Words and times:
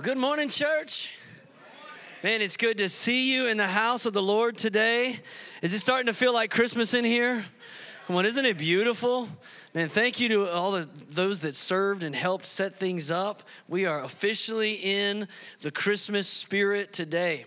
Well, 0.00 0.06
good 0.06 0.16
morning, 0.16 0.48
church. 0.48 1.10
Man, 2.22 2.40
it's 2.40 2.56
good 2.56 2.78
to 2.78 2.88
see 2.88 3.34
you 3.34 3.48
in 3.48 3.58
the 3.58 3.66
house 3.66 4.06
of 4.06 4.14
the 4.14 4.22
Lord 4.22 4.56
today. 4.56 5.20
Is 5.60 5.74
it 5.74 5.80
starting 5.80 6.06
to 6.06 6.14
feel 6.14 6.32
like 6.32 6.50
Christmas 6.50 6.94
in 6.94 7.04
here? 7.04 7.44
Come 8.06 8.16
on, 8.16 8.24
isn't 8.24 8.46
it 8.46 8.56
beautiful? 8.56 9.28
Man, 9.74 9.90
thank 9.90 10.18
you 10.18 10.30
to 10.30 10.48
all 10.48 10.72
the, 10.72 10.88
those 11.10 11.40
that 11.40 11.54
served 11.54 12.02
and 12.02 12.14
helped 12.14 12.46
set 12.46 12.76
things 12.76 13.10
up. 13.10 13.42
We 13.68 13.84
are 13.84 14.02
officially 14.02 14.72
in 14.72 15.28
the 15.60 15.70
Christmas 15.70 16.26
spirit 16.26 16.94
today. 16.94 17.44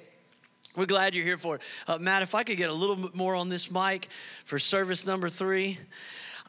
We're 0.75 0.85
glad 0.85 1.15
you're 1.15 1.25
here 1.25 1.39
for 1.39 1.55
it. 1.55 1.63
Uh, 1.87 1.97
Matt, 1.97 2.21
if 2.21 2.35
I 2.35 2.43
could 2.43 2.57
get 2.57 2.69
a 2.69 2.73
little 2.73 2.95
bit 2.95 3.15
more 3.15 3.33
on 3.33 3.49
this 3.49 3.71
mic 3.71 4.09
for 4.45 4.59
service 4.59 5.07
number 5.07 5.27
three. 5.27 5.79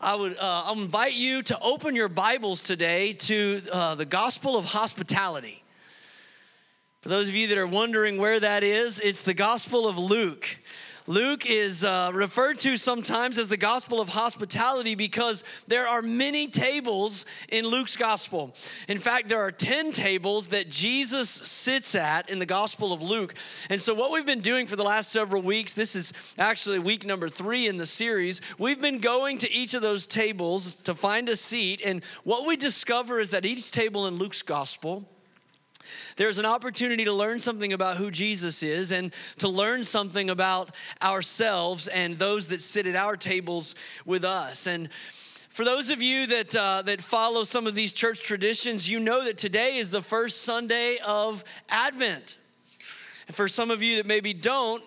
I 0.03 0.17
would 0.17 0.37
uh, 0.39 0.71
invite 0.77 1.15
you 1.15 1.43
to 1.45 1.59
open 1.61 1.97
your 1.97 2.11
Bibles 2.11 2.63
today 2.63 3.15
to 3.15 3.63
uh, 3.73 3.95
the 3.95 4.05
Gospel 4.05 4.59
of 4.59 4.67
Hospitality. 4.67 5.64
For 7.05 7.11
those 7.11 7.29
of 7.29 7.35
you 7.35 7.49
that 7.49 7.59
are 7.59 7.67
wondering 7.67 8.17
where 8.17 8.41
that 8.41 8.63
is, 8.63 8.99
it's 8.99 9.21
the 9.21 9.35
Gospel 9.35 9.87
of 9.87 9.99
Luke. 9.99 10.57
Luke 11.07 11.45
is 11.45 11.85
uh, 11.85 12.11
referred 12.15 12.59
to 12.61 12.79
sometimes 12.79 13.37
as 13.37 13.49
the 13.49 13.59
gospel 13.59 14.01
of 14.01 14.09
hospitality 14.09 14.95
because 14.95 15.45
there 15.67 15.87
are 15.87 16.01
many 16.01 16.47
tables 16.47 17.27
in 17.51 17.67
Luke's 17.67 17.95
gospel. 17.95 18.55
In 18.89 18.97
fact, 18.97 19.29
there 19.29 19.43
are 19.43 19.53
10 19.53 19.93
tables 19.93 20.49
that 20.49 20.71
Jesus 20.71 21.29
sits 21.29 21.95
at 21.95 22.31
in 22.31 22.39
the 22.39 22.47
gospel 22.47 22.95
of 22.95 23.03
Luke. 23.03 23.35
And 23.69 23.79
so, 23.79 23.93
what 23.93 24.11
we've 24.11 24.25
been 24.25 24.41
doing 24.41 24.67
for 24.67 24.77
the 24.77 24.83
last 24.83 25.13
several 25.13 25.43
weeks, 25.43 25.75
this 25.75 25.95
is 25.95 26.15
actually 26.39 26.79
week 26.79 27.05
number 27.05 27.29
three 27.29 27.67
in 27.67 27.77
the 27.77 27.85
series, 27.85 28.41
we've 28.57 28.81
been 28.81 28.99
going 28.99 29.37
to 29.37 29.53
each 29.53 29.75
of 29.75 29.83
those 29.83 30.07
tables 30.07 30.77
to 30.77 30.95
find 30.95 31.29
a 31.29 31.37
seat. 31.37 31.83
And 31.85 32.03
what 32.23 32.47
we 32.47 32.57
discover 32.57 33.21
is 33.21 33.29
that 33.33 33.45
each 33.45 33.71
table 33.73 34.07
in 34.07 34.17
Luke's 34.17 34.41
gospel, 34.41 35.07
there's 36.17 36.39
an 36.39 36.47
opportunity 36.47 37.05
to 37.05 37.13
learn 37.13 37.39
something 37.39 37.73
about 37.73 37.97
who 37.97 38.11
Jesus 38.11 38.63
is 38.63 38.93
and 38.93 39.13
to 39.39 39.49
learn 39.49 39.85
something 39.85 40.31
about 40.31 40.75
ourselves 41.03 41.89
and 41.89 42.19
those 42.19 42.49
that 42.49 42.61
sit 42.61 42.87
at 42.87 42.97
our 42.97 43.17
tables 43.17 43.75
with 44.05 44.25
us. 44.25 44.67
And 44.67 44.89
for 45.49 45.65
those 45.65 45.91
of 45.91 46.03
you 46.03 46.27
that, 46.27 46.57
uh, 46.57 46.83
that 46.83 47.01
follow 47.01 47.45
some 47.45 47.67
of 47.67 47.75
these 47.75 47.93
church 47.93 48.23
traditions, 48.23 48.89
you 48.91 48.99
know 49.01 49.25
that 49.25 49.39
today 49.39 49.77
is 49.77 49.91
the 49.91 50.03
first 50.03 50.43
Sunday 50.43 50.99
of 51.07 51.45
Advent. 51.69 52.37
And 53.27 53.37
for 53.37 53.49
some 53.49 53.71
of 53.71 53.83
you 53.83 53.97
that 53.97 54.07
maybe 54.07 54.35
don't, 54.35 54.83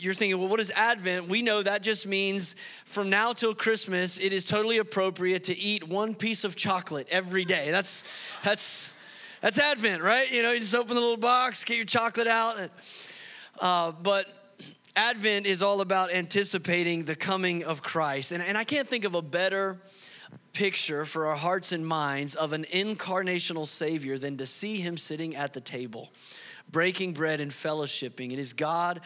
you're 0.00 0.14
thinking, 0.14 0.38
well, 0.38 0.48
what 0.48 0.60
is 0.60 0.70
Advent? 0.72 1.28
We 1.28 1.42
know 1.42 1.62
that 1.62 1.82
just 1.82 2.06
means 2.06 2.54
from 2.84 3.10
now 3.10 3.32
till 3.32 3.54
Christmas, 3.54 4.18
it 4.18 4.32
is 4.32 4.44
totally 4.44 4.78
appropriate 4.78 5.44
to 5.44 5.58
eat 5.58 5.86
one 5.86 6.14
piece 6.14 6.44
of 6.44 6.54
chocolate 6.54 7.08
every 7.10 7.44
day. 7.44 7.70
That's, 7.70 8.04
that's, 8.44 8.92
that's 9.40 9.58
Advent, 9.58 10.02
right? 10.02 10.30
You 10.30 10.42
know, 10.42 10.52
you 10.52 10.60
just 10.60 10.74
open 10.74 10.94
the 10.94 11.00
little 11.00 11.16
box, 11.16 11.64
get 11.64 11.76
your 11.76 11.86
chocolate 11.86 12.26
out. 12.26 12.58
Uh, 13.60 13.92
but 13.92 14.26
Advent 14.96 15.46
is 15.46 15.62
all 15.62 15.80
about 15.80 16.12
anticipating 16.12 17.04
the 17.04 17.14
coming 17.14 17.64
of 17.64 17.82
Christ. 17.82 18.32
And, 18.32 18.42
and 18.42 18.58
I 18.58 18.64
can't 18.64 18.88
think 18.88 19.04
of 19.04 19.14
a 19.14 19.22
better 19.22 19.78
picture 20.52 21.04
for 21.04 21.26
our 21.26 21.36
hearts 21.36 21.70
and 21.70 21.86
minds 21.86 22.34
of 22.34 22.52
an 22.52 22.64
incarnational 22.72 23.66
Savior 23.66 24.18
than 24.18 24.36
to 24.38 24.46
see 24.46 24.80
Him 24.80 24.96
sitting 24.96 25.36
at 25.36 25.54
the 25.54 25.60
table, 25.60 26.12
breaking 26.70 27.12
bread 27.12 27.40
and 27.40 27.52
fellowshipping. 27.52 28.32
It 28.32 28.40
is 28.40 28.52
God 28.52 29.00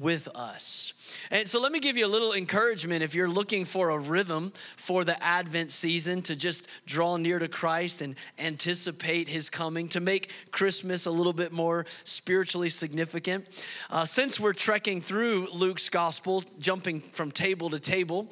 with 0.00 0.28
us. 0.34 0.92
And 1.30 1.46
so 1.46 1.60
let 1.60 1.72
me 1.72 1.80
give 1.80 1.96
you 1.96 2.06
a 2.06 2.08
little 2.08 2.32
encouragement 2.32 3.02
if 3.02 3.14
you're 3.14 3.28
looking 3.28 3.64
for 3.64 3.90
a 3.90 3.98
rhythm 3.98 4.52
for 4.76 5.04
the 5.04 5.22
Advent 5.22 5.70
season 5.70 6.22
to 6.22 6.36
just 6.36 6.68
draw 6.86 7.16
near 7.16 7.38
to 7.38 7.48
Christ 7.48 8.02
and 8.02 8.16
anticipate 8.38 9.28
his 9.28 9.50
coming, 9.50 9.88
to 9.88 10.00
make 10.00 10.30
Christmas 10.50 11.06
a 11.06 11.10
little 11.10 11.32
bit 11.32 11.52
more 11.52 11.86
spiritually 12.04 12.68
significant. 12.68 13.46
Uh, 13.90 14.04
since 14.04 14.40
we're 14.40 14.52
trekking 14.52 15.00
through 15.00 15.48
Luke's 15.52 15.88
gospel, 15.88 16.42
jumping 16.58 17.00
from 17.00 17.30
table 17.30 17.70
to 17.70 17.78
table, 17.78 18.28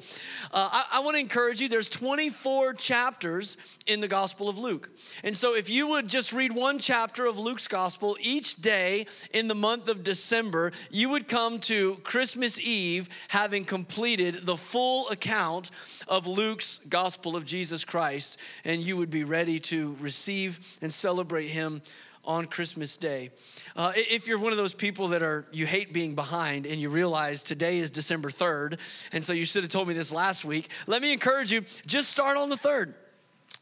uh, 0.51 0.69
I, 0.71 0.85
I 0.93 0.99
want 0.99 1.15
to 1.15 1.19
encourage 1.19 1.61
you 1.61 1.69
there's 1.69 1.89
24 1.89 2.73
chapters 2.73 3.57
in 3.87 4.01
the 4.01 4.07
gospel 4.07 4.49
of 4.49 4.57
Luke. 4.57 4.89
And 5.23 5.35
so 5.35 5.55
if 5.55 5.69
you 5.69 5.87
would 5.87 6.07
just 6.07 6.33
read 6.33 6.51
one 6.51 6.79
chapter 6.79 7.25
of 7.25 7.37
Luke's 7.37 7.67
gospel 7.67 8.17
each 8.19 8.57
day 8.57 9.05
in 9.33 9.47
the 9.47 9.55
month 9.55 9.89
of 9.89 10.03
December, 10.03 10.71
you 10.89 11.09
would 11.09 11.27
come 11.27 11.52
come 11.53 11.59
to 11.59 11.97
Christmas 11.97 12.59
Eve 12.59 13.07
having 13.27 13.63
completed 13.63 14.43
the 14.43 14.57
full 14.57 15.07
account 15.09 15.69
of 16.07 16.25
Luke's 16.25 16.79
gospel 16.89 17.35
of 17.35 17.45
Jesus 17.45 17.85
Christ, 17.85 18.39
and 18.65 18.81
you 18.81 18.97
would 18.97 19.11
be 19.11 19.23
ready 19.23 19.59
to 19.59 19.95
receive 19.99 20.77
and 20.81 20.91
celebrate 20.91 21.49
him 21.49 21.83
on 22.25 22.47
Christmas 22.47 22.97
Day. 22.97 23.29
Uh, 23.75 23.91
if 23.95 24.27
you're 24.27 24.39
one 24.39 24.51
of 24.51 24.57
those 24.57 24.73
people 24.73 25.09
that 25.09 25.21
are, 25.21 25.45
you 25.51 25.67
hate 25.67 25.93
being 25.93 26.15
behind 26.15 26.65
and 26.65 26.81
you 26.81 26.89
realize 26.89 27.43
today 27.43 27.77
is 27.77 27.91
December 27.91 28.31
3rd, 28.31 28.79
and 29.11 29.23
so 29.23 29.31
you 29.31 29.45
should 29.45 29.61
have 29.61 29.71
told 29.71 29.87
me 29.87 29.93
this 29.93 30.11
last 30.11 30.43
week, 30.43 30.69
let 30.87 31.03
me 31.03 31.13
encourage 31.13 31.51
you 31.51 31.61
just 31.85 32.09
start 32.09 32.35
on 32.35 32.49
the 32.49 32.55
3rd. 32.55 32.95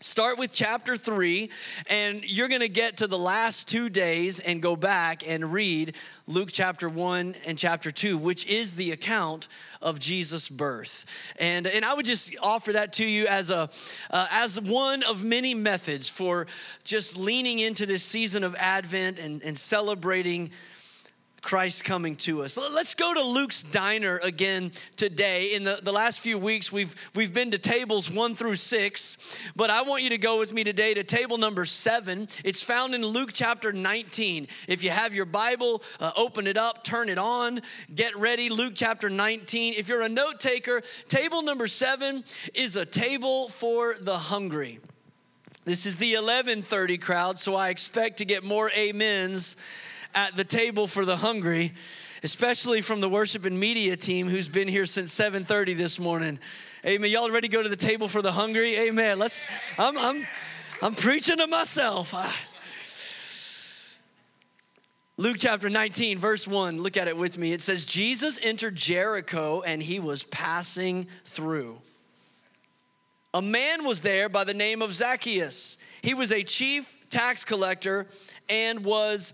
Start 0.03 0.39
with 0.39 0.51
chapter 0.51 0.97
three, 0.97 1.51
and 1.87 2.23
you're 2.23 2.47
going 2.47 2.61
to 2.61 2.69
get 2.69 2.97
to 2.97 3.07
the 3.07 3.19
last 3.19 3.69
two 3.69 3.87
days 3.87 4.39
and 4.39 4.59
go 4.59 4.75
back 4.75 5.27
and 5.27 5.53
read 5.53 5.95
Luke 6.25 6.49
chapter 6.51 6.89
one 6.89 7.35
and 7.45 7.55
chapter 7.55 7.91
two, 7.91 8.17
which 8.17 8.47
is 8.47 8.73
the 8.73 8.93
account 8.93 9.47
of 9.79 9.99
Jesus' 9.99 10.49
birth. 10.49 11.05
And, 11.37 11.67
and 11.67 11.85
I 11.85 11.93
would 11.93 12.07
just 12.07 12.35
offer 12.41 12.73
that 12.73 12.93
to 12.93 13.05
you 13.05 13.27
as, 13.27 13.51
a, 13.51 13.69
uh, 14.09 14.27
as 14.31 14.59
one 14.59 15.03
of 15.03 15.23
many 15.23 15.53
methods 15.53 16.09
for 16.09 16.47
just 16.83 17.15
leaning 17.15 17.59
into 17.59 17.85
this 17.85 18.01
season 18.01 18.43
of 18.43 18.55
Advent 18.55 19.19
and, 19.19 19.43
and 19.43 19.55
celebrating 19.55 20.49
Christ 21.41 21.83
coming 21.83 22.15
to 22.17 22.43
us. 22.43 22.55
Let's 22.55 22.93
go 22.93 23.13
to 23.13 23.21
Luke's 23.21 23.63
diner 23.63 24.19
again 24.21 24.71
today. 24.95 25.55
In 25.55 25.63
the, 25.63 25.79
the 25.81 25.91
last 25.91 26.19
few 26.19 26.37
weeks, 26.37 26.71
we've, 26.71 26.95
we've 27.15 27.33
been 27.33 27.49
to 27.51 27.57
tables 27.57 28.11
one 28.11 28.35
through 28.35 28.57
six, 28.57 29.17
but 29.55 29.71
I 29.71 29.81
want 29.81 30.03
you 30.03 30.11
to 30.11 30.19
go 30.19 30.37
with 30.37 30.53
me 30.53 30.63
today 30.63 30.93
to 30.93 31.03
table 31.03 31.39
number 31.39 31.65
seven. 31.65 32.27
It's 32.45 32.61
found 32.61 32.93
in 32.93 33.03
Luke 33.03 33.31
chapter 33.33 33.73
19. 33.73 34.47
If 34.67 34.83
you 34.83 34.91
have 34.91 35.15
your 35.15 35.25
Bible, 35.25 35.81
uh, 35.99 36.11
open 36.15 36.45
it 36.45 36.57
up, 36.57 36.83
turn 36.83 37.09
it 37.09 37.17
on, 37.17 37.61
get 37.93 38.15
ready. 38.15 38.49
Luke 38.49 38.73
chapter 38.75 39.09
19. 39.09 39.73
If 39.75 39.89
you're 39.89 40.03
a 40.03 40.09
note 40.09 40.39
taker, 40.39 40.83
table 41.07 41.41
number 41.41 41.65
seven 41.65 42.23
is 42.53 42.75
a 42.75 42.85
table 42.85 43.49
for 43.49 43.95
the 43.99 44.17
hungry. 44.17 44.79
This 45.63 45.85
is 45.85 45.97
the 45.97 46.13
1130 46.15 46.97
crowd, 46.99 47.39
so 47.39 47.55
I 47.55 47.69
expect 47.69 48.17
to 48.17 48.25
get 48.25 48.43
more 48.43 48.71
amens 48.77 49.57
at 50.15 50.35
the 50.35 50.43
table 50.43 50.87
for 50.87 51.05
the 51.05 51.17
hungry, 51.17 51.73
especially 52.23 52.81
from 52.81 53.01
the 53.01 53.09
worship 53.09 53.45
and 53.45 53.59
media 53.59 53.97
team 53.97 54.29
who's 54.29 54.47
been 54.47 54.67
here 54.67 54.85
since 54.85 55.13
7:30 55.13 55.75
this 55.75 55.99
morning. 55.99 56.39
Amen. 56.85 57.11
Y'all 57.11 57.29
ready 57.29 57.47
to 57.47 57.51
go 57.51 57.61
to 57.61 57.69
the 57.69 57.75
table 57.75 58.07
for 58.07 58.21
the 58.21 58.31
hungry? 58.31 58.75
Amen. 58.77 59.19
Let's 59.19 59.45
I'm 59.77 59.97
I'm 59.97 60.27
I'm 60.81 60.95
preaching 60.95 61.37
to 61.37 61.47
myself. 61.47 62.13
Luke 65.17 65.37
chapter 65.37 65.69
19, 65.69 66.17
verse 66.17 66.47
1, 66.47 66.81
look 66.81 66.97
at 66.97 67.07
it 67.07 67.15
with 67.15 67.37
me. 67.37 67.53
It 67.53 67.61
says, 67.61 67.85
Jesus 67.85 68.39
entered 68.41 68.75
Jericho 68.75 69.61
and 69.61 69.83
he 69.83 69.99
was 69.99 70.23
passing 70.23 71.05
through. 71.25 71.77
A 73.31 73.41
man 73.41 73.85
was 73.85 74.01
there 74.01 74.29
by 74.29 74.43
the 74.43 74.53
name 74.55 74.81
of 74.81 74.95
Zacchaeus. 74.95 75.77
He 76.01 76.15
was 76.15 76.31
a 76.31 76.41
chief 76.41 76.97
tax 77.11 77.45
collector 77.45 78.07
and 78.49 78.83
was 78.83 79.33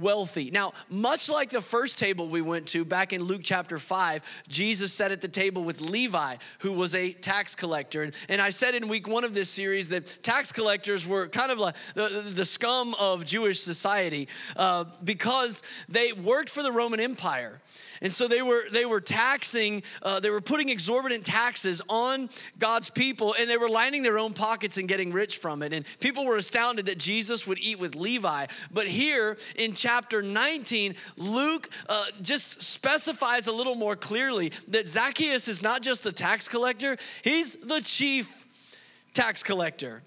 wealthy. 0.00 0.50
Now, 0.50 0.72
much 0.88 1.28
like 1.28 1.50
the 1.50 1.60
first 1.60 1.98
table 1.98 2.28
we 2.28 2.42
went 2.42 2.66
to 2.68 2.84
back 2.84 3.12
in 3.12 3.22
Luke 3.22 3.42
chapter 3.42 3.78
5, 3.78 4.22
Jesus 4.48 4.92
sat 4.92 5.12
at 5.12 5.20
the 5.20 5.28
table 5.28 5.64
with 5.64 5.80
Levi, 5.80 6.36
who 6.60 6.72
was 6.72 6.94
a 6.94 7.12
tax 7.12 7.54
collector. 7.54 8.02
And, 8.02 8.14
and 8.28 8.42
I 8.42 8.50
said 8.50 8.74
in 8.74 8.88
week 8.88 9.08
one 9.08 9.24
of 9.24 9.34
this 9.34 9.50
series 9.50 9.88
that 9.88 10.22
tax 10.22 10.52
collectors 10.52 11.06
were 11.06 11.28
kind 11.28 11.50
of 11.50 11.58
like 11.58 11.76
the, 11.94 12.32
the 12.34 12.44
scum 12.44 12.94
of 12.94 13.24
Jewish 13.24 13.60
society 13.60 14.28
uh, 14.56 14.84
because 15.04 15.62
they 15.88 16.12
worked 16.12 16.50
for 16.50 16.62
the 16.62 16.72
Roman 16.72 17.00
Empire. 17.00 17.60
And 18.02 18.12
so 18.12 18.28
they 18.28 18.42
were 18.42 18.64
they 18.70 18.84
were 18.84 19.00
taxing, 19.00 19.82
uh, 20.02 20.20
they 20.20 20.30
were 20.30 20.40
putting 20.40 20.68
exorbitant 20.68 21.24
taxes 21.24 21.82
on 21.88 22.28
God's 22.58 22.90
people, 22.90 23.34
and 23.38 23.48
they 23.48 23.56
were 23.56 23.68
lining 23.68 24.02
their 24.02 24.18
own 24.18 24.32
pockets 24.32 24.76
and 24.78 24.88
getting 24.88 25.12
rich 25.12 25.38
from 25.38 25.62
it. 25.62 25.72
And 25.72 25.84
people 26.00 26.24
were 26.24 26.36
astounded 26.36 26.86
that 26.86 26.98
Jesus 26.98 27.46
would 27.46 27.58
eat 27.60 27.78
with 27.78 27.94
Levi. 27.94 28.46
But 28.72 28.86
here 28.86 29.36
in 29.56 29.74
chapter 29.74 30.22
19, 30.22 30.94
Luke 31.16 31.70
uh, 31.88 32.06
just 32.22 32.62
specifies 32.62 33.46
a 33.46 33.52
little 33.52 33.74
more 33.74 33.96
clearly 33.96 34.52
that 34.68 34.86
Zacchaeus 34.86 35.48
is 35.48 35.62
not 35.62 35.82
just 35.82 36.06
a 36.06 36.12
tax 36.12 36.48
collector; 36.48 36.96
he's 37.22 37.54
the 37.56 37.80
chief 37.80 38.46
tax 39.12 39.42
collector. 39.42 40.02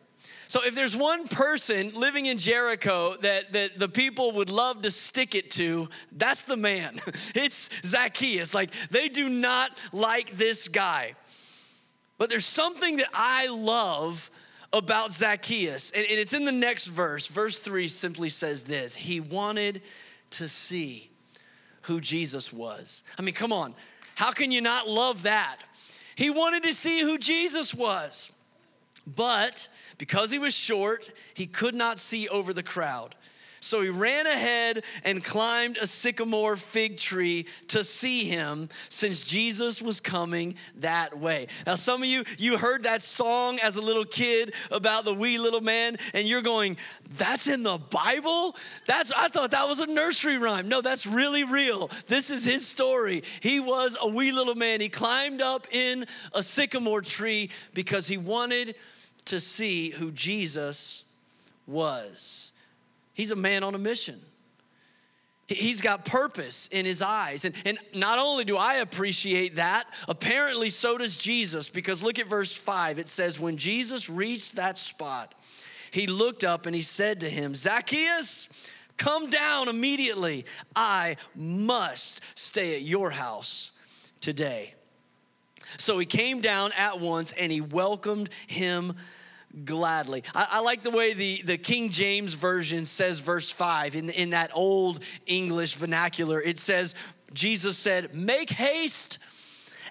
So 0.50 0.66
if 0.66 0.74
there's 0.74 0.96
one 0.96 1.28
person 1.28 1.92
living 1.94 2.26
in 2.26 2.40
Jericho 2.40 3.14
that, 3.22 3.54
that 3.54 3.78
the 3.78 3.88
people 3.88 4.32
would 4.32 4.50
love 4.50 4.82
to 4.82 4.90
stick 4.90 5.36
it 5.36 5.52
to, 5.52 5.90
that's 6.12 6.42
the 6.42 6.58
man. 6.58 7.00
It's 7.36 7.70
Zacchaeus. 7.86 8.56
Like 8.56 8.72
they 8.90 9.10
do 9.10 9.30
not 9.30 9.78
like 9.94 10.32
this 10.32 10.68
guy. 10.68 11.14
But 12.18 12.32
there's 12.32 12.48
something 12.48 12.98
that 12.98 13.10
I 13.14 13.46
love 13.46 14.32
about 14.74 15.12
Zacchaeus. 15.12 15.92
And, 15.92 16.04
and 16.04 16.20
it's 16.20 16.34
in 16.34 16.46
the 16.46 16.52
next 16.52 16.88
verse. 16.88 17.28
Verse 17.28 17.60
3 17.60 17.88
simply 17.88 18.30
says 18.30 18.64
this 18.64 18.96
He 18.96 19.20
wanted 19.20 19.84
to 20.32 20.50
see 20.50 21.12
who 21.84 22.02
Jesus 22.02 22.52
was. 22.52 23.04
I 23.20 23.22
mean, 23.22 23.36
come 23.36 23.54
on. 23.54 23.76
How 24.16 24.32
can 24.32 24.52
you 24.52 24.62
not 24.62 24.88
love 24.88 25.24
that? 25.24 25.58
He 26.16 26.32
wanted 26.32 26.64
to 26.64 26.74
see 26.74 27.02
who 27.02 27.20
Jesus 27.20 27.72
was. 27.72 28.32
But 29.16 29.68
because 29.98 30.32
he 30.32 30.40
was 30.40 30.54
short, 30.54 31.12
he 31.34 31.48
could 31.48 31.76
not 31.76 32.00
see 32.00 32.28
over 32.28 32.54
the 32.54 32.64
crowd. 32.64 33.16
So 33.62 33.82
he 33.82 33.90
ran 33.90 34.26
ahead 34.26 34.84
and 35.04 35.24
climbed 35.24 35.78
a 35.78 35.88
sycamore 35.88 36.56
fig 36.56 36.98
tree 36.98 37.46
to 37.70 37.84
see 37.84 38.26
him 38.26 38.70
since 38.90 39.24
Jesus 39.24 39.82
was 39.82 40.00
coming 40.00 40.56
that 40.78 41.18
way. 41.18 41.48
Now, 41.66 41.76
some 41.76 42.02
of 42.02 42.10
you, 42.10 42.24
you 42.38 42.58
heard 42.58 42.84
that 42.84 43.02
song 43.02 43.60
as 43.60 43.76
a 43.76 43.82
little 43.82 44.06
kid 44.06 44.54
about 44.72 45.06
the 45.06 45.14
wee 45.14 45.38
little 45.38 45.62
man, 45.62 45.98
and 46.14 46.28
you're 46.28 46.42
going, 46.42 46.78
That's 47.18 47.48
in 47.48 47.64
the 47.64 47.78
Bible? 47.78 48.56
That's, 48.88 49.12
I 49.12 49.28
thought 49.28 49.52
that 49.52 49.68
was 49.68 49.80
a 49.80 49.88
nursery 49.88 50.38
rhyme. 50.38 50.70
No, 50.70 50.82
that's 50.82 51.06
really 51.06 51.44
real. 51.44 51.90
This 52.08 52.30
is 52.30 52.46
his 52.46 52.66
story. 52.66 53.24
He 53.42 53.60
was 53.60 53.98
a 54.00 54.08
wee 54.08 54.32
little 54.32 54.56
man. 54.56 54.82
He 54.82 54.90
climbed 54.90 55.42
up 55.42 55.68
in 55.72 56.06
a 56.34 56.44
sycamore 56.44 57.02
tree 57.02 57.50
because 57.74 58.08
he 58.08 58.18
wanted 58.18 58.76
to 59.30 59.40
see 59.40 59.90
who 59.90 60.12
Jesus 60.12 61.04
was. 61.68 62.52
He's 63.14 63.32
a 63.32 63.36
man 63.36 63.64
on 63.64 63.76
a 63.76 63.78
mission. 63.78 64.20
He's 65.48 65.82
got 65.82 66.06
purpose 66.06 66.68
in 66.72 66.86
his 66.86 67.02
eyes. 67.02 67.44
And, 67.44 67.56
and 67.66 67.80
not 67.96 68.20
only 68.20 68.44
do 68.44 68.56
I 68.56 68.76
appreciate 68.76 69.56
that, 69.56 69.88
apparently 70.08 70.70
so 70.70 70.98
does 70.98 71.18
Jesus, 71.18 71.70
because 71.70 72.04
look 72.04 72.20
at 72.20 72.28
verse 72.28 72.54
5. 72.54 73.00
It 73.00 73.08
says, 73.08 73.40
When 73.40 73.58
Jesus 73.58 74.10
reached 74.10 74.58
that 74.58 74.78
spot, 74.78 75.34
he 75.92 76.06
looked 76.06 76.44
up 76.44 76.68
and 76.68 76.76
he 76.76 76.84
said 76.84 77.22
to 77.22 77.30
him, 77.30 77.56
Zacchaeus, 77.56 78.48
come 78.98 79.30
down 79.30 79.70
immediately. 79.70 80.46
I 80.76 81.18
must 81.36 82.22
stay 82.36 82.76
at 82.76 82.84
your 82.84 83.10
house 83.10 83.72
today. 84.22 84.76
So 85.78 86.00
he 86.00 86.06
came 86.06 86.42
down 86.42 86.72
at 86.74 87.00
once 87.00 87.32
and 87.34 87.52
he 87.52 87.62
welcomed 87.62 88.30
him 88.48 88.96
gladly. 89.66 90.24
I, 90.36 90.48
I, 90.52 90.60
like 90.60 90.84
the 90.84 90.92
way 90.92 91.14
the, 91.14 91.42
the 91.44 91.58
King 91.58 91.90
James 91.90 92.34
Version 92.34 92.86
says 92.86 93.20
verse 93.20 93.52
5 93.52 93.96
in, 93.96 94.10
in 94.10 94.30
that 94.32 94.52
old 94.54 95.04
English 95.26 95.76
vernacular. 95.76 96.42
It 96.42 96.58
says, 96.58 96.96
Jesus 97.34 97.78
said, 97.78 98.14
Make 98.14 98.50
haste 98.50 99.18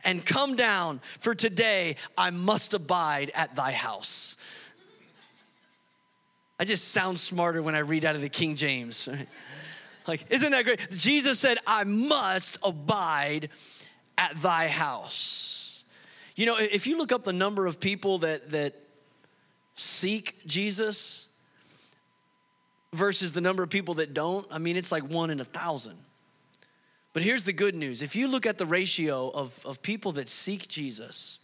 and 0.04 0.24
come 0.24 0.56
down, 0.56 1.00
for 1.18 1.34
today 1.34 1.96
I 2.16 2.30
must 2.30 2.74
abide 2.74 3.30
at 3.34 3.54
thy 3.56 3.72
house. 3.72 4.36
I 6.60 6.64
just 6.64 6.88
sound 6.88 7.20
smarter 7.20 7.62
when 7.62 7.74
I 7.74 7.80
read 7.80 8.04
out 8.04 8.16
of 8.16 8.20
the 8.20 8.28
King 8.28 8.56
James. 8.56 9.08
Like, 10.06 10.24
isn't 10.30 10.52
that 10.52 10.64
great? 10.64 10.90
Jesus 10.90 11.38
said, 11.38 11.58
I 11.66 11.84
must 11.84 12.56
abide 12.64 13.50
at 14.16 14.34
thy 14.40 14.66
house. 14.66 15.67
You 16.38 16.46
know, 16.46 16.56
if 16.56 16.86
you 16.86 16.96
look 16.96 17.10
up 17.10 17.24
the 17.24 17.32
number 17.32 17.66
of 17.66 17.80
people 17.80 18.18
that, 18.18 18.50
that 18.50 18.72
seek 19.74 20.36
Jesus 20.46 21.34
versus 22.92 23.32
the 23.32 23.40
number 23.40 23.64
of 23.64 23.70
people 23.70 23.94
that 23.94 24.14
don't, 24.14 24.46
I 24.48 24.58
mean, 24.58 24.76
it's 24.76 24.92
like 24.92 25.02
one 25.02 25.30
in 25.30 25.40
a 25.40 25.44
thousand. 25.44 25.98
But 27.12 27.24
here's 27.24 27.42
the 27.42 27.52
good 27.52 27.74
news 27.74 28.02
if 28.02 28.14
you 28.14 28.28
look 28.28 28.46
at 28.46 28.56
the 28.56 28.66
ratio 28.66 29.30
of, 29.30 29.60
of 29.66 29.82
people 29.82 30.12
that 30.12 30.28
seek 30.28 30.68
Jesus 30.68 31.40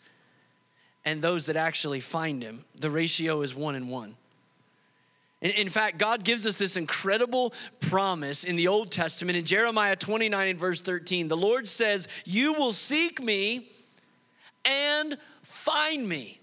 and 1.05 1.21
those 1.21 1.47
that 1.47 1.57
actually 1.57 1.99
find 1.99 2.41
him, 2.41 2.65
the 2.77 2.89
ratio 2.89 3.43
is 3.43 3.53
one 3.53 3.75
in 3.75 3.89
one. 3.89 4.15
In, 5.41 5.69
fact, 5.71 5.99
God 5.99 6.23
gives 6.23 6.47
us 6.47 6.57
this 6.57 6.77
incredible 6.77 7.53
promise 7.81 8.45
in 8.45 8.55
the 8.55 8.69
Old 8.69 8.93
Testament 8.93 9.37
in 9.37 9.45
Jeremiah 9.45 9.97
29 9.97 10.49
and 10.51 10.59
verse 10.59 10.81
13. 10.83 11.27
The 11.27 11.37
Lord 11.37 11.67
says, 11.67 12.07
You 12.25 12.53
will 12.53 12.73
seek 12.73 13.21
me 13.21 13.73
and 14.65 15.17
find 15.43 16.09
me 16.09 16.41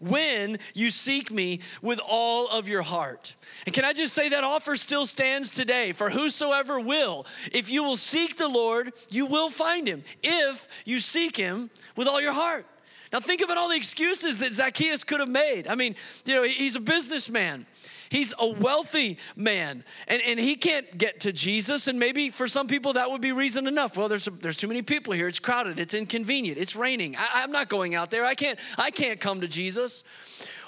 when 0.00 0.58
you 0.74 0.90
seek 0.90 1.30
me 1.30 1.60
with 1.82 2.00
all 2.06 2.48
of 2.48 2.68
your 2.68 2.82
heart. 2.82 3.34
And 3.66 3.74
can 3.74 3.84
I 3.84 3.92
just 3.92 4.14
say 4.14 4.30
that 4.30 4.44
offer 4.44 4.76
still 4.76 5.06
stands 5.06 5.50
today 5.50 5.92
for 5.92 6.10
whosoever 6.10 6.80
will. 6.80 7.26
If 7.52 7.70
you 7.70 7.84
will 7.84 7.96
seek 7.96 8.36
the 8.36 8.48
Lord, 8.48 8.92
you 9.10 9.26
will 9.26 9.50
find 9.50 9.86
him 9.86 10.02
if 10.22 10.68
you 10.84 10.98
seek 10.98 11.36
him 11.36 11.70
with 11.96 12.08
all 12.08 12.20
your 12.20 12.32
heart. 12.32 12.66
Now, 13.12 13.18
think 13.18 13.40
about 13.40 13.58
all 13.58 13.68
the 13.68 13.76
excuses 13.76 14.38
that 14.38 14.52
Zacchaeus 14.52 15.02
could 15.02 15.18
have 15.18 15.28
made. 15.28 15.66
I 15.66 15.74
mean, 15.74 15.96
you 16.24 16.34
know, 16.34 16.44
he's 16.44 16.76
a 16.76 16.80
businessman. 16.80 17.66
He's 18.10 18.34
a 18.40 18.48
wealthy 18.48 19.18
man, 19.36 19.84
and, 20.08 20.20
and 20.22 20.38
he 20.38 20.56
can't 20.56 20.98
get 20.98 21.20
to 21.20 21.32
Jesus. 21.32 21.86
And 21.86 21.96
maybe 21.96 22.30
for 22.30 22.48
some 22.48 22.66
people 22.66 22.94
that 22.94 23.08
would 23.08 23.20
be 23.20 23.30
reason 23.30 23.68
enough. 23.68 23.96
Well, 23.96 24.08
there's, 24.08 24.24
there's 24.24 24.56
too 24.56 24.66
many 24.66 24.82
people 24.82 25.12
here. 25.12 25.28
It's 25.28 25.38
crowded. 25.38 25.78
It's 25.78 25.94
inconvenient. 25.94 26.58
It's 26.58 26.74
raining. 26.74 27.14
I, 27.16 27.44
I'm 27.44 27.52
not 27.52 27.68
going 27.68 27.94
out 27.94 28.10
there. 28.10 28.24
I 28.24 28.34
can't, 28.34 28.58
I 28.76 28.90
can't 28.90 29.20
come 29.20 29.40
to 29.42 29.48
Jesus. 29.48 30.02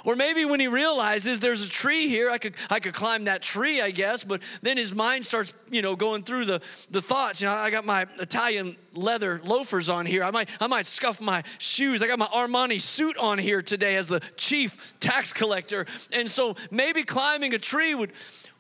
Or 0.05 0.17
maybe 0.17 0.45
when 0.45 0.61
he 0.61 0.69
realizes 0.69 1.41
there's 1.41 1.65
a 1.65 1.69
tree 1.69 2.09
here, 2.09 2.31
I 2.31 2.39
could, 2.39 2.55
I 2.71 2.81
could 2.81 2.95
climb 2.95 3.25
that 3.25 3.43
tree, 3.43 3.81
I 3.81 3.91
guess, 3.91 4.25
but 4.25 4.43
then 4.61 4.77
his 4.77 4.95
mind 4.95 5.25
starts, 5.25 5.55
you 5.71 5.83
know, 5.83 5.95
going 5.95 6.23
through 6.23 6.47
the, 6.47 6.61
the 6.91 7.01
thoughts. 7.01 7.41
You 7.41 7.49
know, 7.49 7.55
I 7.55 7.71
got 7.71 7.85
my 7.85 8.07
Italian 8.19 8.77
leather 8.95 9.41
loafers 9.45 9.89
on 9.89 10.07
here. 10.07 10.25
I 10.25 10.31
might, 10.31 10.49
I 10.61 10.67
might 10.67 10.87
scuff 10.87 11.21
my 11.21 11.45
shoes. 11.59 12.03
I 12.03 12.09
got 12.09 12.19
my 12.19 12.27
Armani 12.27 12.81
suit 12.81 13.17
on 13.17 13.39
here 13.39 13.63
today 13.63 13.97
as 13.97 14.09
the 14.09 14.21
chief 14.37 14.95
tax 14.99 15.33
collector. 15.33 15.87
And 16.11 16.29
so 16.31 16.57
maybe 16.71 17.05
climbing 17.05 17.55
a 17.55 17.59
tree 17.59 17.95
would, 17.95 18.13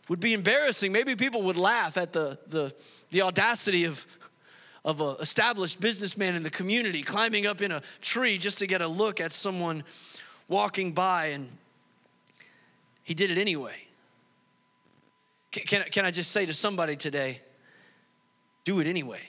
would 0.09 0.21
be 0.21 0.35
embarrassing. 0.35 0.93
Maybe 0.93 1.17
people 1.17 1.43
would 1.43 1.57
laugh 1.57 1.97
at 1.97 2.13
the, 2.13 2.39
the, 2.47 2.75
the 3.11 3.23
audacity 3.23 3.85
of, 3.85 4.07
of 4.85 5.01
an 5.01 5.17
established 5.21 5.81
businessman 5.81 6.35
in 6.35 6.43
the 6.43 6.51
community 6.51 7.03
climbing 7.03 7.47
up 7.47 7.63
in 7.63 7.73
a 7.73 7.83
tree 8.01 8.39
just 8.39 8.59
to 8.59 8.67
get 8.67 8.81
a 8.81 8.89
look 8.89 9.21
at 9.21 9.33
someone 9.33 9.85
walking 10.53 10.93
by 10.93 11.27
and 11.29 11.49
he 13.03 13.15
did 13.15 13.31
it 13.31 13.39
anyway. 13.39 13.75
Can, 15.51 15.65
can, 15.65 15.83
can 15.91 16.05
I 16.05 16.11
just 16.11 16.31
say 16.31 16.47
to 16.47 16.55
somebody 16.55 16.95
today, 16.95 17.41
do 18.65 18.79
it 18.79 18.87
anyway? 18.87 19.21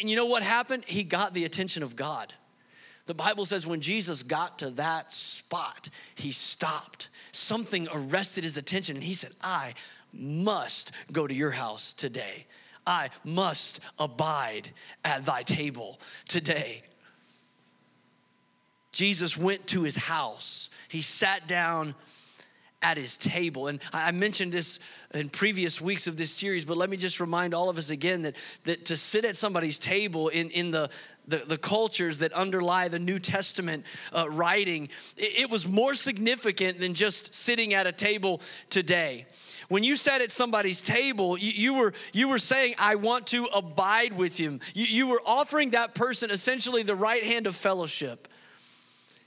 And 0.00 0.10
you 0.10 0.16
know 0.16 0.26
what 0.26 0.42
happened? 0.42 0.84
He 0.84 1.02
got 1.02 1.34
the 1.34 1.44
attention 1.44 1.82
of 1.82 1.96
God. 1.96 2.32
The 3.06 3.14
Bible 3.14 3.46
says 3.46 3.66
when 3.66 3.80
Jesus 3.80 4.22
got 4.22 4.58
to 4.58 4.70
that 4.70 5.10
spot, 5.12 5.88
he 6.14 6.30
stopped. 6.30 7.08
Something 7.32 7.88
arrested 7.92 8.44
his 8.44 8.58
attention, 8.58 8.96
and 8.96 9.04
he 9.04 9.14
said, 9.14 9.32
I 9.40 9.74
must 10.12 10.92
go 11.10 11.26
to 11.26 11.34
your 11.34 11.52
house 11.52 11.92
today. 11.92 12.46
I 12.86 13.10
must 13.24 13.80
abide 13.98 14.70
at 15.04 15.24
thy 15.24 15.42
table 15.42 16.00
today. 16.28 16.82
Jesus 18.92 19.36
went 19.36 19.66
to 19.68 19.82
his 19.82 19.96
house. 19.96 20.70
He 20.88 21.02
sat 21.02 21.46
down 21.46 21.94
at 22.80 22.96
his 22.96 23.16
table. 23.16 23.66
And 23.66 23.80
I 23.92 24.12
mentioned 24.12 24.52
this 24.52 24.78
in 25.12 25.28
previous 25.30 25.80
weeks 25.80 26.06
of 26.06 26.16
this 26.16 26.30
series, 26.30 26.64
but 26.64 26.76
let 26.76 26.88
me 26.88 26.96
just 26.96 27.18
remind 27.18 27.52
all 27.52 27.68
of 27.68 27.76
us 27.76 27.90
again 27.90 28.22
that, 28.22 28.36
that 28.64 28.84
to 28.86 28.96
sit 28.96 29.24
at 29.24 29.36
somebody's 29.36 29.78
table 29.78 30.28
in, 30.28 30.50
in 30.50 30.70
the, 30.70 30.88
the, 31.26 31.38
the 31.38 31.58
cultures 31.58 32.18
that 32.18 32.32
underlie 32.32 32.86
the 32.86 33.00
New 33.00 33.18
Testament 33.18 33.84
uh, 34.12 34.30
writing, 34.30 34.88
it, 35.16 35.42
it 35.42 35.50
was 35.50 35.66
more 35.66 35.94
significant 35.94 36.78
than 36.78 36.94
just 36.94 37.34
sitting 37.34 37.74
at 37.74 37.88
a 37.88 37.92
table 37.92 38.40
today. 38.70 39.26
When 39.68 39.82
you 39.82 39.96
sat 39.96 40.20
at 40.20 40.30
somebody's 40.30 40.80
table, 40.80 41.36
you, 41.36 41.50
you, 41.50 41.74
were, 41.74 41.92
you 42.12 42.28
were 42.28 42.38
saying, 42.38 42.76
I 42.78 42.94
want 42.94 43.26
to 43.28 43.46
abide 43.46 44.12
with 44.12 44.38
him. 44.38 44.60
You, 44.74 44.84
you 44.84 45.08
were 45.08 45.20
offering 45.26 45.70
that 45.70 45.96
person 45.96 46.30
essentially 46.30 46.84
the 46.84 46.94
right 46.94 47.24
hand 47.24 47.48
of 47.48 47.56
fellowship. 47.56 48.28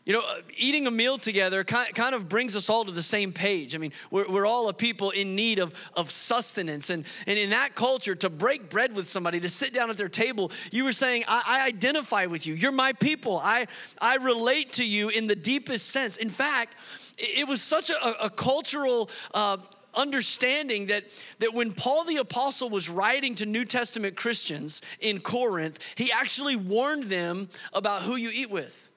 You 0.03 0.13
know, 0.13 0.23
eating 0.57 0.87
a 0.87 0.91
meal 0.91 1.19
together 1.19 1.63
kind 1.63 2.15
of 2.15 2.27
brings 2.27 2.55
us 2.55 2.71
all 2.71 2.83
to 2.85 2.91
the 2.91 3.03
same 3.03 3.31
page. 3.31 3.75
I 3.75 3.77
mean, 3.77 3.93
we're, 4.09 4.27
we're 4.27 4.45
all 4.47 4.67
a 4.67 4.73
people 4.73 5.11
in 5.11 5.35
need 5.35 5.59
of, 5.59 5.75
of 5.95 6.09
sustenance. 6.09 6.89
And, 6.89 7.05
and 7.27 7.37
in 7.37 7.51
that 7.51 7.75
culture, 7.75 8.15
to 8.15 8.29
break 8.29 8.67
bread 8.67 8.95
with 8.95 9.07
somebody, 9.07 9.39
to 9.41 9.49
sit 9.49 9.73
down 9.73 9.91
at 9.91 9.97
their 9.97 10.09
table, 10.09 10.51
you 10.71 10.85
were 10.85 10.93
saying, 10.93 11.25
I, 11.27 11.43
I 11.45 11.67
identify 11.67 12.25
with 12.25 12.47
you. 12.47 12.55
You're 12.55 12.71
my 12.71 12.93
people. 12.93 13.37
I, 13.43 13.67
I 13.99 14.15
relate 14.15 14.73
to 14.73 14.85
you 14.87 15.09
in 15.09 15.27
the 15.27 15.35
deepest 15.35 15.89
sense. 15.89 16.17
In 16.17 16.29
fact, 16.29 16.77
it, 17.19 17.47
was 17.47 17.61
such 17.61 17.91
a, 17.91 18.25
a 18.25 18.29
cultural 18.31 19.07
uh, 19.35 19.57
understanding 19.93 20.87
that, 20.87 21.03
that 21.37 21.53
when 21.53 21.73
Paul 21.73 22.05
the 22.05 22.17
Apostle 22.17 22.71
was 22.71 22.89
writing 22.89 23.35
to 23.35 23.45
New 23.45 23.65
Testament 23.65 24.15
Christians 24.15 24.81
in 24.99 25.19
Corinth, 25.19 25.77
he 25.93 26.11
actually 26.11 26.55
warned 26.55 27.03
them 27.03 27.49
about 27.73 28.01
who 28.01 28.15
you 28.15 28.31
eat 28.33 28.49
with. 28.49 28.90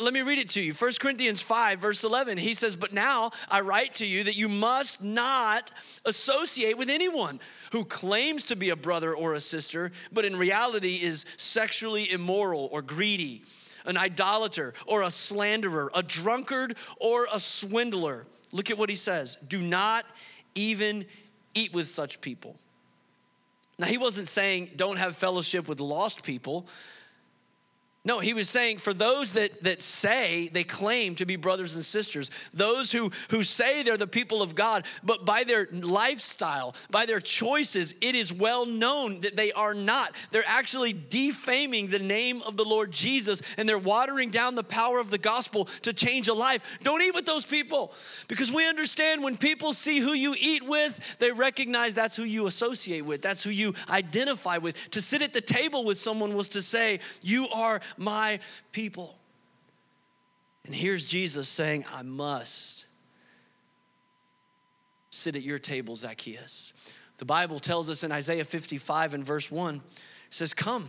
Let 0.00 0.14
me 0.14 0.22
read 0.22 0.38
it 0.38 0.48
to 0.50 0.60
you. 0.60 0.74
1 0.74 0.92
Corinthians 1.00 1.42
5, 1.42 1.80
verse 1.80 2.04
11. 2.04 2.38
He 2.38 2.54
says, 2.54 2.76
But 2.76 2.92
now 2.92 3.32
I 3.50 3.62
write 3.62 3.96
to 3.96 4.06
you 4.06 4.22
that 4.24 4.36
you 4.36 4.48
must 4.48 5.02
not 5.02 5.72
associate 6.04 6.78
with 6.78 6.88
anyone 6.88 7.40
who 7.72 7.84
claims 7.84 8.44
to 8.46 8.56
be 8.56 8.70
a 8.70 8.76
brother 8.76 9.12
or 9.12 9.34
a 9.34 9.40
sister, 9.40 9.90
but 10.12 10.24
in 10.24 10.36
reality 10.36 11.00
is 11.02 11.24
sexually 11.36 12.10
immoral 12.12 12.68
or 12.70 12.80
greedy 12.80 13.42
an 13.84 13.96
idolater, 13.96 14.74
or 14.86 15.02
a 15.02 15.10
slanderer, 15.10 15.90
a 15.94 16.02
drunkard, 16.02 16.76
or 17.00 17.26
a 17.32 17.40
swindler. 17.40 18.26
Look 18.52 18.70
at 18.70 18.78
what 18.78 18.88
he 18.88 18.96
says 18.96 19.36
do 19.48 19.60
not 19.60 20.04
even 20.54 21.04
eat 21.54 21.72
with 21.72 21.88
such 21.88 22.20
people. 22.20 22.56
Now, 23.78 23.86
he 23.86 23.98
wasn't 23.98 24.28
saying 24.28 24.70
don't 24.76 24.96
have 24.96 25.16
fellowship 25.16 25.66
with 25.66 25.80
lost 25.80 26.22
people. 26.22 26.66
No, 28.04 28.18
he 28.18 28.34
was 28.34 28.48
saying 28.48 28.78
for 28.78 28.92
those 28.92 29.34
that, 29.34 29.62
that 29.62 29.80
say 29.80 30.48
they 30.48 30.64
claim 30.64 31.14
to 31.16 31.24
be 31.24 31.36
brothers 31.36 31.76
and 31.76 31.84
sisters, 31.84 32.32
those 32.52 32.90
who, 32.90 33.12
who 33.30 33.44
say 33.44 33.84
they're 33.84 33.96
the 33.96 34.08
people 34.08 34.42
of 34.42 34.56
God, 34.56 34.86
but 35.04 35.24
by 35.24 35.44
their 35.44 35.68
lifestyle, 35.70 36.74
by 36.90 37.06
their 37.06 37.20
choices, 37.20 37.94
it 38.00 38.16
is 38.16 38.32
well 38.32 38.66
known 38.66 39.20
that 39.20 39.36
they 39.36 39.52
are 39.52 39.72
not. 39.72 40.16
They're 40.32 40.42
actually 40.44 40.92
defaming 40.92 41.86
the 41.86 42.00
name 42.00 42.42
of 42.42 42.56
the 42.56 42.64
Lord 42.64 42.90
Jesus 42.90 43.40
and 43.56 43.68
they're 43.68 43.78
watering 43.78 44.30
down 44.30 44.56
the 44.56 44.64
power 44.64 44.98
of 44.98 45.10
the 45.10 45.18
gospel 45.18 45.66
to 45.82 45.92
change 45.92 46.26
a 46.26 46.34
life. 46.34 46.80
Don't 46.82 47.02
eat 47.02 47.14
with 47.14 47.24
those 47.24 47.44
people 47.44 47.92
because 48.26 48.50
we 48.50 48.66
understand 48.66 49.22
when 49.22 49.36
people 49.36 49.72
see 49.72 50.00
who 50.00 50.12
you 50.12 50.34
eat 50.40 50.64
with, 50.64 51.16
they 51.20 51.30
recognize 51.30 51.94
that's 51.94 52.16
who 52.16 52.24
you 52.24 52.48
associate 52.48 53.04
with, 53.04 53.22
that's 53.22 53.44
who 53.44 53.50
you 53.50 53.74
identify 53.88 54.58
with. 54.58 54.90
To 54.90 55.00
sit 55.00 55.22
at 55.22 55.32
the 55.32 55.40
table 55.40 55.84
with 55.84 55.98
someone 55.98 56.34
was 56.34 56.48
to 56.48 56.62
say, 56.62 56.98
You 57.22 57.46
are 57.50 57.80
my 57.96 58.40
people. 58.72 59.18
And 60.64 60.74
here's 60.74 61.06
Jesus 61.08 61.48
saying, 61.48 61.84
I 61.92 62.02
must 62.02 62.86
sit 65.10 65.36
at 65.36 65.42
your 65.42 65.58
table, 65.58 65.96
Zacchaeus. 65.96 66.72
The 67.18 67.24
Bible 67.24 67.60
tells 67.60 67.90
us 67.90 68.04
in 68.04 68.12
Isaiah 68.12 68.44
55 68.44 69.14
and 69.14 69.24
verse 69.24 69.50
1 69.50 69.80
says, 70.30 70.54
Come, 70.54 70.88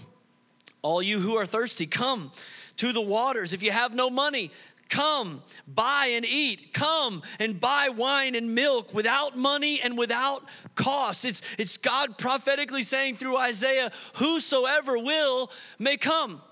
all 0.82 1.02
you 1.02 1.20
who 1.20 1.38
are 1.38 1.46
thirsty, 1.46 1.86
come 1.86 2.32
to 2.78 2.92
the 2.92 3.02
waters. 3.02 3.54
If 3.54 3.64
you 3.64 3.72
have 3.72 3.94
no 3.94 4.10
money, 4.10 4.52
Come, 4.94 5.42
buy 5.68 6.12
and 6.14 6.24
eat. 6.24 6.72
Come 6.72 7.24
and 7.40 7.60
buy 7.60 7.90
wine 7.90 8.36
and 8.36 8.54
milk 8.54 8.94
without 8.94 9.36
money 9.36 9.82
and 9.82 9.98
without 9.98 10.44
cost. 10.76 11.26
It's, 11.26 11.42
it's 11.58 11.78
God 11.78 12.18
prophetically 12.20 12.84
saying 12.84 13.16
through 13.16 13.38
Isaiah, 13.38 13.92
Whosoever 14.16 15.00
will 15.00 15.50
may 15.80 15.98
come. 15.98 16.44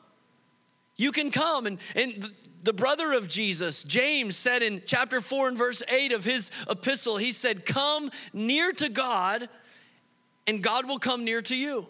You 1.01 1.11
can 1.11 1.31
come. 1.31 1.65
And, 1.65 1.79
and 1.95 2.31
the 2.63 2.73
brother 2.73 3.13
of 3.13 3.27
Jesus, 3.27 3.83
James, 3.83 4.37
said 4.37 4.61
in 4.61 4.83
chapter 4.85 5.19
4 5.19 5.47
and 5.47 5.57
verse 5.57 5.81
8 5.89 6.11
of 6.11 6.23
his 6.23 6.51
epistle, 6.69 7.17
he 7.17 7.31
said, 7.31 7.65
Come 7.65 8.11
near 8.33 8.71
to 8.73 8.87
God, 8.87 9.49
and 10.45 10.61
God 10.61 10.87
will 10.87 10.99
come 10.99 11.25
near 11.25 11.41
to 11.41 11.55
you. 11.55 11.87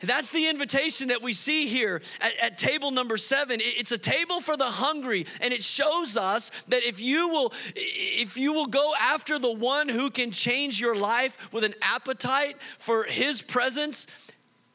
That's 0.00 0.30
the 0.30 0.48
invitation 0.48 1.08
that 1.08 1.20
we 1.20 1.34
see 1.34 1.66
here 1.66 2.00
at, 2.20 2.36
at, 2.38 2.56
table 2.56 2.92
number 2.92 3.16
seven. 3.16 3.58
It's 3.60 3.90
a 3.90 3.98
table 3.98 4.40
for 4.40 4.56
the 4.56 4.64
hungry, 4.64 5.26
and 5.40 5.52
it 5.52 5.62
shows 5.62 6.16
us 6.16 6.50
that 6.68 6.84
if 6.84 7.00
you 7.00 7.28
will, 7.28 7.52
if 7.74 8.38
you 8.38 8.52
will 8.52 8.66
go 8.66 8.94
after 8.98 9.38
the 9.38 9.52
one 9.52 9.88
who 9.88 10.08
can 10.08 10.30
change 10.30 10.80
your 10.80 10.94
life 10.94 11.52
with 11.52 11.64
an 11.64 11.74
appetite 11.82 12.62
for 12.62 13.04
his 13.04 13.42
presence, 13.42 14.06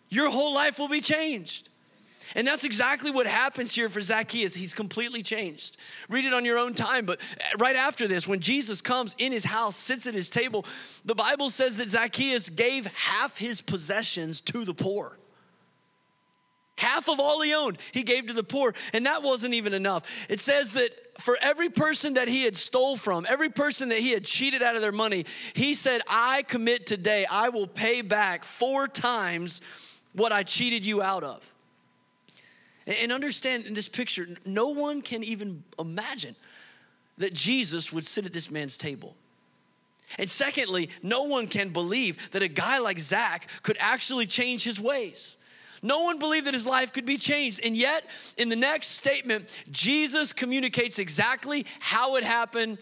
your 0.10 0.30
whole 0.30 0.54
life 0.54 0.78
will 0.78 0.90
be 0.90 1.02
changed. 1.02 1.70
And 2.36 2.48
that's 2.48 2.64
exactly 2.64 3.12
what 3.12 3.28
happens 3.28 3.76
here 3.76 3.90
for 3.90 4.02
Zacchaeus. 4.02 4.54
He's 4.54 4.74
completely 4.74 5.22
changed. 5.22 5.78
Read 6.10 6.26
it 6.26 6.34
on 6.34 6.46
your 6.46 6.58
own 6.58 6.74
time. 6.74 7.06
But 7.06 7.22
right 7.60 7.76
after 7.76 8.08
this, 8.08 8.28
when 8.28 8.40
Jesus 8.40 8.82
comes 8.82 9.16
in 9.18 9.32
his 9.32 9.46
house, 9.46 9.76
sits 9.76 10.08
at 10.08 10.14
his 10.14 10.30
table, 10.30 10.66
the 11.06 11.16
Bible 11.16 11.50
says 11.50 11.78
that 11.78 11.90
Zacchaeus 11.90 12.50
gave 12.50 12.86
half 12.88 13.38
his 13.38 13.62
possessions 13.62 14.42
to 14.42 14.66
the 14.66 14.74
poor. 14.74 15.18
Half 16.78 17.08
of 17.08 17.20
all 17.20 17.42
he 17.42 17.54
owned, 17.54 17.78
he 17.92 18.04
gave 18.04 18.28
to 18.28 18.34
the 18.34 18.44
poor. 18.44 18.74
And 18.94 19.06
that 19.06 19.22
wasn't 19.22 19.54
even 19.54 19.74
enough. 19.74 20.04
It 20.28 20.40
says 20.40 20.74
that 20.74 20.90
for 21.20 21.38
every 21.40 21.70
person 21.70 22.16
that 22.16 22.28
he 22.28 22.44
had 22.44 22.56
stole 22.56 22.96
from, 22.96 23.28
every 23.30 23.50
person 23.50 23.90
that 23.90 24.00
he 24.00 24.12
had 24.12 24.24
cheated 24.24 24.64
out 24.64 24.76
of 24.76 24.82
their 24.82 24.92
money, 24.92 25.26
he 25.54 25.76
said, 25.76 26.02
I 26.10 26.42
commit 26.44 26.88
today, 26.88 27.28
I 27.30 27.50
will 27.50 27.68
pay 27.68 28.02
back 28.02 28.44
four 28.44 28.88
times 28.88 29.62
what 30.14 30.32
I 30.32 30.42
cheated 30.42 30.84
you 30.86 31.04
out 31.04 31.24
of. 31.24 31.53
And 32.86 33.12
understand 33.12 33.66
in 33.66 33.74
this 33.74 33.88
picture, 33.88 34.28
no 34.46 34.70
one 34.70 35.02
can 35.02 35.24
even 35.24 35.64
imagine 35.80 36.36
that 37.18 37.34
Jesus 37.34 37.94
would 37.94 38.06
sit 38.06 38.26
at 38.26 38.34
this 38.34 38.52
man's 38.52 38.76
table. 38.78 39.16
And 40.18 40.30
secondly, 40.30 40.90
no 41.02 41.24
one 41.24 41.48
can 41.48 41.70
believe 41.70 42.32
that 42.32 42.44
a 42.44 42.48
guy 42.48 42.80
like 42.80 43.00
Zach 43.00 43.50
could 43.64 43.78
actually 43.80 44.26
change 44.26 44.64
his 44.64 44.80
ways. 44.80 45.38
No 45.82 46.04
one 46.04 46.20
believed 46.20 46.48
that 46.48 46.54
his 46.54 46.68
life 46.68 46.94
could 46.94 47.06
be 47.06 47.18
changed. 47.18 47.60
And 47.64 47.76
yet, 47.76 48.06
in 48.38 48.50
the 48.50 48.56
next 48.56 48.90
statement, 48.90 49.64
Jesus 49.72 50.32
communicates 50.32 51.00
exactly 51.00 51.66
how 51.80 52.16
it 52.16 52.24
happened 52.24 52.80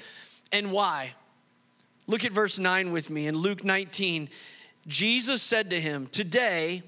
and 0.51 0.71
why. 0.71 1.13
Look 2.07 2.25
at 2.25 2.31
verse 2.31 2.59
9 2.59 2.91
with 2.91 3.09
me 3.09 3.27
in 3.27 3.35
Luke 3.35 3.63
19. 3.63 4.29
Jesus 4.87 5.41
said 5.41 5.69
to 5.69 5.79
him, 5.79 6.07
Today, 6.07 6.83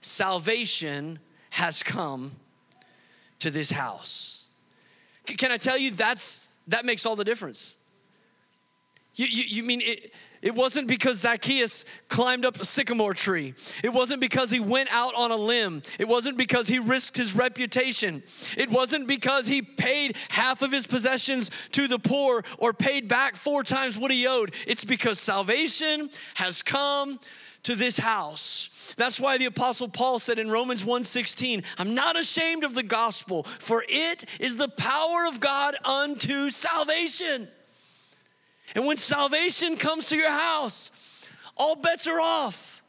salvation 0.00 1.18
has 1.50 1.82
come 1.82 2.32
to 3.40 3.50
this 3.50 3.70
house. 3.70 4.44
Can 5.26 5.50
I 5.50 5.56
tell 5.56 5.78
you 5.78 5.90
that's 5.90 6.48
that 6.68 6.84
makes 6.84 7.06
all 7.06 7.16
the 7.16 7.24
difference? 7.24 7.76
You, 9.14 9.26
you, 9.26 9.44
you 9.48 9.62
mean 9.62 9.80
it, 9.80 10.12
it 10.42 10.54
wasn't 10.54 10.88
because 10.88 11.18
Zacchaeus 11.18 11.86
climbed 12.08 12.44
up 12.44 12.60
a 12.60 12.64
sycamore 12.64 13.14
tree. 13.14 13.54
It 13.82 13.92
wasn't 13.92 14.20
because 14.20 14.50
he 14.50 14.60
went 14.60 14.92
out 14.92 15.14
on 15.14 15.30
a 15.30 15.36
limb. 15.36 15.82
It 15.98 16.06
wasn't 16.06 16.36
because 16.36 16.68
he 16.68 16.78
risked 16.78 17.16
his 17.16 17.34
reputation. 17.34 18.22
It 18.56 18.70
wasn't 18.70 19.08
because 19.08 19.46
he 19.46 19.62
paid 19.62 20.16
half 20.28 20.60
of 20.60 20.70
his 20.70 20.86
possessions 20.86 21.50
to 21.72 21.88
the 21.88 21.98
poor 21.98 22.44
or 22.58 22.74
paid 22.74 23.08
back 23.08 23.36
four 23.36 23.64
times 23.64 23.98
what 23.98 24.10
he 24.10 24.26
owed. 24.26 24.54
It's 24.66 24.84
because 24.84 25.18
salvation 25.18 26.10
has 26.34 26.62
come 26.62 27.18
to 27.66 27.74
this 27.74 27.98
house. 27.98 28.94
That's 28.96 29.18
why 29.18 29.38
the 29.38 29.46
apostle 29.46 29.88
Paul 29.88 30.20
said 30.20 30.38
in 30.38 30.48
Romans 30.48 30.84
1:16, 30.84 31.64
I'm 31.78 31.96
not 31.96 32.16
ashamed 32.16 32.62
of 32.62 32.74
the 32.74 32.84
gospel, 32.84 33.42
for 33.42 33.84
it 33.88 34.24
is 34.38 34.56
the 34.56 34.68
power 34.68 35.26
of 35.26 35.40
God 35.40 35.76
unto 35.84 36.50
salvation. 36.50 37.48
And 38.76 38.86
when 38.86 38.96
salvation 38.96 39.76
comes 39.76 40.06
to 40.06 40.16
your 40.16 40.30
house, 40.30 40.92
all 41.56 41.74
bets 41.74 42.06
are 42.06 42.20
off. 42.20 42.82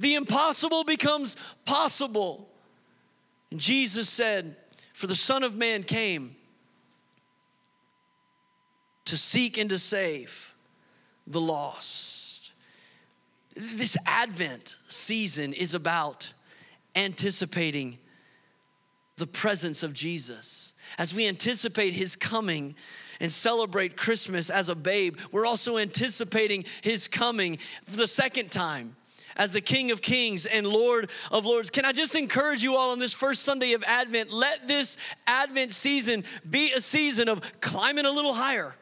The 0.00 0.16
impossible 0.16 0.82
becomes 0.82 1.36
possible. 1.64 2.48
And 3.52 3.60
Jesus 3.60 4.08
said, 4.08 4.56
For 4.92 5.06
the 5.06 5.14
Son 5.14 5.44
of 5.44 5.54
Man 5.54 5.84
came 5.84 6.34
to 9.04 9.16
seek 9.16 9.56
and 9.56 9.70
to 9.70 9.78
save 9.78 10.52
the 11.28 11.40
lost. 11.40 12.29
This 13.60 13.94
Advent 14.06 14.76
season 14.88 15.52
is 15.52 15.74
about 15.74 16.32
anticipating 16.96 17.98
the 19.16 19.26
presence 19.26 19.82
of 19.82 19.92
Jesus. 19.92 20.72
As 20.96 21.14
we 21.14 21.28
anticipate 21.28 21.92
his 21.92 22.16
coming 22.16 22.74
and 23.20 23.30
celebrate 23.30 23.98
Christmas 23.98 24.48
as 24.48 24.70
a 24.70 24.74
babe, 24.74 25.18
we're 25.30 25.44
also 25.44 25.76
anticipating 25.76 26.64
his 26.80 27.06
coming 27.06 27.58
for 27.84 27.98
the 27.98 28.06
second 28.06 28.50
time 28.50 28.96
as 29.36 29.52
the 29.52 29.60
King 29.60 29.90
of 29.90 30.00
Kings 30.00 30.46
and 30.46 30.66
Lord 30.66 31.10
of 31.30 31.44
Lords. 31.44 31.68
Can 31.68 31.84
I 31.84 31.92
just 31.92 32.14
encourage 32.14 32.62
you 32.62 32.76
all 32.76 32.92
on 32.92 32.98
this 32.98 33.12
first 33.12 33.42
Sunday 33.42 33.74
of 33.74 33.84
Advent? 33.84 34.32
Let 34.32 34.68
this 34.68 34.96
Advent 35.26 35.72
season 35.72 36.24
be 36.48 36.72
a 36.72 36.80
season 36.80 37.28
of 37.28 37.42
climbing 37.60 38.06
a 38.06 38.10
little 38.10 38.32
higher 38.32 38.74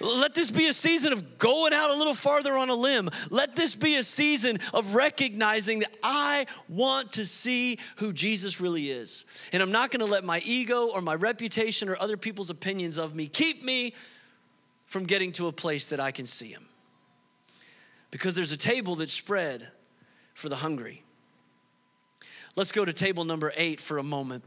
let 0.00 0.34
this 0.34 0.50
be 0.50 0.66
a 0.66 0.72
season 0.72 1.12
of 1.12 1.38
going 1.38 1.72
out 1.72 1.90
a 1.90 1.94
little 1.94 2.14
farther 2.14 2.56
on 2.56 2.70
a 2.70 2.74
limb. 2.74 3.10
Let 3.30 3.56
this 3.56 3.74
be 3.74 3.96
a 3.96 4.04
season 4.04 4.58
of 4.72 4.94
recognizing 4.94 5.80
that 5.80 5.96
I 6.02 6.46
want 6.68 7.12
to 7.12 7.26
see 7.26 7.78
who 7.96 8.12
Jesus 8.12 8.60
really 8.60 8.90
is. 8.90 9.24
And 9.52 9.62
I'm 9.62 9.72
not 9.72 9.90
going 9.90 10.00
to 10.00 10.10
let 10.10 10.24
my 10.24 10.40
ego 10.44 10.88
or 10.88 11.00
my 11.00 11.14
reputation 11.14 11.88
or 11.88 11.96
other 12.00 12.16
people's 12.16 12.50
opinions 12.50 12.98
of 12.98 13.14
me 13.14 13.28
keep 13.28 13.62
me 13.62 13.94
from 14.86 15.04
getting 15.04 15.32
to 15.32 15.48
a 15.48 15.52
place 15.52 15.88
that 15.88 16.00
I 16.00 16.10
can 16.10 16.26
see 16.26 16.48
him. 16.48 16.66
Because 18.10 18.34
there's 18.34 18.52
a 18.52 18.56
table 18.56 18.96
that's 18.96 19.12
spread 19.12 19.66
for 20.34 20.48
the 20.48 20.56
hungry. 20.56 21.02
Let's 22.56 22.70
go 22.70 22.84
to 22.84 22.92
table 22.92 23.24
number 23.24 23.52
eight 23.56 23.80
for 23.80 23.98
a 23.98 24.02
moment. 24.02 24.44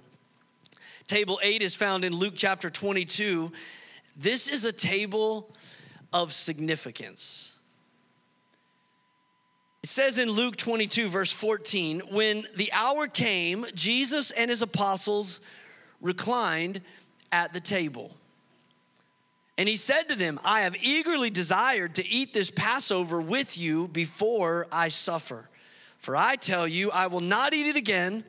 Table 1.08 1.39
eight 1.42 1.62
is 1.62 1.75
found 1.75 2.06
in 2.06 2.13
Luke 2.13 2.34
chapter 2.36 2.70
22 2.70 3.51
this 4.17 4.47
is 4.47 4.65
a 4.65 4.71
table 4.71 5.50
of 6.12 6.33
significance. 6.33 7.57
It 9.83 9.89
says 9.89 10.17
in 10.17 10.29
Luke 10.29 10.57
22, 10.57 11.07
verse 11.07 11.31
14, 11.31 12.01
when 12.12 12.45
the 12.55 12.74
hour 12.74 13.07
came, 13.07 13.65
Jesus 13.74 14.31
and 14.31 14.50
his 14.50 14.62
apostles 14.62 15.39
reclined 16.01 16.81
at 17.31 17.53
the 17.53 17.59
table. 17.59 18.12
And 19.57 19.69
he 19.69 19.75
said 19.75 20.09
to 20.09 20.15
them, 20.15 20.39
I 20.43 20.62
have 20.62 20.75
eagerly 20.81 21.29
desired 21.29 21.95
to 21.95 22.07
eat 22.07 22.33
this 22.33 22.51
Passover 22.51 23.21
with 23.21 23.57
you 23.57 23.88
before 23.88 24.67
I 24.71 24.89
suffer. 24.89 25.50
For 25.97 26.15
I 26.15 26.36
tell 26.36 26.67
you, 26.67 26.91
I 26.91 27.07
will 27.07 27.21
not 27.21 27.53
eat 27.53 27.67
it 27.67 27.75
again 27.75 28.24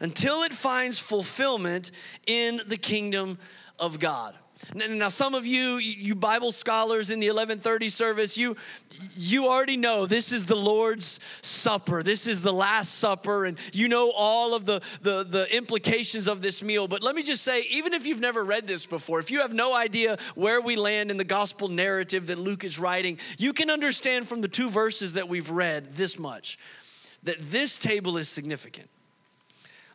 until 0.00 0.42
it 0.42 0.52
finds 0.52 0.98
fulfillment 0.98 1.90
in 2.26 2.60
the 2.66 2.76
kingdom 2.76 3.38
of 3.78 3.98
God. 3.98 4.34
Now, 4.74 5.10
some 5.10 5.34
of 5.34 5.44
you, 5.44 5.76
you 5.76 6.14
Bible 6.14 6.50
scholars 6.50 7.10
in 7.10 7.20
the 7.20 7.26
1130 7.26 7.90
service, 7.90 8.38
you, 8.38 8.56
you 9.14 9.48
already 9.48 9.76
know 9.76 10.06
this 10.06 10.32
is 10.32 10.46
the 10.46 10.56
Lord's 10.56 11.20
Supper. 11.42 12.02
This 12.02 12.26
is 12.26 12.40
the 12.40 12.52
Last 12.52 12.94
Supper, 12.94 13.44
and 13.44 13.58
you 13.74 13.86
know 13.86 14.10
all 14.10 14.54
of 14.54 14.64
the, 14.64 14.80
the, 15.02 15.24
the 15.24 15.54
implications 15.54 16.26
of 16.26 16.40
this 16.40 16.62
meal. 16.62 16.88
But 16.88 17.02
let 17.02 17.14
me 17.14 17.22
just 17.22 17.42
say, 17.42 17.62
even 17.70 17.92
if 17.92 18.06
you've 18.06 18.20
never 18.20 18.44
read 18.44 18.66
this 18.66 18.86
before, 18.86 19.20
if 19.20 19.30
you 19.30 19.40
have 19.40 19.52
no 19.52 19.74
idea 19.74 20.16
where 20.34 20.62
we 20.62 20.74
land 20.74 21.10
in 21.10 21.18
the 21.18 21.24
gospel 21.24 21.68
narrative 21.68 22.26
that 22.28 22.38
Luke 22.38 22.64
is 22.64 22.78
writing, 22.78 23.18
you 23.36 23.52
can 23.52 23.70
understand 23.70 24.26
from 24.26 24.40
the 24.40 24.48
two 24.48 24.70
verses 24.70 25.12
that 25.14 25.28
we've 25.28 25.50
read 25.50 25.92
this 25.92 26.18
much 26.18 26.58
that 27.24 27.36
this 27.50 27.78
table 27.78 28.16
is 28.16 28.28
significant. 28.28 28.88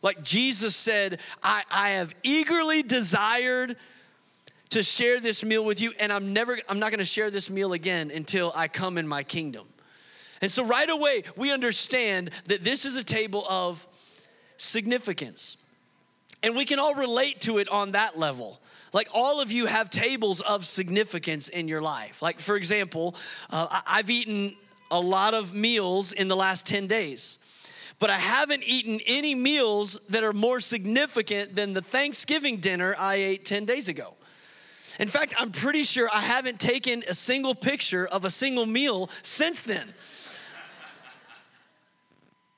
Like 0.02 0.22
Jesus 0.22 0.76
said, 0.76 1.18
I, 1.42 1.62
I 1.70 1.90
have 1.90 2.14
eagerly 2.22 2.82
desired 2.82 3.76
to 4.72 4.82
share 4.82 5.20
this 5.20 5.44
meal 5.44 5.64
with 5.64 5.80
you, 5.80 5.92
and 5.98 6.12
I'm 6.12 6.32
never, 6.32 6.58
I'm 6.68 6.78
not 6.78 6.90
gonna 6.90 7.04
share 7.04 7.30
this 7.30 7.50
meal 7.50 7.72
again 7.72 8.10
until 8.10 8.52
I 8.54 8.68
come 8.68 8.98
in 8.98 9.06
my 9.06 9.22
kingdom. 9.22 9.66
And 10.40 10.50
so 10.50 10.64
right 10.64 10.88
away, 10.88 11.24
we 11.36 11.52
understand 11.52 12.30
that 12.46 12.64
this 12.64 12.84
is 12.84 12.96
a 12.96 13.04
table 13.04 13.46
of 13.48 13.86
significance. 14.56 15.56
And 16.42 16.56
we 16.56 16.64
can 16.64 16.80
all 16.80 16.94
relate 16.94 17.40
to 17.42 17.58
it 17.58 17.68
on 17.68 17.92
that 17.92 18.18
level. 18.18 18.60
Like 18.92 19.08
all 19.14 19.40
of 19.40 19.52
you 19.52 19.66
have 19.66 19.90
tables 19.90 20.40
of 20.40 20.66
significance 20.66 21.48
in 21.48 21.68
your 21.68 21.80
life. 21.80 22.20
Like, 22.20 22.40
for 22.40 22.56
example, 22.56 23.14
uh, 23.50 23.80
I've 23.86 24.10
eaten 24.10 24.56
a 24.90 24.98
lot 24.98 25.34
of 25.34 25.54
meals 25.54 26.12
in 26.12 26.28
the 26.28 26.36
last 26.36 26.66
10 26.66 26.86
days 26.86 27.38
but 28.02 28.10
I 28.10 28.18
haven't 28.18 28.64
eaten 28.64 28.98
any 29.06 29.36
meals 29.36 29.96
that 30.08 30.24
are 30.24 30.32
more 30.32 30.58
significant 30.58 31.54
than 31.54 31.72
the 31.72 31.80
Thanksgiving 31.80 32.56
dinner 32.56 32.96
I 32.98 33.14
ate 33.14 33.46
10 33.46 33.64
days 33.64 33.86
ago. 33.86 34.16
In 34.98 35.08
fact, 35.08 35.34
I'm 35.38 35.50
pretty 35.50 35.82
sure 35.82 36.08
I 36.12 36.20
haven't 36.20 36.60
taken 36.60 37.02
a 37.08 37.14
single 37.14 37.54
picture 37.54 38.06
of 38.06 38.24
a 38.24 38.30
single 38.30 38.66
meal 38.66 39.10
since 39.22 39.62
then. 39.62 39.92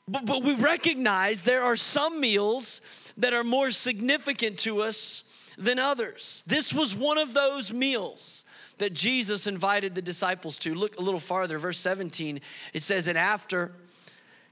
But, 0.07 0.27
but 0.27 0.43
we 0.43 0.55
recognize 0.55 1.43
there 1.43 1.63
are 1.63 1.77
some 1.77 2.21
meals 2.21 2.81
that 3.17 3.33
are 3.33 3.45
more 3.45 3.71
significant 3.71 4.59
to 4.61 4.83
us 4.83 5.53
than 5.57 5.79
others. 5.79 6.45
This 6.47 6.75
was 6.75 6.95
one 6.95 7.19
of 7.19 7.33
those 7.33 7.73
meals 7.73 8.45
that 8.79 8.93
Jesus 8.93 9.47
invited 9.47 9.95
the 9.95 10.03
disciples 10.03 10.59
to. 10.59 10.75
Look 10.75 10.99
a 10.99 11.01
little 11.01 11.21
farther, 11.21 11.59
verse 11.59 11.79
17. 11.79 12.41
It 12.73 12.83
says, 12.83 13.07
And 13.07 13.17
after 13.17 13.73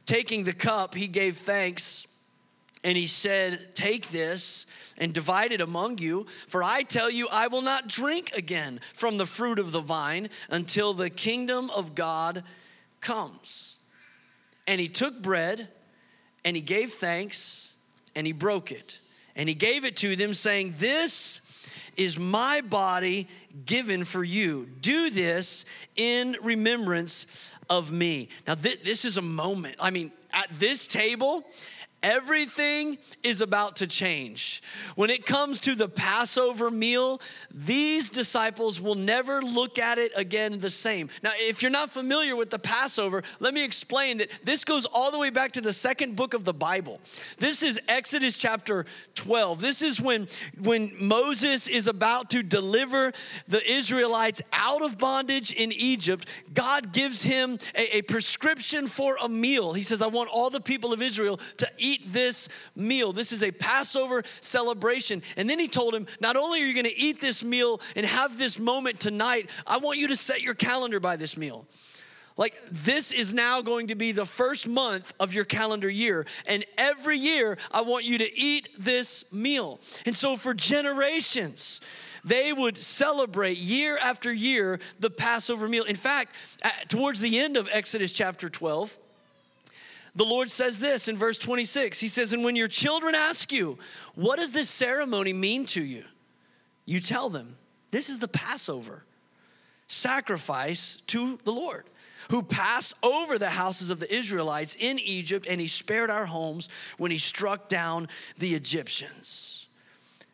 taking 0.07 0.45
the 0.45 0.53
cup, 0.53 0.95
he 0.95 1.09
gave 1.09 1.39
thanks 1.39 2.07
and 2.85 2.97
he 2.97 3.07
said, 3.07 3.75
Take 3.75 4.11
this 4.11 4.67
and 4.99 5.13
divide 5.13 5.53
it 5.53 5.61
among 5.61 5.99
you, 5.99 6.27
for 6.49 6.63
I 6.63 6.83
tell 6.83 7.11
you, 7.11 7.29
I 7.31 7.47
will 7.47 7.63
not 7.63 7.89
drink 7.89 8.33
again 8.37 8.81
from 8.95 9.19
the 9.19 9.27
fruit 9.27 9.59
of 9.59 9.73
the 9.73 9.81
vine 9.81 10.29
until 10.51 10.95
the 10.95 11.11
kingdom 11.11 11.71
of 11.71 11.95
God 11.95 12.45
comes. 13.01 13.79
And 14.67 14.81
he 14.81 14.89
took 14.89 15.23
bread 15.23 15.69
and 16.45 16.57
he 16.57 16.63
gave 16.63 16.93
thanks 16.93 17.75
and 18.15 18.27
he 18.27 18.33
broke 18.33 18.73
it. 18.73 19.01
And 19.35 19.49
he 19.49 19.55
gave 19.55 19.85
it 19.85 19.97
to 19.99 20.15
them, 20.15 20.35
saying, 20.35 20.75
This 20.79 21.41
is 21.97 22.19
my 22.19 22.61
body 22.61 23.29
given 23.65 24.05
for 24.05 24.23
you. 24.23 24.67
Do 24.81 25.11
this 25.11 25.65
in 25.97 26.37
remembrance 26.43 27.27
of 27.71 27.93
me. 27.93 28.29
Now, 28.47 28.55
th- 28.55 28.83
this 28.83 29.05
is 29.05 29.17
a 29.17 29.23
moment. 29.23 29.77
I 29.81 29.91
mean, 29.91 30.13
at 30.33 30.49
this 30.53 30.87
table, 30.87 31.45
Everything 32.03 32.99
is 33.23 33.41
about 33.41 33.77
to 33.77 33.87
change. 33.87 34.63
When 34.97 35.09
it 35.09 35.25
comes 35.25 35.61
to 35.61 35.75
the 35.75 35.89
Passover 35.89 36.71
meal, 36.71 37.21
these 37.55 38.11
disciples 38.11 38.81
will 38.81 38.97
never 38.97 39.41
look 39.41 39.79
at 39.79 39.99
it 39.99 40.13
again 40.17 40.59
the 40.59 40.71
same. 40.71 41.11
Now, 41.23 41.31
if 41.37 41.63
you're 41.63 41.71
not 41.71 41.91
familiar 41.91 42.35
with 42.35 42.51
the 42.51 42.59
Passover, 42.59 43.23
let 43.39 43.55
me 43.55 43.65
explain 43.65 44.19
that 44.19 44.31
this 44.45 44.65
goes 44.65 44.85
all 44.87 45.11
the 45.11 45.19
way 45.19 45.31
back 45.31 45.53
to 45.53 45.61
the 45.61 45.73
second 45.73 46.17
book 46.17 46.35
of 46.35 46.45
the 46.45 46.53
Bible. 46.55 47.01
This 47.39 47.63
is 47.63 47.81
Exodus 47.89 48.37
chapter 48.37 48.85
12. 49.15 49.61
This 49.61 49.83
is 49.83 50.01
when, 50.01 50.27
when 50.61 50.93
Moses 50.99 51.69
is 51.69 51.87
about 51.87 52.31
to 52.31 52.43
deliver 52.43 53.13
the 53.47 53.63
Israelites 53.71 54.43
out 54.53 54.83
of 54.83 54.99
bondage 54.99 55.53
in 55.53 55.71
Egypt. 55.73 56.29
God 56.55 56.93
gives 56.93 57.23
him 57.23 57.59
a, 57.75 57.99
a 57.99 58.03
prescription 58.03 58.87
for 58.87 59.17
a 59.21 59.29
meal. 59.29 59.73
He 59.73 59.83
says, 59.83 60.03
I 60.03 60.09
want 60.09 60.31
all 60.31 60.51
the 60.51 60.61
people 60.61 60.93
of 60.93 61.01
Israel 61.01 61.39
to 61.59 61.69
eat 61.79 61.92
eat 61.93 62.13
this 62.13 62.49
meal. 62.75 63.13
This 63.13 63.33
is 63.33 63.43
a 63.43 63.51
Passover 63.51 64.23
celebration. 64.41 65.23
And 65.37 65.49
then 65.49 65.59
he 65.59 65.69
told 65.69 65.95
him, 65.95 66.07
Not 66.21 66.37
only 66.37 66.63
are 66.63 66.67
you 66.67 66.75
going 66.75 66.85
to 66.85 66.99
eat 66.99 67.21
this 67.21 67.45
meal 67.45 67.81
and 67.97 68.07
have 68.07 68.39
this 68.39 68.59
moment 68.59 69.01
tonight, 69.01 69.51
I 69.67 69.79
want 69.79 69.99
you 69.99 70.09
to 70.09 70.17
set 70.17 70.43
your 70.43 70.55
calendar 70.55 71.01
by 71.01 71.17
this 71.17 71.37
meal. 71.37 71.67
Like, 72.37 72.55
this 72.71 73.13
is 73.13 73.35
now 73.35 73.61
going 73.61 73.89
to 73.89 73.95
be 73.95 74.13
the 74.13 74.25
first 74.25 74.67
month 74.67 75.13
of 75.21 75.35
your 75.35 75.45
calendar 75.45 75.91
year. 75.91 76.25
And 76.47 76.65
every 76.79 77.19
year, 77.19 77.59
I 77.71 77.83
want 77.83 78.05
you 78.05 78.19
to 78.19 78.39
eat 78.39 78.69
this 78.79 79.31
meal. 79.33 79.81
And 80.07 80.17
so, 80.17 80.37
for 80.37 80.55
generations, 80.55 81.81
they 82.25 82.53
would 82.53 82.79
celebrate 82.79 83.59
year 83.59 83.99
after 83.99 84.33
year 84.33 84.81
the 85.01 85.11
Passover 85.11 85.69
meal. 85.69 85.85
In 85.85 85.97
fact, 85.97 86.35
towards 86.89 87.21
the 87.21 87.39
end 87.39 87.57
of 87.57 87.69
Exodus 87.71 88.13
chapter 88.13 88.49
12, 88.49 88.97
the 90.15 90.25
Lord 90.25 90.51
says 90.51 90.79
this 90.79 91.09
in 91.09 91.17
verse 91.17 91.39
26. 91.39 91.99
He 91.99 92.09
says, 92.09 92.33
And 92.33 92.45
when 92.45 92.57
your 92.57 92.69
children 92.69 93.15
ask 93.15 93.51
you, 93.53 93.79
What 94.15 94.37
does 94.37 94.53
this 94.53 94.69
ceremony 94.69 95.33
mean 95.33 95.65
to 95.67 95.83
you? 95.83 96.05
You 96.85 97.01
tell 97.01 97.31
them, 97.31 97.57
This 97.91 98.11
is 98.11 98.19
the 98.19 98.29
Passover 98.29 99.05
sacrifice 99.87 101.03
to 101.07 101.39
the 101.45 101.53
Lord, 101.53 101.85
who 102.31 102.43
passed 102.43 102.95
over 103.03 103.39
the 103.39 103.51
houses 103.51 103.91
of 103.91 104.01
the 104.01 104.15
Israelites 104.15 104.77
in 104.79 104.99
Egypt, 104.99 105.47
and 105.49 105.61
he 105.61 105.67
spared 105.67 106.11
our 106.11 106.27
homes 106.27 106.69
when 106.99 107.11
he 107.11 107.19
struck 107.19 107.69
down 107.69 108.09
the 108.39 108.55
Egyptians. 108.55 109.67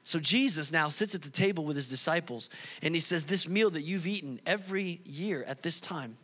So 0.02 0.18
Jesus 0.18 0.72
now 0.72 0.88
sits 0.88 1.14
at 1.14 1.22
the 1.22 1.30
table 1.30 1.64
with 1.64 1.76
his 1.76 1.88
disciples, 1.88 2.50
and 2.82 2.94
he 2.94 3.00
says, 3.00 3.26
This 3.26 3.48
meal 3.48 3.70
that 3.70 3.82
you've 3.82 4.08
eaten 4.08 4.40
every 4.44 5.00
year 5.04 5.44
at 5.46 5.62
this 5.62 5.80
time 5.80 6.16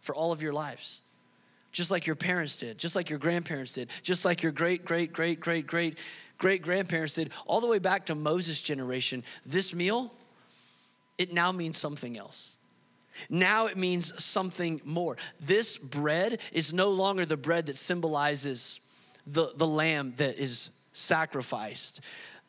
for 0.00 0.14
all 0.14 0.32
of 0.32 0.42
your 0.42 0.52
lives 0.52 1.02
just 1.76 1.90
like 1.90 2.06
your 2.06 2.16
parents 2.16 2.56
did, 2.56 2.78
just 2.78 2.96
like 2.96 3.10
your 3.10 3.18
grandparents 3.18 3.74
did, 3.74 3.90
just 4.02 4.24
like 4.24 4.42
your 4.42 4.50
great, 4.50 4.86
great, 4.86 5.12
great, 5.12 5.38
great, 5.40 5.66
great, 5.66 5.98
great 6.38 6.62
grandparents 6.62 7.16
did, 7.16 7.30
all 7.44 7.60
the 7.60 7.66
way 7.66 7.78
back 7.78 8.06
to 8.06 8.14
Moses' 8.14 8.62
generation, 8.62 9.22
this 9.44 9.74
meal, 9.74 10.10
it 11.18 11.34
now 11.34 11.52
means 11.52 11.76
something 11.76 12.16
else. 12.16 12.56
Now 13.28 13.66
it 13.66 13.76
means 13.76 14.24
something 14.24 14.80
more. 14.86 15.18
This 15.38 15.76
bread 15.76 16.40
is 16.50 16.72
no 16.72 16.88
longer 16.88 17.26
the 17.26 17.36
bread 17.36 17.66
that 17.66 17.76
symbolizes 17.76 18.80
the, 19.26 19.52
the 19.56 19.66
lamb 19.66 20.14
that 20.16 20.38
is 20.38 20.70
sacrificed. 20.94 22.00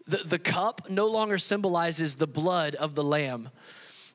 The, 0.07 0.19
the 0.19 0.39
cup 0.39 0.89
no 0.89 1.07
longer 1.07 1.37
symbolizes 1.37 2.15
the 2.15 2.27
blood 2.27 2.75
of 2.75 2.95
the 2.95 3.03
lamb 3.03 3.49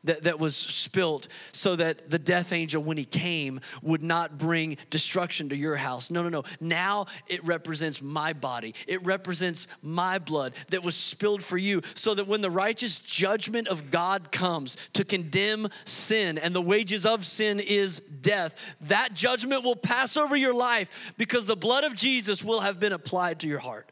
that, 0.05 0.25
that 0.25 0.39
was 0.39 0.57
spilt 0.57 1.29
so 1.53 1.77
that 1.77 2.11
the 2.11 2.19
death 2.19 2.53
angel, 2.53 2.83
when 2.83 2.97
he 2.97 3.05
came, 3.05 3.61
would 3.83 4.03
not 4.03 4.39
bring 4.39 4.77
destruction 4.91 5.49
to 5.51 5.57
your 5.57 5.77
house. 5.77 6.11
No, 6.11 6.23
no, 6.23 6.29
no. 6.29 6.43
Now 6.61 7.07
it 7.29 7.45
represents 7.45 8.03
my 8.03 8.33
body, 8.33 8.75
it 8.87 9.05
represents 9.05 9.69
my 9.83 10.19
blood 10.19 10.55
that 10.71 10.83
was 10.83 10.97
spilled 10.97 11.43
for 11.43 11.59
you, 11.59 11.83
so 11.95 12.15
that 12.15 12.27
when 12.27 12.41
the 12.41 12.51
righteous 12.51 12.99
judgment 12.99 13.69
of 13.69 13.91
God 13.91 14.33
comes 14.33 14.77
to 14.95 15.05
condemn 15.05 15.69
sin, 15.85 16.39
and 16.39 16.55
the 16.55 16.63
wages 16.63 17.07
of 17.07 17.25
sin 17.25 17.61
is 17.61 18.01
death, 18.01 18.57
that 18.83 19.15
judgment 19.15 19.63
will 19.65 19.77
pass 19.77 20.17
over 20.17 20.37
your 20.37 20.55
life 20.55 21.15
because 21.17 21.47
the 21.47 21.57
blood 21.57 21.85
of 21.85 21.95
Jesus 21.95 22.43
will 22.43 22.61
have 22.61 22.81
been 22.81 22.93
applied 22.93 23.41
to 23.41 23.49
your 23.49 23.59
heart. 23.59 23.92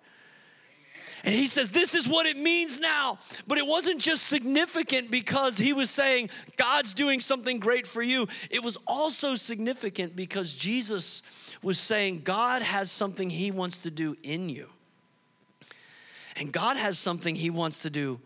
And 1.25 1.35
he 1.35 1.47
says, 1.47 1.71
This 1.71 1.95
is 1.95 2.09
what 2.09 2.27
it 2.27 2.37
means 2.37 2.81
now. 2.81 3.19
But 3.47 3.59
it 3.59 3.67
wasn't 3.67 4.01
just 4.01 4.27
significant 4.27 5.11
because 5.11 5.59
he 5.59 5.73
was 5.73 5.91
saying, 5.91 6.31
God's 6.57 6.95
doing 6.95 7.21
something 7.21 7.59
great 7.59 7.87
for 7.87 8.03
you. 8.03 8.27
It 8.51 8.63
was 8.63 8.79
also 8.87 9.37
significant 9.37 10.17
because 10.17 10.55
Jesus 10.55 11.23
was 11.63 11.79
saying, 11.79 12.23
God 12.25 12.63
has 12.63 12.91
something 12.91 13.29
he 13.29 13.51
wants 13.51 13.81
to 13.81 13.91
do 13.91 14.17
in 14.23 14.49
you. 14.49 14.69
And 16.37 16.53
God 16.53 16.77
has 16.77 16.99
something 16.99 17.35
he 17.35 17.51
wants 17.51 17.83
to 17.83 17.91
do 17.91 18.21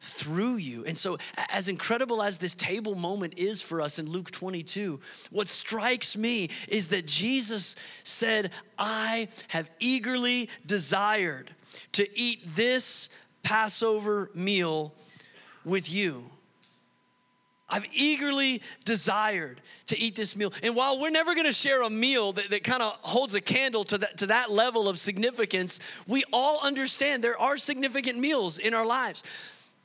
through 0.00 0.56
you. 0.56 0.84
And 0.84 0.96
so, 0.96 1.18
as 1.50 1.68
incredible 1.68 2.22
as 2.22 2.38
this 2.38 2.54
table 2.54 2.94
moment 2.94 3.34
is 3.36 3.62
for 3.62 3.80
us 3.80 3.98
in 3.98 4.10
Luke 4.10 4.30
22, 4.30 5.00
what 5.30 5.48
strikes 5.48 6.16
me 6.16 6.50
is 6.68 6.88
that 6.88 7.06
Jesus 7.06 7.76
said, 8.04 8.50
I 8.78 9.28
have 9.48 9.70
eagerly 9.78 10.48
desired 10.66 11.50
to 11.92 12.18
eat 12.18 12.40
this 12.54 13.08
Passover 13.42 14.30
meal 14.34 14.92
with 15.64 15.90
you. 15.90 16.30
I've 17.68 17.86
eagerly 17.92 18.62
desired 18.84 19.60
to 19.86 19.98
eat 19.98 20.14
this 20.14 20.36
meal. 20.36 20.52
And 20.62 20.76
while 20.76 21.00
we're 21.00 21.10
never 21.10 21.34
gonna 21.34 21.52
share 21.52 21.82
a 21.82 21.90
meal 21.90 22.32
that, 22.32 22.50
that 22.50 22.62
kind 22.62 22.82
of 22.82 22.92
holds 23.02 23.34
a 23.34 23.40
candle 23.40 23.82
to 23.84 23.98
that, 23.98 24.18
to 24.18 24.26
that 24.26 24.52
level 24.52 24.88
of 24.88 24.98
significance, 24.98 25.80
we 26.06 26.22
all 26.32 26.60
understand 26.60 27.24
there 27.24 27.40
are 27.40 27.56
significant 27.56 28.18
meals 28.18 28.58
in 28.58 28.72
our 28.72 28.86
lives. 28.86 29.24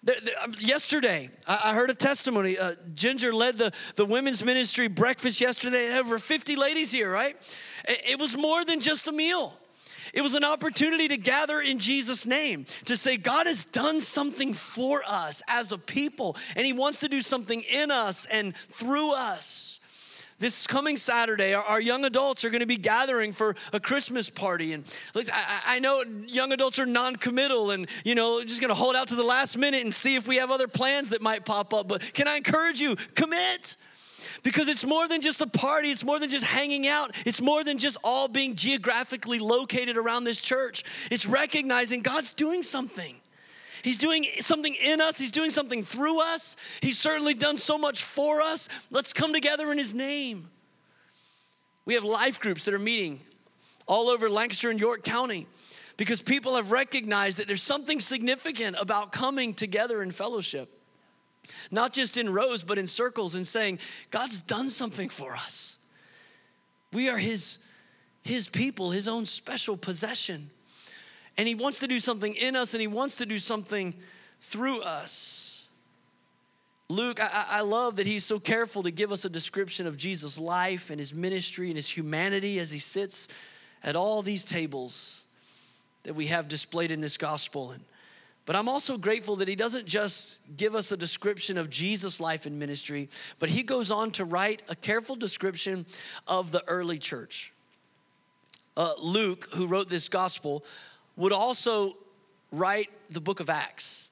Um, 0.08 0.56
yesterday, 0.60 1.30
I, 1.48 1.76
heard 1.76 1.92
a 1.92 1.96
testimony. 1.96 2.58
Uh, 2.58 2.74
Ginger 2.96 3.32
led 3.32 3.60
the, 3.60 3.72
the 3.96 4.06
women's 4.06 4.44
ministry 4.44 4.88
breakfast 4.88 5.40
yesterday. 5.40 5.96
Over 5.96 6.18
50 6.18 6.56
ladies 6.56 6.92
here, 6.92 7.12
right? 7.12 7.38
It 7.88 8.20
was 8.20 8.36
more 8.36 8.66
than 8.66 8.80
just 8.80 9.08
a 9.08 9.12
meal. 9.12 9.54
It 10.14 10.22
was 10.22 10.34
an 10.34 10.44
opportunity 10.44 11.08
to 11.08 11.18
gather 11.18 11.62
in 11.62 11.80
Jesus' 11.80 12.26
name, 12.26 12.66
to 12.86 12.98
say, 12.98 13.18
God 13.18 13.48
has 13.48 13.64
done 13.64 14.02
something 14.02 14.54
for 14.54 15.04
us 15.08 15.42
as 15.48 15.72
a 15.72 15.78
people, 15.78 16.36
and 16.56 16.66
He 16.66 16.74
wants 16.74 17.00
to 17.00 17.08
do 17.08 17.22
something 17.22 17.62
in 17.62 17.92
us 17.92 18.26
and 18.26 18.56
through 18.56 19.14
us. 19.14 19.80
This 20.42 20.66
coming 20.66 20.98
Saturday, 20.98 21.54
our, 21.54 21.80
young 21.80 22.04
adults 22.04 22.44
are 22.44 22.50
going 22.50 22.62
to 22.62 22.66
be 22.66 22.78
gathering 22.78 23.32
for 23.32 23.56
a 23.74 23.80
Christmas 23.80 24.28
party. 24.28 24.74
And 24.74 24.84
I, 25.32 25.78
know 25.78 26.04
young 26.26 26.52
adults 26.52 26.80
are 26.80 26.88
non 26.88 27.16
committal 27.16 27.70
and, 27.70 27.88
you 28.04 28.16
know, 28.16 28.44
just 28.44 28.60
going 28.60 28.70
to 28.70 28.76
hold 28.76 28.96
out 28.96 29.10
to 29.10 29.16
the 29.16 29.24
last 29.24 29.56
minute 29.56 29.84
and 29.84 29.94
see 29.94 30.16
if 30.16 30.28
we 30.28 30.38
have 30.38 30.50
other 30.50 30.68
plans 30.68 31.10
that 31.10 31.22
might 31.22 31.46
pop 31.46 31.76
up. 31.76 31.88
But 31.88 32.02
can 32.14 32.28
I 32.28 32.38
encourage 32.38 32.82
you? 32.82 32.96
Commit. 33.14 33.78
Because 34.44 34.68
it's 34.68 34.84
more 34.84 35.08
than 35.08 35.22
just 35.22 35.42
a 35.42 35.48
party, 35.48 35.92
it's 35.92 36.04
more 36.04 36.20
than 36.20 36.30
just 36.30 36.46
hanging 36.46 36.88
out, 36.88 37.12
it's 37.26 37.42
more 37.42 37.64
than 37.64 37.78
just 37.78 37.98
all 38.04 38.28
being 38.28 38.56
geographically 38.56 39.40
located 39.40 39.98
around 39.98 40.24
this 40.24 40.42
church. 40.42 40.84
It's 41.12 41.26
recognizing 41.26 42.02
God's 42.02 42.32
doing 42.32 42.64
something. 42.64 43.16
He's 43.84 43.98
doing 43.98 44.28
something 44.40 44.76
in 44.76 45.02
us, 45.02 45.18
He's 45.18 45.32
doing 45.32 45.52
something 45.52 45.84
through 45.84 46.22
us. 46.22 46.56
He's 46.82 47.00
certainly 47.00 47.34
done 47.34 47.58
so 47.58 47.78
much 47.78 48.04
for 48.04 48.42
us. 48.42 48.70
Let's 48.90 49.14
come 49.14 49.34
together 49.34 49.72
in 49.72 49.78
His 49.78 49.94
name. 49.94 50.50
We 51.86 51.96
have 51.96 52.04
life 52.04 52.40
groups 52.40 52.66
that 52.66 52.74
are 52.74 52.80
meeting 52.80 53.20
all 53.88 54.10
over 54.10 54.30
Lancaster 54.30 54.70
and 54.70 54.80
York 54.80 55.04
County 55.04 55.48
because 55.98 56.22
people 56.22 56.56
have 56.56 56.72
recognized 56.72 57.40
that 57.40 57.48
there's 57.48 57.64
something 57.64 58.00
significant 58.00 58.76
about 58.80 59.12
coming 59.12 59.54
together 59.54 60.02
in 60.02 60.12
fellowship. 60.12 60.81
Not 61.70 61.94
just 61.94 62.18
in 62.18 62.32
rows, 62.32 62.64
but 62.64 62.78
in 62.78 62.88
circles, 62.88 63.36
and 63.36 63.46
saying, 63.48 63.80
God's 64.10 64.40
done 64.40 64.70
something 64.70 65.10
for 65.10 65.36
us. 65.36 65.78
We 66.94 67.10
are 67.10 67.18
His, 67.18 67.60
His 68.24 68.48
people, 68.48 68.92
His 68.92 69.08
own 69.08 69.26
special 69.26 69.78
possession. 69.78 70.50
And 71.38 71.48
He 71.48 71.56
wants 71.56 71.80
to 71.80 71.88
do 71.88 72.00
something 72.00 72.36
in 72.36 72.56
us, 72.56 72.74
and 72.74 72.82
He 72.82 72.88
wants 72.88 73.18
to 73.18 73.26
do 73.26 73.38
something 73.38 73.94
through 74.40 74.82
us. 74.82 75.62
Luke, 76.92 77.22
I, 77.22 77.46
I, 77.48 77.62
love 77.62 77.96
that 77.96 78.06
he's 78.06 78.26
so 78.26 78.38
careful 78.38 78.84
to 78.84 78.92
give 78.92 79.14
us 79.14 79.24
a 79.24 79.30
description 79.30 79.88
of 79.88 79.96
Jesus' 79.96 80.38
life 80.38 80.90
and 80.90 81.00
his 81.00 81.14
ministry 81.14 81.70
and 81.70 81.78
his 81.78 81.90
humanity 81.90 82.60
as 82.60 82.70
he 82.70 82.80
sits 82.80 83.30
at 83.82 83.96
all 83.96 84.22
these 84.22 84.44
tables 84.44 85.24
that 86.04 86.14
we 86.14 86.26
have 86.28 86.50
displayed 86.50 86.92
in 86.92 87.00
this 87.00 87.16
gospel. 87.16 87.72
And 87.72 87.82
but 88.52 88.58
I'm 88.58 88.68
also 88.68 88.98
grateful 88.98 89.38
that 89.38 89.48
he 89.48 89.56
doesn't 89.56 89.86
just 89.86 90.40
give 90.58 90.76
us 90.76 90.92
a 90.92 90.98
description 90.98 91.58
of 91.58 91.70
Jesus' 91.70 92.20
life 92.20 92.46
and 92.46 92.60
ministry, 92.60 93.08
but 93.40 93.48
he 93.48 93.64
goes 93.64 93.92
on 93.92 94.12
to 94.12 94.26
write 94.26 94.62
a 94.68 94.76
careful 94.76 95.16
description 95.16 95.86
of 96.28 96.52
the 96.52 96.62
early 96.68 96.98
church. 96.98 97.54
Uh, 98.76 98.92
Luke, 99.02 99.48
who 99.54 99.68
wrote 99.68 99.88
this 99.88 100.10
gospel, 100.10 100.66
would 101.16 101.32
also 101.32 101.96
write 102.52 102.90
the 103.10 103.22
book 103.22 103.40
of 103.40 103.50
Acts. 103.50 104.10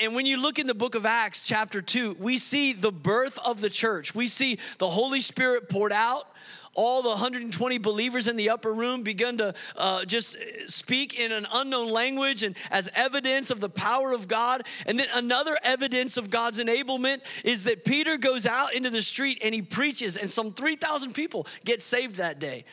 And 0.00 0.14
when 0.14 0.26
you 0.26 0.40
look 0.40 0.60
in 0.60 0.68
the 0.68 0.72
book 0.72 0.94
of 0.94 1.04
Acts, 1.04 1.42
chapter 1.42 1.82
2, 1.82 2.18
we 2.20 2.38
see 2.38 2.72
the 2.72 2.92
birth 2.92 3.36
of 3.44 3.60
the 3.60 3.68
church. 3.68 4.14
We 4.14 4.28
see 4.28 4.60
the 4.78 4.88
Holy 4.88 5.20
Spirit 5.20 5.68
poured 5.68 5.92
out 5.92 6.28
all 6.80 7.02
the 7.02 7.10
120 7.10 7.76
believers 7.76 8.26
in 8.26 8.36
the 8.36 8.48
upper 8.48 8.72
room 8.72 9.02
begun 9.02 9.36
to 9.36 9.52
uh, 9.76 10.02
just 10.06 10.34
speak 10.64 11.20
in 11.20 11.30
an 11.30 11.46
unknown 11.52 11.90
language 11.90 12.42
and 12.42 12.56
as 12.70 12.88
evidence 12.94 13.50
of 13.50 13.60
the 13.60 13.68
power 13.68 14.12
of 14.12 14.26
God. 14.26 14.62
And 14.86 14.98
then 14.98 15.08
another 15.12 15.58
evidence 15.62 16.16
of 16.16 16.30
God's 16.30 16.58
enablement 16.58 17.18
is 17.44 17.64
that 17.64 17.84
Peter 17.84 18.16
goes 18.16 18.46
out 18.46 18.72
into 18.72 18.88
the 18.88 19.02
street 19.02 19.42
and 19.44 19.54
he 19.54 19.60
preaches, 19.60 20.16
and 20.16 20.30
some 20.30 20.52
3,000 20.52 21.12
people 21.12 21.46
get 21.66 21.82
saved 21.82 22.16
that 22.16 22.38
day. 22.38 22.64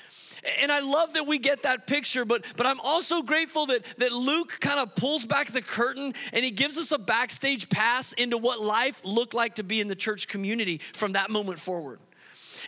And 0.61 0.71
I 0.71 0.79
love 0.79 1.11
that 1.15 1.27
we 1.27 1.37
get 1.37 1.63
that 1.63 1.85
picture, 1.85 2.23
but, 2.23 2.45
but 2.55 2.65
I'm 2.65 2.79
also 2.79 3.21
grateful 3.21 3.65
that, 3.65 3.83
that 3.97 4.13
Luke 4.13 4.57
kind 4.61 4.79
of 4.79 4.95
pulls 4.95 5.25
back 5.25 5.51
the 5.51 5.61
curtain 5.61 6.13
and 6.31 6.45
he 6.45 6.51
gives 6.51 6.77
us 6.77 6.93
a 6.93 6.97
backstage 6.97 7.67
pass 7.67 8.13
into 8.13 8.37
what 8.37 8.61
life 8.61 9.01
looked 9.03 9.33
like 9.33 9.55
to 9.55 9.63
be 9.63 9.81
in 9.81 9.89
the 9.89 9.95
church 9.95 10.29
community 10.29 10.77
from 10.93 11.11
that 11.13 11.29
moment 11.29 11.59
forward. 11.59 11.99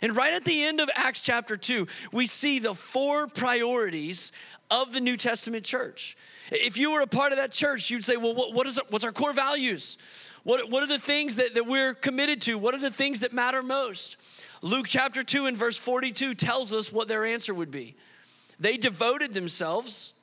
And 0.02 0.16
right 0.16 0.32
at 0.32 0.44
the 0.44 0.64
end 0.64 0.80
of 0.80 0.88
Acts 0.94 1.22
chapter 1.22 1.56
2, 1.56 1.86
we 2.12 2.26
see 2.26 2.58
the 2.58 2.74
four 2.74 3.26
priorities 3.26 4.32
of 4.70 4.92
the 4.92 5.00
New 5.00 5.16
Testament 5.16 5.64
church. 5.64 6.16
If 6.50 6.76
you 6.76 6.92
were 6.92 7.00
a 7.00 7.06
part 7.06 7.32
of 7.32 7.38
that 7.38 7.52
church, 7.52 7.90
you'd 7.90 8.04
say, 8.04 8.16
well, 8.16 8.34
what, 8.34 8.54
what 8.54 8.66
is 8.66 8.78
it, 8.78 8.84
what's 8.90 9.04
our 9.04 9.12
core 9.12 9.32
values? 9.32 9.98
What, 10.42 10.70
what 10.70 10.82
are 10.82 10.86
the 10.86 10.98
things 10.98 11.36
that, 11.36 11.54
that 11.54 11.66
we're 11.66 11.94
committed 11.94 12.40
to? 12.42 12.56
What 12.56 12.74
are 12.74 12.80
the 12.80 12.90
things 12.90 13.20
that 13.20 13.32
matter 13.32 13.62
most? 13.62 14.16
Luke 14.62 14.86
chapter 14.88 15.22
2 15.22 15.46
and 15.46 15.56
verse 15.56 15.76
42 15.76 16.34
tells 16.34 16.72
us 16.72 16.92
what 16.92 17.08
their 17.08 17.24
answer 17.24 17.52
would 17.52 17.70
be. 17.70 17.96
They 18.58 18.76
devoted 18.76 19.34
themselves 19.34 20.14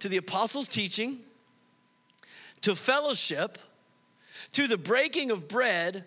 to 0.00 0.08
the 0.08 0.16
apostles' 0.16 0.68
teaching, 0.68 1.18
to 2.60 2.74
fellowship, 2.74 3.58
to 4.52 4.66
the 4.66 4.76
breaking 4.76 5.30
of 5.30 5.48
bread, 5.48 6.04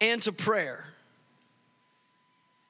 and 0.00 0.22
to 0.22 0.32
prayer. 0.32 0.84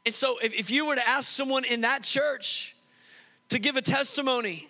And 0.06 0.14
so, 0.14 0.38
if, 0.38 0.54
if 0.54 0.70
you 0.70 0.86
were 0.86 0.94
to 0.94 1.06
ask 1.06 1.28
someone 1.28 1.64
in 1.64 1.80
that 1.80 2.04
church 2.04 2.76
to 3.48 3.58
give 3.58 3.76
a 3.76 3.82
testimony 3.82 4.68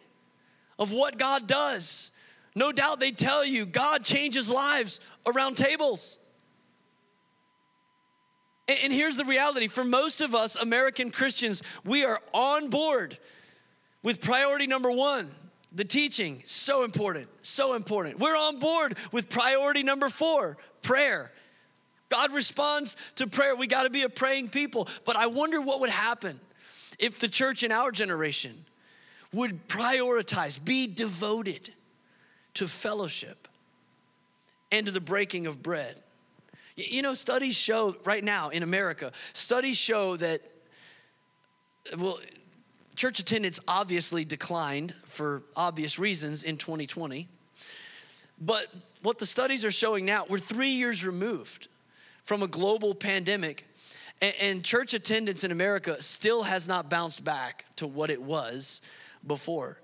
of 0.79 0.92
what 0.92 1.18
God 1.18 1.46
does, 1.46 2.11
no 2.55 2.72
doubt 2.72 3.01
they'd 3.01 3.18
tell 3.18 3.44
you 3.44 3.66
God 3.66 4.03
changes 4.03 4.51
lives 4.51 4.99
around 5.27 5.59
tables. 5.59 6.18
And, 8.66 8.79
and 8.85 8.92
here's 8.92 9.18
the 9.18 9.27
reality 9.27 9.66
for 9.68 9.85
most 9.85 10.22
of 10.22 10.35
us 10.35 10.57
American 10.57 11.11
Christians, 11.11 11.62
we 11.85 12.05
are 12.07 12.20
on 12.33 12.70
board 12.70 13.18
with 14.03 14.22
priority 14.22 14.66
number 14.66 14.90
one 14.90 15.31
the 15.72 15.85
teaching, 15.85 16.40
so 16.44 16.85
important, 16.85 17.29
so 17.42 17.75
important. 17.75 18.18
We're 18.18 18.37
on 18.37 18.59
board 18.59 18.96
with 19.12 19.29
priority 19.29 19.83
number 19.83 20.09
four 20.09 20.57
prayer. 20.81 21.31
God 22.09 22.33
responds 22.33 22.97
to 23.16 23.27
prayer. 23.27 23.57
We 23.57 23.66
got 23.66 23.83
to 23.83 23.90
be 23.90 24.03
a 24.03 24.09
praying 24.09 24.51
people. 24.51 24.88
But 25.05 25.16
I 25.16 25.27
wonder 25.27 25.61
what 25.61 25.81
would 25.81 25.90
happen 25.90 26.40
if 26.99 27.19
the 27.19 27.29
church 27.29 27.62
in 27.62 27.73
our 27.73 27.90
generation 27.90 28.64
would 29.33 29.69
prioritize, 29.69 30.62
be 30.62 30.87
devoted 30.87 31.71
to 32.55 32.69
fellowship 32.69 33.49
and 34.73 34.87
to 34.87 34.92
the 34.92 35.01
breaking 35.01 35.47
of 35.47 35.62
bread. 35.62 36.03
You 36.77 37.03
know, 37.03 37.14
studies 37.14 37.57
show 37.57 37.97
right 38.05 38.23
now 38.23 38.51
in 38.51 38.62
America, 38.62 39.12
studies 39.33 39.77
show 39.77 40.16
that, 40.16 40.42
well, 41.99 42.19
church 42.95 43.19
attendance 43.19 43.61
obviously 43.66 44.25
declined 44.25 44.95
for 45.05 45.42
obvious 45.55 45.99
reasons 45.99 46.42
in 46.42 46.57
2020. 46.57 47.29
But 48.38 48.66
what 49.03 49.19
the 49.19 49.27
studies 49.27 49.64
are 49.64 49.71
showing 49.71 50.05
now, 50.05 50.27
we're 50.29 50.38
three 50.38 50.73
years 50.73 51.05
removed 51.05 51.69
from 52.27 52.43
a 52.43 52.49
global 52.49 52.95
pandemic. 52.95 53.65
And, 54.21 54.35
and 54.41 54.65
church 54.65 54.93
attendance 54.93 55.45
in 55.45 55.53
America 55.53 56.03
still 56.03 56.43
has 56.43 56.69
not 56.69 56.91
bounced 56.91 57.25
back 57.25 57.65
to 57.77 57.87
what 57.87 58.11
it 58.11 58.21
was 58.21 58.83
before. 59.27 59.81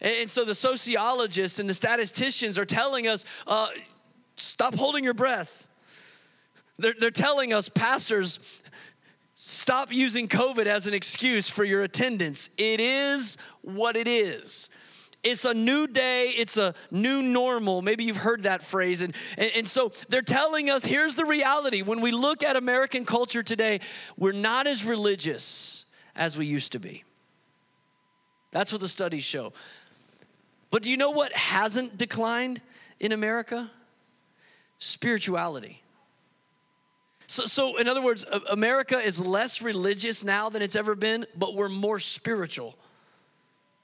And, 0.00 0.14
and 0.20 0.30
so 0.30 0.44
the 0.44 0.54
sociologists 0.54 1.58
and 1.58 1.68
the 1.68 1.74
statisticians 1.74 2.58
are 2.58 2.64
telling 2.64 3.06
us 3.08 3.24
uh, 3.46 3.68
stop 4.36 4.74
holding 4.74 5.04
your 5.04 5.14
breath. 5.14 5.66
They're, 6.78 6.94
they're 6.98 7.10
telling 7.10 7.52
us, 7.52 7.68
pastors, 7.68 8.62
stop 9.34 9.92
using 9.92 10.28
COVID 10.28 10.66
as 10.66 10.86
an 10.86 10.94
excuse 10.94 11.50
for 11.50 11.64
your 11.64 11.82
attendance. 11.82 12.48
It 12.56 12.80
is 12.80 13.36
what 13.62 13.96
it 13.96 14.08
is. 14.08 14.70
It's 15.22 15.44
a 15.44 15.52
new 15.52 15.86
day, 15.86 16.28
it's 16.36 16.56
a 16.56 16.74
new 16.90 17.20
normal. 17.20 17.82
Maybe 17.82 18.04
you've 18.04 18.16
heard 18.16 18.44
that 18.44 18.62
phrase. 18.62 19.02
And, 19.02 19.14
and, 19.36 19.50
and, 19.56 19.66
so 19.66 19.92
they're 20.08 20.22
telling 20.22 20.70
us 20.70 20.84
here's 20.84 21.14
the 21.14 21.26
reality. 21.26 21.82
When 21.82 22.00
we 22.00 22.10
look 22.10 22.42
at 22.42 22.56
American 22.56 23.04
culture 23.04 23.42
today, 23.42 23.80
we're 24.16 24.32
not 24.32 24.66
as 24.66 24.84
religious 24.84 25.84
as 26.16 26.38
we 26.38 26.46
used 26.46 26.72
to 26.72 26.78
be. 26.78 27.04
That's 28.50 28.72
what 28.72 28.80
the 28.80 28.88
studies 28.88 29.24
show. 29.24 29.52
But 30.70 30.82
do 30.82 30.90
you 30.90 30.96
know 30.96 31.10
what 31.10 31.32
hasn't 31.32 31.98
declined 31.98 32.62
in 32.98 33.12
America? 33.12 33.70
Spirituality. 34.78 35.82
So, 37.26 37.44
so, 37.44 37.76
in 37.76 37.88
other 37.88 38.02
words, 38.02 38.24
America 38.50 38.98
is 38.98 39.20
less 39.20 39.62
religious 39.62 40.24
now 40.24 40.48
than 40.48 40.62
it's 40.62 40.74
ever 40.74 40.94
been, 40.94 41.26
but 41.36 41.54
we're 41.54 41.68
more 41.68 42.00
spiritual 42.00 42.76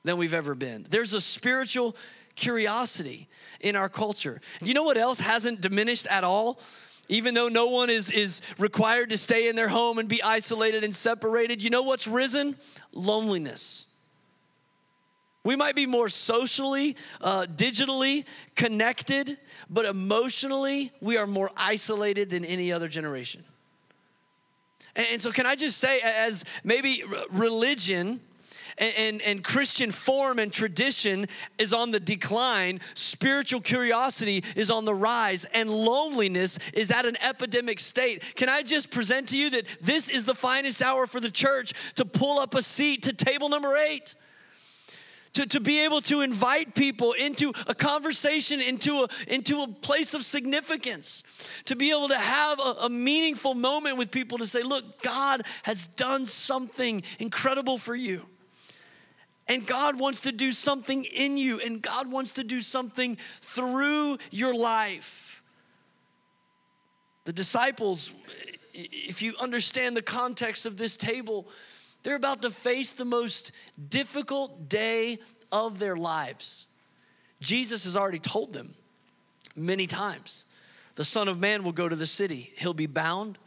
than 0.06 0.16
we've 0.16 0.34
ever 0.34 0.54
been. 0.54 0.86
There's 0.88 1.12
a 1.14 1.20
spiritual 1.20 1.96
curiosity 2.36 3.28
in 3.60 3.76
our 3.76 3.88
culture. 3.88 4.40
You 4.62 4.72
know 4.72 4.84
what 4.84 4.96
else 4.96 5.20
hasn't 5.20 5.60
diminished 5.60 6.06
at 6.06 6.24
all? 6.24 6.60
Even 7.08 7.34
though 7.34 7.48
no 7.48 7.66
one 7.66 7.90
is, 7.90 8.10
is 8.10 8.40
required 8.58 9.10
to 9.10 9.18
stay 9.18 9.48
in 9.48 9.56
their 9.56 9.68
home 9.68 9.98
and 9.98 10.08
be 10.08 10.22
isolated 10.22 10.82
and 10.82 10.94
separated, 10.94 11.62
you 11.62 11.70
know 11.70 11.82
what's 11.82 12.08
risen? 12.08 12.56
Loneliness. 12.92 13.86
We 15.44 15.54
might 15.54 15.76
be 15.76 15.86
more 15.86 16.08
socially, 16.08 16.96
uh, 17.20 17.46
digitally 17.46 18.24
connected, 18.56 19.38
but 19.70 19.84
emotionally, 19.84 20.90
we 21.00 21.16
are 21.16 21.26
more 21.26 21.50
isolated 21.56 22.30
than 22.30 22.44
any 22.44 22.72
other 22.72 22.88
generation. 22.88 23.44
And, 24.96 25.06
and 25.12 25.20
so, 25.20 25.30
can 25.30 25.46
I 25.46 25.54
just 25.54 25.78
say, 25.78 26.00
as 26.00 26.44
maybe 26.64 27.04
religion, 27.30 28.20
and, 28.78 28.94
and, 28.96 29.22
and, 29.22 29.44
Christian 29.44 29.90
form 29.90 30.38
and 30.38 30.52
tradition 30.52 31.26
is 31.58 31.72
on 31.72 31.90
the 31.90 32.00
decline, 32.00 32.80
spiritual 32.94 33.60
curiosity 33.60 34.44
is 34.54 34.70
on 34.70 34.84
the 34.84 34.94
rise, 34.94 35.44
and 35.46 35.70
loneliness 35.70 36.58
is 36.74 36.90
at 36.90 37.06
an 37.06 37.16
epidemic 37.22 37.80
state. 37.80 38.22
Can 38.36 38.48
I 38.48 38.62
just 38.62 38.90
present 38.90 39.28
to 39.28 39.38
you 39.38 39.50
that 39.50 39.66
this 39.80 40.08
is 40.08 40.24
the 40.24 40.34
finest 40.34 40.82
hour 40.82 41.06
for 41.06 41.20
the 41.20 41.30
church 41.30 41.72
to 41.94 42.04
pull 42.04 42.38
up 42.38 42.54
a 42.54 42.62
seat 42.62 43.04
to 43.04 43.12
table 43.12 43.48
number 43.48 43.76
eight? 43.76 44.14
to, 45.36 45.46
to 45.46 45.60
be 45.60 45.84
able 45.84 46.00
to 46.00 46.22
invite 46.22 46.74
people 46.74 47.12
into 47.12 47.52
a 47.66 47.74
conversation, 47.74 48.58
into 48.60 49.02
a, 49.02 49.08
into 49.28 49.62
a 49.62 49.68
place 49.68 50.14
of 50.14 50.24
significance, 50.24 51.22
to 51.66 51.76
be 51.76 51.90
able 51.90 52.08
to 52.08 52.18
have 52.18 52.58
a, 52.58 52.74
a 52.84 52.88
meaningful 52.88 53.54
moment 53.54 53.98
with 53.98 54.10
people 54.10 54.38
to 54.38 54.46
say, 54.46 54.62
Look, 54.62 55.02
God 55.02 55.42
has 55.64 55.86
done 55.86 56.24
something 56.24 57.02
incredible 57.18 57.76
for 57.76 57.94
you. 57.94 58.22
And 59.48 59.66
God 59.66 59.98
wants 59.98 60.22
to 60.22 60.32
do 60.32 60.50
something 60.50 61.04
in 61.04 61.36
you, 61.36 61.60
and 61.60 61.80
God 61.80 62.10
wants 62.10 62.34
to 62.34 62.44
do 62.44 62.60
something 62.60 63.16
through 63.40 64.18
your 64.30 64.54
life. 64.54 65.42
The 67.24 67.32
disciples, 67.32 68.12
if 68.72 69.22
you 69.22 69.34
understand 69.38 69.96
the 69.96 70.02
context 70.02 70.66
of 70.66 70.76
this 70.76 70.96
table, 70.96 71.46
they're 72.02 72.16
about 72.16 72.42
to 72.42 72.50
face 72.50 72.92
the 72.92 73.04
most 73.04 73.52
difficult 73.88 74.68
day 74.68 75.18
of 75.52 75.78
their 75.78 75.96
lives. 75.96 76.66
Jesus 77.40 77.84
has 77.84 77.96
already 77.96 78.18
told 78.18 78.52
them 78.52 78.74
many 79.54 79.86
times 79.86 80.44
the 80.94 81.04
Son 81.04 81.28
of 81.28 81.38
Man 81.38 81.62
will 81.62 81.72
go 81.72 81.88
to 81.88 81.96
the 81.96 82.06
city. 82.06 82.52
He'll 82.56 82.74
be 82.74 82.86
bound, 82.86 83.38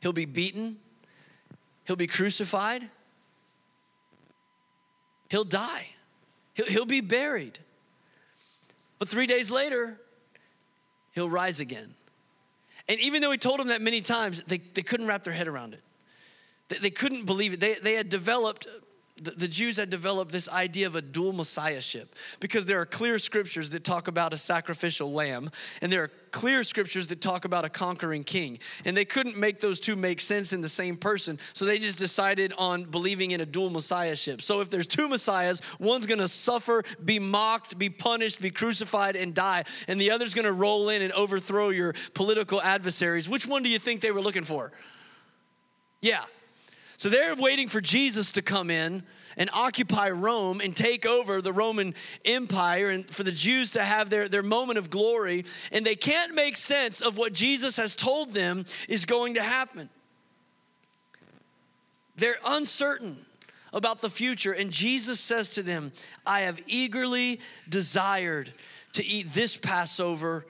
he'll 0.00 0.12
be 0.12 0.24
beaten, 0.24 0.78
he'll 1.84 1.96
be 1.96 2.06
crucified, 2.06 2.88
he'll 5.32 5.44
die, 5.44 5.86
he'll, 6.52 6.66
he'll 6.66 6.84
be 6.84 7.00
buried. 7.00 7.58
But 8.98 9.08
three 9.08 9.26
days 9.26 9.50
later, 9.50 9.98
he'll 11.12 11.28
rise 11.28 11.58
again. 11.58 11.94
And 12.86 13.00
even 13.00 13.22
though 13.22 13.32
he 13.32 13.38
told 13.38 13.58
them 13.58 13.68
that 13.68 13.80
many 13.80 14.02
times, 14.02 14.42
they, 14.46 14.58
they 14.58 14.82
couldn't 14.82 15.06
wrap 15.06 15.24
their 15.24 15.32
head 15.32 15.48
around 15.48 15.72
it. 15.72 15.80
They, 16.68 16.76
they 16.78 16.90
couldn't 16.90 17.24
believe 17.24 17.54
it. 17.54 17.60
They, 17.60 17.74
they 17.74 17.94
had 17.94 18.10
developed, 18.10 18.66
the, 19.22 19.48
Jews 19.48 19.76
had 19.76 19.90
developed 19.90 20.32
this 20.32 20.48
idea 20.48 20.86
of 20.86 20.96
a 20.96 21.02
dual 21.02 21.32
messiahship 21.32 22.14
because 22.40 22.66
there 22.66 22.80
are 22.80 22.86
clear 22.86 23.18
scriptures 23.18 23.70
that 23.70 23.84
talk 23.84 24.08
about 24.08 24.32
a 24.32 24.36
sacrificial 24.36 25.12
lamb, 25.12 25.50
and 25.80 25.92
there 25.92 26.02
are 26.02 26.10
clear 26.30 26.64
scriptures 26.64 27.06
that 27.08 27.20
talk 27.20 27.44
about 27.44 27.64
a 27.64 27.68
conquering 27.68 28.24
king. 28.24 28.58
And 28.84 28.96
they 28.96 29.04
couldn't 29.04 29.36
make 29.36 29.60
those 29.60 29.78
two 29.78 29.96
make 29.96 30.20
sense 30.20 30.52
in 30.52 30.60
the 30.60 30.68
same 30.68 30.96
person, 30.96 31.38
so 31.52 31.64
they 31.64 31.78
just 31.78 31.98
decided 31.98 32.52
on 32.58 32.84
believing 32.84 33.30
in 33.30 33.40
a 33.40 33.46
dual 33.46 33.70
messiahship. 33.70 34.42
So 34.42 34.60
if 34.60 34.70
there's 34.70 34.86
two 34.86 35.08
messiahs, 35.08 35.60
one's 35.78 36.06
gonna 36.06 36.28
suffer, 36.28 36.82
be 37.04 37.18
mocked, 37.18 37.78
be 37.78 37.90
punished, 37.90 38.40
be 38.40 38.50
crucified, 38.50 39.14
and 39.16 39.34
die, 39.34 39.64
and 39.88 40.00
the 40.00 40.10
other's 40.10 40.34
gonna 40.34 40.52
roll 40.52 40.88
in 40.88 41.02
and 41.02 41.12
overthrow 41.12 41.68
your 41.68 41.94
political 42.14 42.60
adversaries. 42.60 43.28
Which 43.28 43.46
one 43.46 43.62
do 43.62 43.68
you 43.68 43.78
think 43.78 44.00
they 44.00 44.12
were 44.12 44.22
looking 44.22 44.44
for? 44.44 44.72
Yeah, 46.00 46.24
so 47.02 47.08
they're 47.08 47.34
waiting 47.34 47.66
for 47.66 47.80
Jesus 47.80 48.30
to 48.30 48.42
come 48.42 48.70
in 48.70 49.02
and 49.36 49.50
occupy 49.52 50.10
Rome 50.10 50.60
and 50.60 50.76
take 50.76 51.04
over 51.04 51.42
the 51.42 51.52
Roman 51.52 51.96
Empire 52.24 52.90
and 52.90 53.10
for 53.10 53.24
the 53.24 53.32
Jews 53.32 53.72
to 53.72 53.82
have 53.82 54.08
their, 54.08 54.28
their 54.28 54.44
moment 54.44 54.78
of 54.78 54.88
glory. 54.88 55.44
And 55.72 55.84
they 55.84 55.96
can't 55.96 56.32
make 56.32 56.56
sense 56.56 57.00
of 57.00 57.18
what 57.18 57.32
Jesus 57.32 57.76
has 57.76 57.96
told 57.96 58.34
them 58.34 58.66
is 58.88 59.04
going 59.04 59.34
to 59.34 59.42
happen. 59.42 59.90
They're 62.14 62.38
uncertain 62.46 63.16
about 63.72 64.00
the 64.00 64.08
future. 64.08 64.52
And 64.52 64.70
Jesus 64.70 65.18
says 65.18 65.50
to 65.54 65.64
them, 65.64 65.90
I 66.24 66.42
have 66.42 66.60
eagerly 66.68 67.40
desired 67.68 68.52
to 68.92 69.04
eat 69.04 69.32
this 69.32 69.56
Passover 69.56 70.46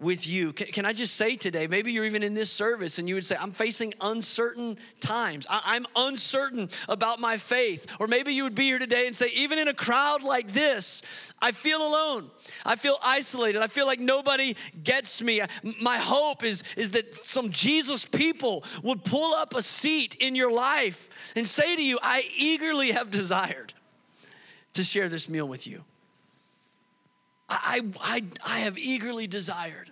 with 0.00 0.26
you. 0.26 0.52
Can, 0.52 0.66
can, 0.68 0.86
I 0.86 0.92
just 0.92 1.14
say 1.14 1.36
today, 1.36 1.68
maybe 1.68 1.92
you're 1.92 2.04
even 2.04 2.24
in 2.24 2.34
this 2.34 2.50
service 2.50 2.98
and 2.98 3.08
you 3.08 3.14
would 3.14 3.24
say, 3.24 3.36
I'm 3.40 3.52
facing 3.52 3.94
uncertain 4.00 4.76
times. 5.00 5.46
I, 5.48 5.62
I'm 5.64 5.86
uncertain 5.94 6.68
about 6.88 7.20
my 7.20 7.36
faith. 7.36 7.86
Or 8.00 8.08
maybe 8.08 8.34
you 8.34 8.42
would 8.42 8.56
be 8.56 8.64
here 8.64 8.80
today 8.80 9.06
and 9.06 9.14
say, 9.14 9.28
even 9.34 9.58
in 9.58 9.68
a 9.68 9.74
crowd 9.74 10.24
like 10.24 10.52
this, 10.52 11.02
I 11.40 11.52
feel 11.52 11.78
alone. 11.78 12.30
I 12.66 12.74
feel 12.74 12.98
isolated. 13.04 13.62
I 13.62 13.68
feel 13.68 13.86
like 13.86 14.00
nobody 14.00 14.56
gets 14.82 15.22
me. 15.22 15.40
My 15.80 15.98
hope 15.98 16.42
is, 16.42 16.64
is 16.76 16.90
that 16.92 17.14
some 17.14 17.50
Jesus 17.50 18.04
people 18.04 18.64
would 18.82 19.04
pull 19.04 19.32
up 19.34 19.54
a 19.54 19.62
seat 19.62 20.16
in 20.16 20.34
your 20.34 20.50
life 20.50 21.08
and 21.36 21.46
say 21.46 21.76
to 21.76 21.82
you, 21.82 22.00
I 22.02 22.24
eagerly 22.36 22.90
have 22.90 23.12
desired 23.12 23.72
to 24.72 24.82
share 24.82 25.08
this 25.08 25.28
meal 25.28 25.46
with 25.46 25.68
you. 25.68 25.84
I, 27.48 27.82
I, 28.00 28.22
I 28.44 28.58
have 28.60 28.78
eagerly 28.78 29.26
desired 29.26 29.90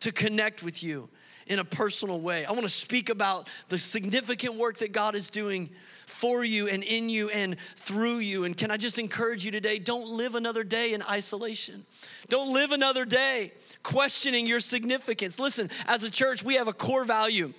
to 0.00 0.12
connect 0.12 0.62
with 0.62 0.82
you 0.82 1.08
in 1.46 1.58
a 1.58 1.64
personal 1.64 2.20
way. 2.20 2.44
I 2.44 2.52
want 2.52 2.64
to 2.64 2.68
speak 2.68 3.08
about 3.08 3.48
the 3.68 3.78
significant 3.78 4.54
work 4.54 4.78
that 4.78 4.92
God 4.92 5.14
is 5.14 5.30
doing 5.30 5.70
for 6.06 6.44
you 6.44 6.68
and 6.68 6.82
in 6.82 7.08
you 7.08 7.30
and 7.30 7.58
through 7.76 8.18
you. 8.18 8.44
And 8.44 8.56
can 8.56 8.70
I 8.70 8.76
just 8.76 8.98
encourage 8.98 9.44
you 9.44 9.50
today 9.50 9.78
don't 9.78 10.08
live 10.08 10.34
another 10.34 10.64
day 10.64 10.92
in 10.92 11.02
isolation. 11.02 11.84
Don't 12.28 12.52
live 12.52 12.72
another 12.72 13.04
day 13.04 13.52
questioning 13.82 14.46
your 14.46 14.60
significance. 14.60 15.38
Listen, 15.38 15.70
as 15.86 16.04
a 16.04 16.10
church, 16.10 16.42
we 16.42 16.54
have 16.54 16.68
a 16.68 16.72
core 16.72 17.04
value 17.04 17.52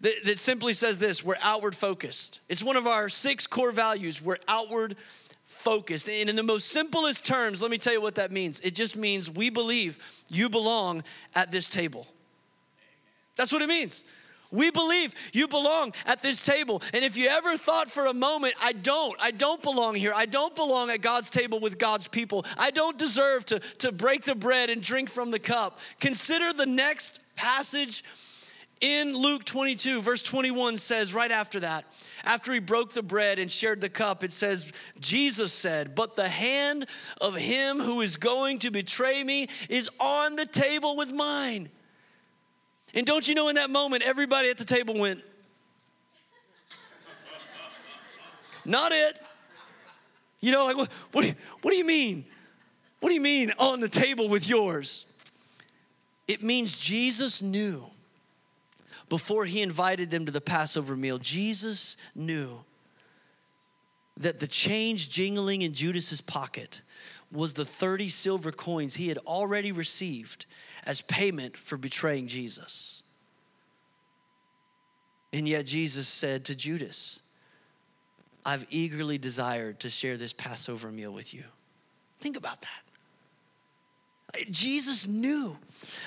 that, 0.00 0.24
that 0.24 0.38
simply 0.38 0.72
says 0.72 0.98
this 0.98 1.24
we're 1.24 1.36
outward 1.42 1.74
focused. 1.74 2.40
It's 2.48 2.62
one 2.62 2.76
of 2.76 2.86
our 2.86 3.08
six 3.08 3.46
core 3.46 3.72
values. 3.72 4.22
We're 4.22 4.38
outward 4.46 4.96
focused. 5.52 6.08
And 6.08 6.28
in 6.28 6.36
the 6.36 6.42
most 6.42 6.68
simplest 6.68 7.24
terms, 7.24 7.62
let 7.62 7.70
me 7.70 7.78
tell 7.78 7.92
you 7.92 8.00
what 8.00 8.16
that 8.16 8.32
means. 8.32 8.60
It 8.60 8.74
just 8.74 8.96
means 8.96 9.30
we 9.30 9.50
believe 9.50 9.98
you 10.28 10.48
belong 10.48 11.04
at 11.34 11.50
this 11.50 11.68
table. 11.68 12.06
That's 13.36 13.52
what 13.52 13.62
it 13.62 13.68
means. 13.68 14.04
We 14.50 14.70
believe 14.70 15.14
you 15.32 15.48
belong 15.48 15.94
at 16.04 16.22
this 16.22 16.44
table. 16.44 16.82
And 16.92 17.04
if 17.04 17.16
you 17.16 17.28
ever 17.28 17.56
thought 17.56 17.90
for 17.90 18.06
a 18.06 18.12
moment, 18.12 18.54
I 18.60 18.72
don't, 18.72 19.16
I 19.18 19.30
don't 19.30 19.62
belong 19.62 19.94
here, 19.94 20.12
I 20.14 20.26
don't 20.26 20.54
belong 20.54 20.90
at 20.90 21.00
God's 21.00 21.30
table 21.30 21.58
with 21.58 21.78
God's 21.78 22.06
people, 22.06 22.44
I 22.58 22.70
don't 22.70 22.98
deserve 22.98 23.46
to, 23.46 23.60
to 23.60 23.90
break 23.90 24.24
the 24.24 24.34
bread 24.34 24.68
and 24.68 24.82
drink 24.82 25.08
from 25.08 25.30
the 25.30 25.38
cup, 25.38 25.80
consider 26.00 26.52
the 26.52 26.66
next 26.66 27.20
passage 27.34 28.04
in 28.82 29.14
Luke 29.14 29.44
22, 29.44 30.02
verse 30.02 30.24
21 30.24 30.76
says 30.76 31.14
right 31.14 31.30
after 31.30 31.60
that, 31.60 31.84
after 32.24 32.52
he 32.52 32.58
broke 32.58 32.92
the 32.92 33.02
bread 33.02 33.38
and 33.38 33.50
shared 33.50 33.80
the 33.80 33.88
cup, 33.88 34.24
it 34.24 34.32
says, 34.32 34.70
Jesus 34.98 35.52
said, 35.52 35.94
But 35.94 36.16
the 36.16 36.28
hand 36.28 36.86
of 37.20 37.36
him 37.36 37.78
who 37.78 38.00
is 38.00 38.16
going 38.16 38.58
to 38.58 38.72
betray 38.72 39.22
me 39.22 39.48
is 39.68 39.88
on 40.00 40.34
the 40.34 40.46
table 40.46 40.96
with 40.96 41.12
mine. 41.12 41.70
And 42.92 43.06
don't 43.06 43.26
you 43.26 43.36
know, 43.36 43.48
in 43.48 43.54
that 43.54 43.70
moment, 43.70 44.02
everybody 44.02 44.50
at 44.50 44.58
the 44.58 44.64
table 44.64 44.98
went, 44.98 45.22
Not 48.64 48.90
it. 48.90 49.20
You 50.40 50.50
know, 50.50 50.64
like, 50.64 50.76
what, 50.76 50.90
what, 51.12 51.34
what 51.62 51.70
do 51.70 51.76
you 51.76 51.84
mean? 51.84 52.24
What 52.98 53.10
do 53.10 53.14
you 53.14 53.20
mean 53.20 53.52
on 53.58 53.78
the 53.78 53.88
table 53.88 54.28
with 54.28 54.48
yours? 54.48 55.04
It 56.26 56.42
means 56.42 56.76
Jesus 56.76 57.42
knew 57.42 57.91
before 59.12 59.44
he 59.44 59.60
invited 59.60 60.10
them 60.10 60.24
to 60.24 60.32
the 60.32 60.40
Passover 60.40 60.96
meal, 60.96 61.18
Jesus 61.18 61.98
knew 62.14 62.64
that 64.16 64.40
the 64.40 64.46
change 64.46 65.10
jingling 65.10 65.60
in 65.60 65.74
Judas's 65.74 66.22
pocket 66.22 66.80
was 67.30 67.52
the 67.52 67.66
30 67.66 68.08
silver 68.08 68.50
coins 68.50 68.94
he 68.94 69.08
had 69.08 69.18
already 69.18 69.70
received 69.70 70.46
as 70.86 71.02
payment 71.02 71.58
for 71.58 71.76
betraying 71.76 72.26
Jesus. 72.26 73.02
And 75.30 75.46
yet 75.46 75.66
Jesus 75.66 76.08
said 76.08 76.46
to 76.46 76.54
Judas, 76.54 77.20
I've 78.46 78.64
eagerly 78.70 79.18
desired 79.18 79.78
to 79.80 79.90
share 79.90 80.16
this 80.16 80.32
Passover 80.32 80.90
meal 80.90 81.12
with 81.12 81.34
you. 81.34 81.44
Think 82.20 82.38
about 82.38 82.62
that. 82.62 82.91
Jesus 84.50 85.06
knew 85.06 85.56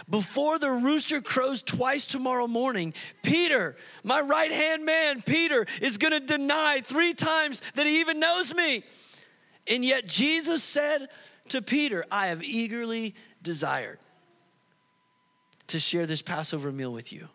before 0.10 0.58
the 0.58 0.72
rooster 0.72 1.22
crows 1.22 1.62
twice 1.62 2.06
tomorrow 2.06 2.48
morning, 2.48 2.94
Peter, 3.22 3.76
my 4.04 4.20
right 4.22 4.52
hand 4.52 4.84
man, 4.86 5.22
Peter, 5.22 5.66
is 5.82 5.98
gonna 5.98 6.20
deny 6.20 6.82
three 6.82 7.14
times 7.14 7.62
that 7.76 7.86
he 7.86 8.00
even 8.00 8.20
knows 8.20 8.54
me. 8.56 8.84
And 9.68 9.86
yet 9.86 10.06
Jesus 10.08 10.64
said 10.64 11.10
to 11.50 11.62
Peter, 11.62 12.06
I 12.12 12.28
have 12.28 12.44
eagerly 12.44 13.14
desired. 13.42 14.00
to 15.68 15.80
share 15.80 16.06
this 16.06 16.22
Passover 16.22 16.72
meal 16.72 16.94
with 16.94 17.12
you. 17.12 17.28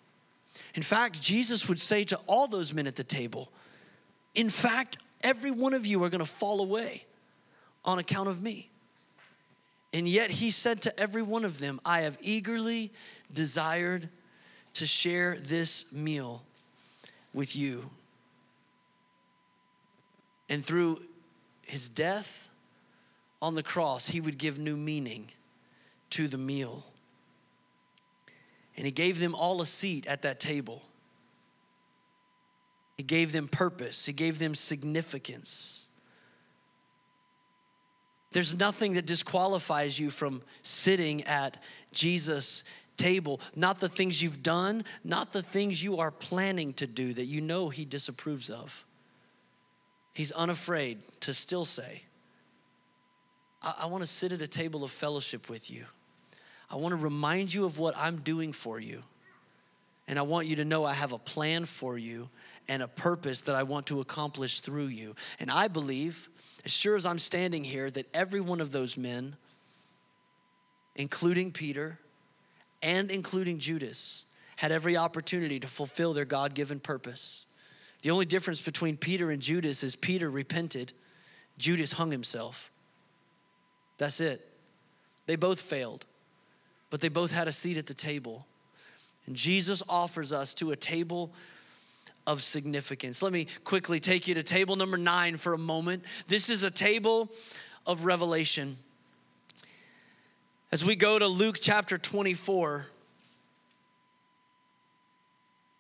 In 0.75 0.83
fact, 0.83 1.21
Jesus 1.21 1.69
would 1.69 1.81
say 1.81 2.05
to 2.05 2.17
all 2.27 2.47
those 2.47 2.73
men 2.73 2.87
at 2.87 2.95
the 2.95 3.03
table, 3.05 3.51
In 4.37 4.51
fact, 4.51 4.99
every 5.23 5.51
one 5.51 5.75
of 5.75 5.85
you 5.85 6.03
are 6.05 6.09
going 6.09 6.21
to 6.21 6.25
fall 6.31 6.61
away 6.61 7.05
on 7.85 7.99
account 7.99 8.29
of 8.29 8.41
me. 8.41 8.70
And 9.93 10.09
yet 10.09 10.31
he 10.31 10.51
said 10.51 10.83
to 10.83 11.01
every 11.01 11.23
one 11.23 11.45
of 11.45 11.59
them, 11.59 11.81
I 11.85 12.03
have 12.03 12.17
eagerly 12.21 12.93
desired 13.33 14.09
to 14.75 14.87
share 14.87 15.37
this 15.37 15.93
meal 15.93 16.43
with 17.35 17.57
you. 17.57 17.91
And 20.49 20.65
through 20.65 21.01
his 21.63 21.89
death 21.89 22.49
on 23.43 23.55
the 23.55 23.63
cross, 23.63 24.07
he 24.07 24.21
would 24.21 24.39
give 24.39 24.59
new 24.59 24.77
meaning 24.77 25.29
to 26.11 26.29
the 26.29 26.39
meal. 26.39 26.85
And 28.77 28.85
he 28.85 28.93
gave 28.93 29.19
them 29.19 29.35
all 29.35 29.61
a 29.61 29.67
seat 29.67 30.07
at 30.07 30.23
that 30.23 30.41
table. 30.41 30.83
He 32.97 33.03
gave 33.03 33.33
them 33.33 33.49
purpose, 33.49 34.07
he 34.07 34.13
gave 34.13 34.39
them 34.39 34.55
significance. 34.55 35.87
There's 38.33 38.57
nothing 38.57 38.95
that 38.95 39.07
disqualifies 39.07 39.99
you 39.99 40.11
from 40.11 40.43
sitting 40.63 41.25
at 41.25 41.59
Jesus' 41.93 42.65
table. 42.97 43.41
Not 43.57 43.81
the 43.81 43.89
things 43.89 44.23
you've 44.23 44.43
done, 44.43 44.85
not 45.03 45.33
the 45.33 45.43
things 45.43 45.83
you 45.83 45.99
are 45.99 46.11
planning 46.11 46.73
to 46.75 46.87
do 46.87 47.13
that 47.15 47.25
you 47.25 47.41
know 47.41 47.69
He 47.71 47.85
disapproves 47.85 48.51
of. 48.51 48.85
He's 50.15 50.33
unafraid 50.33 51.03
to 51.21 51.35
still 51.35 51.65
say, 51.65 52.03
I, 53.63 53.75
I 53.81 53.87
want 53.87 54.03
to 54.03 54.07
sit 54.07 54.33
at 54.33 54.43
a 54.43 54.49
table 54.49 54.85
of 54.85 54.91
fellowship 54.91 55.49
with 55.49 55.71
you. 55.71 55.85
I 56.71 56.77
want 56.77 56.93
to 56.93 56.97
remind 56.97 57.53
you 57.53 57.65
of 57.65 57.79
what 57.79 57.97
I'm 57.97 58.19
doing 58.19 58.53
for 58.53 58.79
you. 58.79 59.03
And 60.11 60.19
I 60.19 60.23
want 60.23 60.49
you 60.49 60.57
to 60.57 60.65
know 60.65 60.85
I 60.85 60.93
have 60.93 61.13
a 61.13 61.19
plan 61.19 61.65
for 61.67 61.97
you 61.97 62.29
and 62.67 62.83
a 62.83 62.89
purpose 62.89 63.43
that 63.43 63.55
I 63.55 63.63
want 63.63 63.87
to 63.87 64.01
accomplish 64.01 64.59
through 64.59 64.89
you. 64.89 65.15
And 65.39 65.53
I 65.53 65.69
believe, 65.69 66.29
as 66.65 66.73
sure 66.73 66.97
as 66.97 67.07
I'm 67.07 67.21
standing 67.21 67.63
here, 67.63 67.93
that 67.93 68.07
every 68.13 68.41
one 68.41 68.61
of 68.61 68.73
those 68.73 68.97
men, 68.97 69.37
including 70.97 71.53
Peter 71.53 72.01
and 72.83 73.09
including 73.09 73.61
Judas, 73.61 74.25
had 74.57 74.73
every 74.73 74.97
opportunity 74.97 75.61
to 75.61 75.69
fulfill 75.69 76.13
their 76.13 76.25
God 76.25 76.55
given 76.55 76.81
purpose. 76.81 77.45
The 78.03 78.11
only 78.11 78.27
difference 78.27 78.61
between 78.61 78.97
Peter 78.97 79.31
and 79.31 79.41
Judas 79.41 79.85
is 79.85 79.95
Peter 79.95 80.29
repented, 80.29 80.93
Judas 81.57 81.93
hung 81.93 82.11
himself. 82.11 82.73
That's 83.97 84.19
it. 84.19 84.45
They 85.27 85.37
both 85.37 85.61
failed, 85.61 86.05
but 86.91 87.01
they 87.01 87.09
both 87.09 87.31
had 87.31 87.47
a 87.47 87.53
seat 87.53 87.79
at 87.79 87.87
the 87.87 87.95
table. 87.95 88.45
Jesus 89.35 89.83
offers 89.89 90.33
us 90.33 90.55
to 90.55 90.73
a 90.73 90.77
table 90.77 91.33
of 92.27 92.43
significance. 92.43 93.23
Let 93.23 93.33
me 93.33 93.47
quickly 93.65 94.01
take 94.01 94.29
you 94.29 94.35
to 94.35 94.43
table 94.43 94.77
number 94.77 94.97
nine 94.97 95.37
for 95.37 95.53
a 95.53 95.59
moment. 95.59 96.05
This 96.29 96.49
is 96.49 96.63
a 96.63 96.71
table 96.71 97.31
of 97.87 98.05
revelation. 98.05 98.77
As 100.73 100.85
we 100.85 100.95
go 100.95 101.19
to 101.19 101.27
Luke 101.27 101.59
chapter 101.61 101.99
24, 101.99 102.87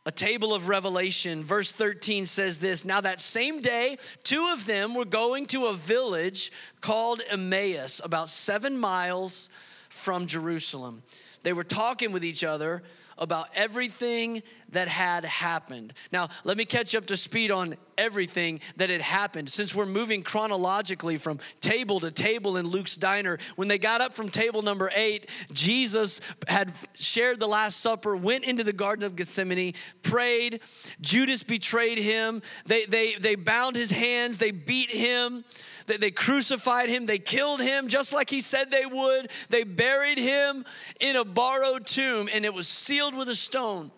a 0.06 0.10
table 0.10 0.54
of 0.54 0.68
revelation. 0.68 1.44
Verse 1.44 1.72
13 1.72 2.26
says 2.26 2.58
this 2.58 2.84
Now, 2.84 3.00
that 3.00 3.20
same 3.20 3.60
day, 3.60 3.98
two 4.24 4.50
of 4.52 4.66
them 4.66 4.94
were 4.94 5.04
going 5.04 5.46
to 5.48 5.66
a 5.66 5.74
village 5.74 6.50
called 6.80 7.22
Emmaus, 7.30 8.00
about 8.02 8.28
seven 8.28 8.76
miles 8.76 9.50
from 9.88 10.26
Jerusalem. 10.26 11.02
They 11.42 11.52
were 11.52 11.64
talking 11.64 12.12
with 12.12 12.24
each 12.24 12.44
other 12.44 12.82
about 13.20 13.48
everything 13.54 14.42
that 14.70 14.88
had 14.88 15.24
happened. 15.24 15.92
Now, 16.12 16.28
let 16.44 16.56
me 16.56 16.64
catch 16.64 16.94
up 16.94 17.06
to 17.06 17.16
speed 17.16 17.50
on 17.50 17.76
everything 18.00 18.60
that 18.76 18.90
had 18.90 19.02
happened. 19.02 19.48
Since 19.48 19.74
we're 19.74 19.86
moving 19.86 20.22
chronologically 20.22 21.18
from 21.18 21.38
table 21.60 22.00
to 22.00 22.10
table 22.10 22.56
in 22.56 22.66
Luke's 22.66 22.96
diner, 22.96 23.38
when 23.56 23.68
they 23.68 23.78
got 23.78 24.00
up 24.00 24.14
from 24.14 24.28
table 24.30 24.62
number 24.62 24.90
eight, 24.94 25.28
Jesus 25.52 26.20
had 26.48 26.72
shared 26.94 27.38
the 27.38 27.46
Last 27.46 27.80
Supper, 27.80 28.16
went 28.16 28.44
into 28.44 28.64
the 28.64 28.72
Garden 28.72 29.04
of 29.04 29.14
Gethsemane, 29.14 29.74
prayed. 30.02 30.60
Judas 31.00 31.42
betrayed 31.42 31.98
him. 31.98 32.42
They, 32.66 32.86
they, 32.86 33.14
they 33.14 33.34
bound 33.34 33.76
his 33.76 33.90
hands, 33.90 34.38
they 34.38 34.50
beat 34.50 34.90
him, 34.90 35.44
they, 35.86 35.98
they 35.98 36.10
crucified 36.10 36.88
him, 36.88 37.04
they 37.04 37.18
killed 37.18 37.60
him 37.60 37.88
just 37.88 38.12
like 38.12 38.30
he 38.30 38.40
said 38.40 38.70
they 38.70 38.86
would. 38.86 39.30
They 39.50 39.64
buried 39.64 40.18
him 40.18 40.64
in 41.00 41.16
a 41.16 41.24
borrowed 41.24 41.86
tomb, 41.86 42.28
and 42.32 42.44
it 42.44 42.54
was 42.54 42.66
sealed 42.66 43.14
with 43.14 43.28
a 43.28 43.34
stone. 43.34 43.90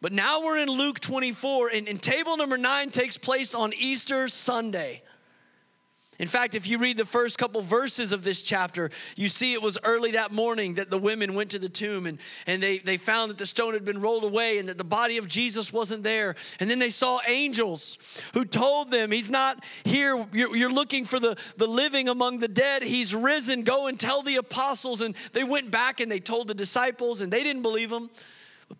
But 0.00 0.12
now 0.12 0.44
we're 0.44 0.58
in 0.58 0.68
Luke 0.68 1.00
24, 1.00 1.70
and, 1.70 1.88
and, 1.88 2.00
table 2.00 2.36
number 2.36 2.56
nine 2.56 2.90
takes 2.90 3.18
place 3.18 3.54
on 3.54 3.72
Easter 3.74 4.28
Sunday. 4.28 5.02
In 6.18 6.26
fact, 6.26 6.56
if 6.56 6.66
you 6.66 6.78
read 6.78 6.96
the 6.96 7.04
first 7.04 7.38
couple 7.38 7.60
verses 7.62 8.10
of 8.10 8.24
this 8.24 8.42
chapter, 8.42 8.90
you 9.14 9.28
see 9.28 9.52
it 9.52 9.62
was 9.62 9.78
early 9.84 10.12
that 10.12 10.32
morning 10.32 10.74
that 10.74 10.90
the 10.90 10.98
women 10.98 11.34
went 11.34 11.50
to 11.50 11.60
the 11.60 11.68
tomb 11.68 12.06
and, 12.06 12.18
and 12.48 12.60
they, 12.60 12.78
they 12.78 12.96
found 12.96 13.30
that 13.30 13.38
the 13.38 13.46
stone 13.46 13.72
had 13.72 13.84
been 13.84 14.00
rolled 14.00 14.24
away 14.24 14.58
and 14.58 14.68
that 14.68 14.78
the 14.78 14.84
body 14.84 15.16
of 15.16 15.28
Jesus 15.28 15.72
wasn't 15.72 16.02
there. 16.02 16.34
And 16.58 16.68
then 16.68 16.80
they 16.80 16.90
saw 16.90 17.20
angels 17.24 17.98
who 18.34 18.44
told 18.44 18.90
them, 18.90 19.12
He's 19.12 19.30
not 19.30 19.64
here. 19.84 20.26
You're, 20.32 20.56
you're 20.56 20.72
looking 20.72 21.04
for 21.04 21.20
the, 21.20 21.36
the 21.56 21.68
living 21.68 22.08
among 22.08 22.40
the 22.40 22.48
dead. 22.48 22.82
He's 22.82 23.14
risen. 23.14 23.62
Go 23.62 23.86
and 23.86 23.98
tell 23.98 24.22
the 24.22 24.36
apostles. 24.36 25.00
And 25.00 25.14
they 25.32 25.44
went 25.44 25.70
back 25.70 26.00
and 26.00 26.10
they 26.10 26.20
told 26.20 26.48
the 26.48 26.54
disciples, 26.54 27.20
and 27.20 27.32
they 27.32 27.44
didn't 27.44 27.62
believe 27.62 27.90
them. 27.90 28.10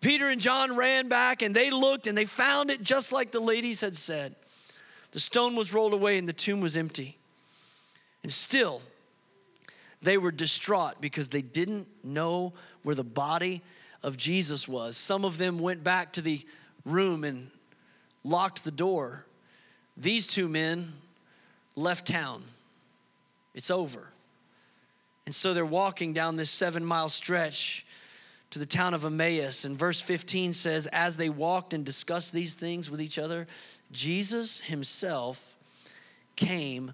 Peter 0.00 0.28
and 0.28 0.40
John 0.40 0.76
ran 0.76 1.08
back 1.08 1.42
and 1.42 1.54
they 1.54 1.70
looked 1.70 2.06
and 2.06 2.16
they 2.16 2.24
found 2.24 2.70
it 2.70 2.82
just 2.82 3.12
like 3.12 3.32
the 3.32 3.40
ladies 3.40 3.80
had 3.80 3.96
said. 3.96 4.34
The 5.12 5.20
stone 5.20 5.56
was 5.56 5.72
rolled 5.72 5.94
away 5.94 6.18
and 6.18 6.28
the 6.28 6.32
tomb 6.32 6.60
was 6.60 6.76
empty. 6.76 7.16
And 8.22 8.30
still, 8.30 8.82
they 10.02 10.18
were 10.18 10.30
distraught 10.30 11.00
because 11.00 11.28
they 11.28 11.42
didn't 11.42 11.88
know 12.04 12.52
where 12.82 12.94
the 12.94 13.04
body 13.04 13.62
of 14.02 14.16
Jesus 14.16 14.68
was. 14.68 14.96
Some 14.96 15.24
of 15.24 15.38
them 15.38 15.58
went 15.58 15.82
back 15.82 16.12
to 16.12 16.20
the 16.20 16.40
room 16.84 17.24
and 17.24 17.50
locked 18.24 18.64
the 18.64 18.70
door. 18.70 19.24
These 19.96 20.26
two 20.26 20.48
men 20.48 20.92
left 21.74 22.06
town. 22.06 22.44
It's 23.54 23.70
over. 23.70 24.08
And 25.26 25.34
so 25.34 25.52
they're 25.52 25.64
walking 25.64 26.12
down 26.12 26.36
this 26.36 26.50
seven 26.50 26.84
mile 26.84 27.08
stretch 27.08 27.84
to 28.50 28.58
the 28.58 28.66
town 28.66 28.94
of 28.94 29.04
Emmaus. 29.04 29.64
And 29.64 29.76
verse 29.76 30.00
15 30.00 30.52
says, 30.52 30.86
As 30.88 31.16
they 31.16 31.28
walked 31.28 31.74
and 31.74 31.84
discussed 31.84 32.32
these 32.32 32.54
things 32.54 32.90
with 32.90 33.00
each 33.00 33.18
other, 33.18 33.46
Jesus 33.92 34.60
himself 34.60 35.56
came 36.36 36.92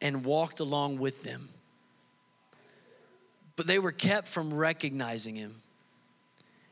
and 0.00 0.24
walked 0.24 0.60
along 0.60 0.98
with 0.98 1.22
them. 1.22 1.48
But 3.56 3.66
they 3.66 3.78
were 3.78 3.92
kept 3.92 4.28
from 4.28 4.54
recognizing 4.54 5.34
him. 5.34 5.56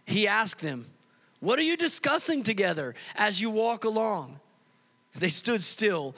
He 0.05 0.29
asked 0.29 0.61
them, 0.61 0.87
What 1.41 1.59
are 1.59 1.63
you 1.63 1.77
discussing 1.77 2.45
together 2.45 2.95
as 3.17 3.41
you 3.41 3.51
walk 3.51 3.85
along? 3.85 4.39
They 5.15 5.29
stood 5.29 5.65
still, 5.65 6.15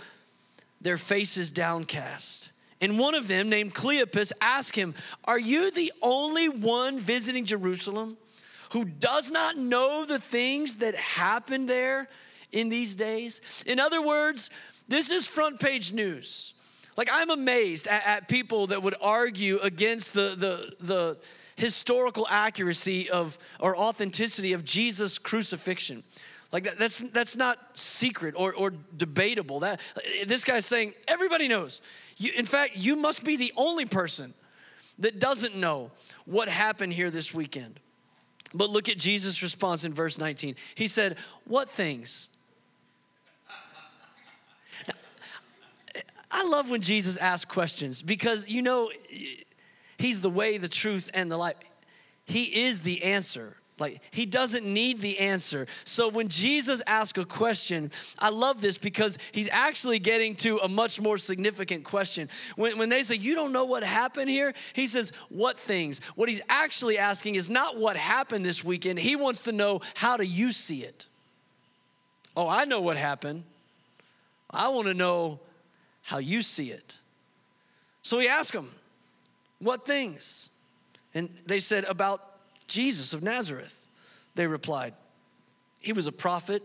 their 0.81 0.99
faces 0.99 1.51
downcast. 1.51 2.51
And 2.81 2.99
one 2.99 3.15
of 3.15 3.27
them, 3.27 3.49
named 3.49 3.75
Cleopas, 3.75 4.33
asked 4.41 4.77
him, 4.77 4.95
Are 5.25 5.39
you 5.39 5.71
the 5.71 5.93
only 6.01 6.49
one 6.49 6.99
visiting 6.99 7.45
Jerusalem 7.45 8.17
who 8.71 8.85
does 8.85 9.31
not 9.31 9.57
know 9.57 10.05
the 10.05 10.19
things 10.19 10.77
that 10.77 10.95
happened 10.95 11.69
there 11.69 12.09
in 12.53 12.69
these 12.69 12.95
days? 12.95 13.41
In 13.67 13.81
other 13.81 14.01
words, 14.01 14.51
this 14.87 15.11
is 15.11 15.27
front 15.27 15.59
page 15.59 15.93
news. 15.93 16.55
Like, 16.97 17.09
I'm 17.13 17.31
amazed 17.31 17.87
at, 17.87 18.05
at 18.07 18.29
people 18.29 18.69
that 18.69 18.83
would 18.83 18.97
argue 19.01 19.59
against 19.59 20.15
the, 20.15 20.35
the, 20.37 20.73
the 20.81 21.19
historical 21.57 22.27
accuracy 22.31 23.11
of 23.11 23.39
or 23.61 23.77
authenticity 23.77 24.53
of 24.53 24.65
Jesus' 24.65 25.19
crucifixion. 25.19 26.03
Like 26.51 26.65
that, 26.65 26.79
that's 26.79 26.99
that's 26.99 27.37
not 27.37 27.59
secret 27.75 28.35
or, 28.37 28.55
or 28.55 28.73
debatable. 28.97 29.61
That 29.61 29.81
this 30.27 30.45
guy's 30.45 30.65
saying 30.65 30.95
everybody 31.07 31.47
knows. 31.47 31.83
You, 32.17 32.33
in 32.37 32.47
fact, 32.47 32.77
you 32.77 32.97
must 32.97 33.23
be 33.23 33.37
the 33.37 33.53
only 33.57 33.85
person 33.85 34.33
that 34.99 35.21
doesn't 35.21 35.55
know 35.55 35.91
what 36.25 36.49
happened 36.49 36.95
here 36.95 37.11
this 37.11 37.35
weekend. 37.35 37.79
But 38.55 38.71
look 38.71 38.89
at 38.89 38.97
Jesus' 38.97 39.43
response 39.43 39.85
in 39.85 39.93
verse 39.93 40.19
19. 40.19 40.57
He 40.75 40.89
said, 40.89 41.19
"What 41.45 41.69
things?" 41.69 42.31
I 46.31 46.45
love 46.45 46.71
when 46.71 46.81
Jesus 46.81 47.17
asks 47.19 47.51
questions 47.51 48.01
because 48.01 48.49
you 48.49 48.63
know 48.63 48.91
he's 49.99 50.21
the 50.21 50.31
way, 50.31 50.57
the 50.57 50.69
truth, 50.69 51.11
and 51.13 51.31
the 51.31 51.37
life. 51.37 51.57
He 52.25 52.65
is 52.65 52.81
the 52.81 53.03
answer 53.03 53.57
Like, 53.79 54.01
he 54.11 54.27
doesn't 54.27 54.67
need 54.67 55.01
the 55.01 55.19
answer. 55.19 55.67
So, 55.85 56.09
when 56.09 56.29
Jesus 56.29 56.83
asks 56.87 57.19
a 57.19 57.25
question, 57.25 57.93
I 58.19 58.31
love 58.31 58.61
this 58.61 58.77
because 58.77 59.19
he's 59.33 59.49
actually 59.53 60.01
getting 60.01 60.35
to 60.37 60.59
a 60.59 60.69
much 60.69 61.01
more 61.01 61.17
significant 61.17 61.85
question. 61.85 62.29
When, 62.57 62.77
when 62.79 62.89
they 62.89 63.03
say, 63.03 63.15
You 63.17 63.35
don't 63.35 63.53
know 63.53 63.65
what 63.65 63.85
happened 63.85 64.31
here, 64.31 64.53
he 64.73 64.87
says, 64.87 65.13
What 65.29 65.59
things? 65.59 66.01
What 66.17 66.29
he's 66.29 66.41
actually 66.49 66.99
asking 66.99 67.37
is 67.37 67.49
not 67.49 67.77
what 67.77 67.97
happened 67.97 68.45
this 68.45 68.65
weekend. 68.65 68.99
He 68.99 69.15
wants 69.15 69.43
to 69.43 69.53
know, 69.53 69.81
How 69.95 70.17
do 70.17 70.25
you 70.25 70.51
see 70.51 70.83
it? 70.83 71.07
Oh, 72.37 72.49
I 72.49 72.65
know 72.65 72.81
what 72.81 72.97
happened. 72.97 73.45
I 74.51 74.69
want 74.69 74.89
to 74.89 74.95
know 74.95 75.41
how 76.03 76.19
you 76.19 76.43
see 76.43 76.71
it. 76.71 76.99
So, 78.03 78.19
he 78.19 78.29
asked 78.29 78.53
them, 78.53 78.73
What 79.61 79.87
things? 79.87 80.51
And 81.15 81.31
they 81.47 81.61
said, 81.61 81.85
About 81.85 82.28
Jesus 82.69 83.13
of 83.13 83.23
Nazareth. 83.23 83.89
They 84.35 84.47
replied, 84.47 84.95
He 85.81 85.93
was 85.93 86.07
a 86.07 86.13
prophet, 86.13 86.63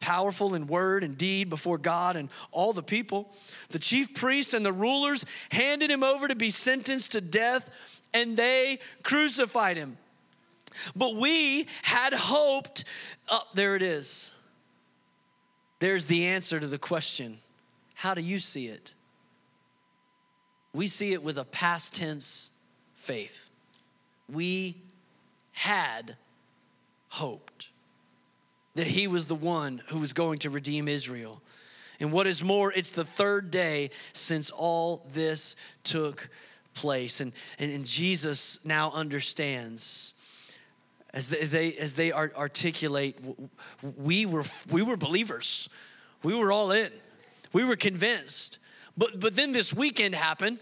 powerful 0.00 0.54
in 0.54 0.66
word 0.66 1.04
and 1.04 1.18
deed 1.18 1.50
before 1.50 1.78
God 1.78 2.16
and 2.16 2.30
all 2.50 2.72
the 2.72 2.82
people. 2.82 3.30
The 3.70 3.78
chief 3.78 4.14
priests 4.14 4.54
and 4.54 4.64
the 4.64 4.72
rulers 4.72 5.26
handed 5.50 5.90
him 5.90 6.02
over 6.02 6.28
to 6.28 6.34
be 6.34 6.50
sentenced 6.50 7.12
to 7.12 7.20
death, 7.20 7.68
and 8.14 8.36
they 8.36 8.78
crucified 9.02 9.76
him. 9.76 9.98
But 10.96 11.16
we 11.16 11.66
had 11.82 12.14
hoped, 12.14 12.84
oh, 13.28 13.42
there 13.54 13.76
it 13.76 13.82
is. 13.82 14.32
There's 15.78 16.06
the 16.06 16.26
answer 16.26 16.60
to 16.60 16.66
the 16.66 16.78
question 16.78 17.38
How 17.94 18.14
do 18.14 18.22
you 18.22 18.38
see 18.38 18.68
it? 18.68 18.94
We 20.72 20.86
see 20.86 21.12
it 21.12 21.22
with 21.22 21.38
a 21.38 21.44
past 21.44 21.94
tense 21.94 22.50
faith. 22.94 23.50
We 24.32 24.76
had 25.52 26.16
hoped 27.08 27.68
that 28.74 28.86
he 28.86 29.06
was 29.06 29.26
the 29.26 29.34
one 29.34 29.82
who 29.88 29.98
was 29.98 30.12
going 30.12 30.38
to 30.40 30.50
redeem 30.50 30.88
Israel. 30.88 31.42
And 32.00 32.10
what 32.10 32.26
is 32.26 32.42
more, 32.42 32.72
it's 32.72 32.90
the 32.90 33.04
third 33.04 33.50
day 33.50 33.90
since 34.12 34.50
all 34.50 35.06
this 35.12 35.56
took 35.84 36.28
place. 36.74 37.20
And, 37.20 37.32
and, 37.58 37.70
and 37.70 37.86
Jesus 37.86 38.64
now 38.64 38.90
understands 38.92 40.14
as 41.14 41.28
they, 41.28 41.44
they 41.44 41.74
as 41.74 41.94
they 41.94 42.10
articulate, 42.10 43.18
we 43.98 44.24
were, 44.24 44.44
we 44.70 44.80
were 44.80 44.96
believers. 44.96 45.68
We 46.22 46.34
were 46.34 46.50
all 46.50 46.72
in. 46.72 46.90
We 47.52 47.64
were 47.64 47.76
convinced. 47.76 48.58
But, 48.96 49.20
but 49.20 49.36
then 49.36 49.52
this 49.52 49.74
weekend 49.74 50.14
happened 50.14 50.58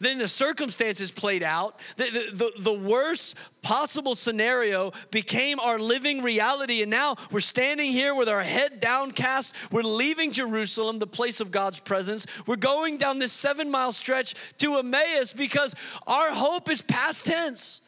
then 0.00 0.18
the 0.18 0.28
circumstances 0.28 1.10
played 1.10 1.42
out. 1.42 1.80
The, 1.96 2.04
the, 2.32 2.62
the, 2.62 2.72
worst 2.72 3.36
possible 3.62 4.14
scenario 4.14 4.92
became 5.10 5.58
our 5.60 5.78
living 5.78 6.22
reality. 6.22 6.82
And 6.82 6.90
now 6.90 7.16
we're 7.30 7.40
standing 7.40 7.92
here 7.92 8.14
with 8.14 8.28
our 8.28 8.42
head 8.42 8.80
downcast. 8.80 9.54
We're 9.72 9.82
leaving 9.82 10.32
Jerusalem, 10.32 10.98
the 10.98 11.06
place 11.06 11.40
of 11.40 11.50
God's 11.50 11.78
presence. 11.78 12.26
We're 12.46 12.56
going 12.56 12.98
down 12.98 13.18
this 13.18 13.32
seven 13.32 13.70
mile 13.70 13.92
stretch 13.92 14.34
to 14.58 14.78
Emmaus 14.78 15.32
because 15.32 15.74
our 16.06 16.30
hope 16.30 16.70
is 16.70 16.82
past 16.82 17.24
tense. 17.24 17.80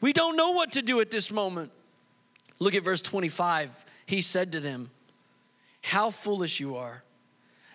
We 0.00 0.12
don't 0.12 0.36
know 0.36 0.50
what 0.50 0.72
to 0.72 0.82
do 0.82 1.00
at 1.00 1.10
this 1.10 1.30
moment. 1.30 1.72
Look 2.58 2.74
at 2.74 2.82
verse 2.82 3.02
25. 3.02 3.84
He 4.06 4.20
said 4.20 4.52
to 4.52 4.60
them, 4.60 4.90
How 5.82 6.10
foolish 6.10 6.60
you 6.60 6.76
are 6.76 7.02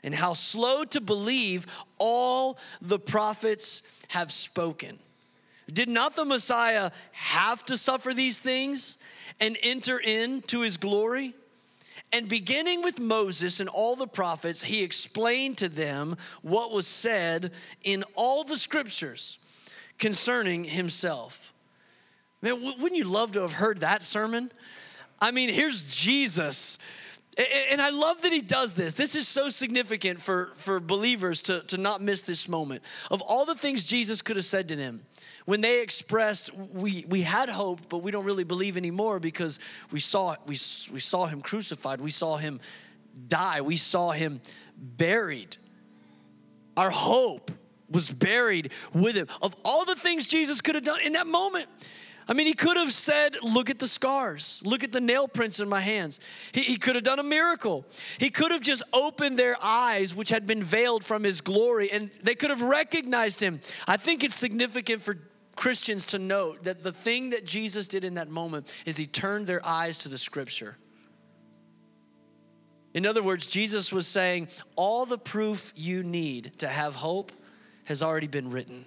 and 0.03 0.13
how 0.13 0.33
slow 0.33 0.83
to 0.85 1.01
believe 1.01 1.67
all 1.97 2.57
the 2.81 2.99
prophets 2.99 3.81
have 4.09 4.31
spoken. 4.31 4.99
Did 5.71 5.89
not 5.89 6.15
the 6.15 6.25
Messiah 6.25 6.91
have 7.11 7.63
to 7.65 7.77
suffer 7.77 8.13
these 8.13 8.39
things 8.39 8.97
and 9.39 9.57
enter 9.61 9.99
into 9.99 10.61
his 10.61 10.77
glory? 10.77 11.35
And 12.11 12.27
beginning 12.27 12.81
with 12.81 12.99
Moses 12.99 13.59
and 13.59 13.69
all 13.69 13.95
the 13.95 14.07
prophets, 14.07 14.63
he 14.63 14.81
explained 14.81 15.59
to 15.59 15.69
them 15.69 16.17
what 16.41 16.71
was 16.71 16.87
said 16.87 17.51
in 17.83 18.03
all 18.15 18.43
the 18.43 18.57
scriptures 18.57 19.37
concerning 19.99 20.63
himself. 20.63 21.53
Man, 22.41 22.63
wouldn't 22.63 22.95
you 22.95 23.03
love 23.03 23.33
to 23.33 23.41
have 23.41 23.53
heard 23.53 23.81
that 23.81 24.01
sermon? 24.01 24.51
I 25.21 25.31
mean, 25.31 25.49
here's 25.49 25.83
Jesus 25.95 26.79
and 27.39 27.81
I 27.81 27.89
love 27.89 28.21
that 28.23 28.33
he 28.33 28.41
does 28.41 28.73
this. 28.73 28.93
This 28.93 29.15
is 29.15 29.27
so 29.27 29.49
significant 29.49 30.19
for, 30.19 30.51
for 30.55 30.79
believers 30.79 31.41
to, 31.43 31.61
to 31.61 31.77
not 31.77 32.01
miss 32.01 32.23
this 32.23 32.49
moment. 32.49 32.83
Of 33.09 33.21
all 33.21 33.45
the 33.45 33.55
things 33.55 33.85
Jesus 33.85 34.21
could 34.21 34.35
have 34.35 34.45
said 34.45 34.67
to 34.69 34.75
them, 34.75 35.01
when 35.45 35.61
they 35.61 35.81
expressed, 35.81 36.53
we, 36.53 37.05
we 37.07 37.21
had 37.21 37.47
hope, 37.47 37.79
but 37.87 37.99
we 37.99 38.11
don't 38.11 38.25
really 38.25 38.43
believe 38.43 38.75
anymore 38.75 39.19
because 39.19 39.59
we 39.91 39.99
saw, 39.99 40.35
we, 40.45 40.57
we 40.91 40.99
saw 40.99 41.27
him 41.27 41.41
crucified, 41.41 42.01
we 42.01 42.11
saw 42.11 42.37
him 42.37 42.59
die, 43.27 43.61
we 43.61 43.77
saw 43.77 44.11
him 44.11 44.41
buried. 44.77 45.55
Our 46.75 46.89
hope 46.89 47.51
was 47.89 48.09
buried 48.09 48.71
with 48.93 49.15
him. 49.15 49.27
Of 49.41 49.55
all 49.63 49.85
the 49.85 49.95
things 49.95 50.27
Jesus 50.27 50.61
could 50.61 50.75
have 50.75 50.83
done 50.83 51.01
in 51.01 51.13
that 51.13 51.27
moment, 51.27 51.67
I 52.29 52.33
mean, 52.33 52.45
he 52.45 52.53
could 52.53 52.77
have 52.77 52.93
said, 52.93 53.37
Look 53.41 53.71
at 53.71 53.79
the 53.79 53.87
scars, 53.87 54.61
look 54.63 54.83
at 54.83 54.91
the 54.91 55.01
nail 55.01 55.27
prints 55.27 55.59
in 55.59 55.67
my 55.67 55.81
hands. 55.81 56.19
He, 56.51 56.61
he, 56.61 56.77
could 56.77 56.93
have 56.93 57.03
done 57.03 57.17
a 57.17 57.23
miracle. 57.23 57.85
He 58.19 58.29
could 58.29 58.51
have 58.51 58.61
just 58.61 58.83
opened 58.93 59.39
their 59.39 59.57
eyes, 59.61 60.13
which 60.13 60.29
had 60.29 60.45
been 60.45 60.61
veiled 60.61 61.03
from 61.03 61.23
his 61.23 61.41
glory, 61.41 61.91
and 61.91 62.11
they 62.21 62.35
could 62.35 62.51
have 62.51 62.61
recognized 62.61 63.39
him. 63.39 63.59
I 63.87 63.97
think 63.97 64.23
it's 64.23 64.35
significant 64.35 65.01
for 65.01 65.17
Christians 65.55 66.05
to 66.07 66.19
note 66.19 66.63
that 66.63 66.83
the 66.83 66.93
thing 66.93 67.31
that 67.31 67.45
Jesus 67.45 67.87
did 67.87 68.05
in 68.05 68.13
that 68.13 68.29
moment 68.29 68.73
is 68.85 68.95
he 68.95 69.07
turned 69.07 69.47
their 69.47 69.65
eyes 69.65 69.97
to 69.99 70.09
the 70.09 70.17
scripture. 70.17 70.77
In 72.93 73.07
other 73.07 73.23
words, 73.23 73.47
Jesus 73.47 73.91
was 73.91 74.05
saying, 74.05 74.49
All 74.75 75.07
the 75.07 75.17
proof 75.17 75.73
you 75.75 76.03
need 76.03 76.59
to 76.59 76.67
have 76.67 76.93
hope 76.93 77.31
has 77.85 78.03
already 78.03 78.27
been 78.27 78.51
written. 78.51 78.85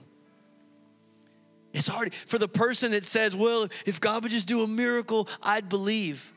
It's 1.73 1.87
hard 1.87 2.15
for 2.15 2.39
the 2.39 2.49
person 2.49 2.93
that 2.93 3.05
says, 3.05 3.35
Well, 3.35 3.69
if 3.87 4.01
God 4.01 4.23
would 4.23 4.33
just 4.33 4.49
do 4.49 4.63
a 4.63 4.69
miracle, 4.69 5.29
I'd 5.43 5.69
believe. 5.69 6.33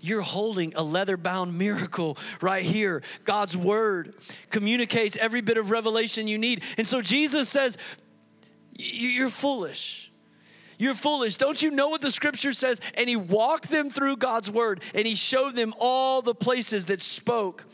You're 0.00 0.22
holding 0.22 0.74
a 0.76 0.82
leather 0.82 1.16
bound 1.16 1.58
miracle 1.58 2.16
right 2.40 2.62
here. 2.62 3.02
God's 3.24 3.56
word 3.56 4.14
communicates 4.50 5.16
every 5.16 5.40
bit 5.40 5.58
of 5.58 5.72
revelation 5.72 6.28
you 6.28 6.38
need. 6.38 6.62
And 6.76 6.86
so 6.86 7.02
Jesus 7.02 7.48
says, 7.48 7.78
You're 8.74 9.30
foolish. 9.30 10.12
You're 10.78 10.94
foolish. 10.94 11.36
Don't 11.38 11.60
you 11.60 11.72
know 11.72 11.88
what 11.88 12.02
the 12.02 12.12
scripture 12.12 12.52
says? 12.52 12.80
And 12.94 13.08
he 13.08 13.16
walked 13.16 13.68
them 13.68 13.90
through 13.90 14.18
God's 14.18 14.48
word 14.48 14.80
and 14.94 15.06
he 15.06 15.16
showed 15.16 15.56
them 15.56 15.74
all 15.78 16.22
the 16.22 16.34
places 16.34 16.86
that 16.86 17.02
spoke 17.02 17.66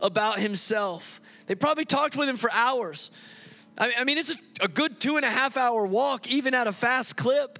about 0.00 0.40
himself. 0.40 1.20
They 1.46 1.54
probably 1.54 1.84
talked 1.84 2.16
with 2.16 2.28
him 2.28 2.36
for 2.36 2.50
hours. 2.52 3.12
I 3.98 4.04
mean, 4.04 4.18
it's 4.18 4.34
a 4.60 4.68
good 4.68 5.00
two 5.00 5.16
and 5.16 5.24
a 5.24 5.30
half 5.30 5.56
hour 5.56 5.84
walk, 5.86 6.28
even 6.28 6.54
at 6.54 6.66
a 6.66 6.72
fast 6.72 7.16
clip. 7.16 7.58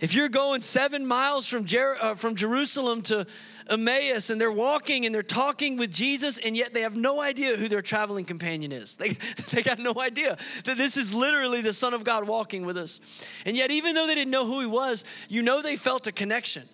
If 0.00 0.14
you're 0.14 0.28
going 0.28 0.60
seven 0.60 1.06
miles 1.06 1.46
from, 1.46 1.64
Jer- 1.64 1.96
uh, 2.00 2.14
from 2.14 2.34
Jerusalem 2.34 3.02
to 3.02 3.26
Emmaus 3.70 4.28
and 4.28 4.40
they're 4.40 4.52
walking 4.52 5.06
and 5.06 5.14
they're 5.14 5.22
talking 5.22 5.76
with 5.76 5.90
Jesus, 5.90 6.38
and 6.38 6.56
yet 6.56 6.74
they 6.74 6.82
have 6.82 6.96
no 6.96 7.20
idea 7.20 7.56
who 7.56 7.68
their 7.68 7.82
traveling 7.82 8.24
companion 8.24 8.72
is. 8.72 8.96
They, 9.04 9.16
they 9.50 9.62
got 9.62 9.78
no 9.78 9.94
idea 9.98 10.36
that 10.64 10.76
this 10.76 10.96
is 10.96 11.14
literally 11.14 11.60
the 11.60 11.72
Son 11.72 11.94
of 11.94 12.04
God 12.04 12.26
walking 12.26 12.64
with 12.64 12.76
us. 12.76 13.00
And 13.44 13.56
yet, 13.56 13.70
even 13.70 13.94
though 13.94 14.06
they 14.06 14.14
didn't 14.14 14.30
know 14.30 14.46
who 14.46 14.60
he 14.60 14.66
was, 14.66 15.04
you 15.28 15.42
know 15.42 15.62
they 15.62 15.76
felt 15.76 16.06
a 16.06 16.12
connection 16.12 16.68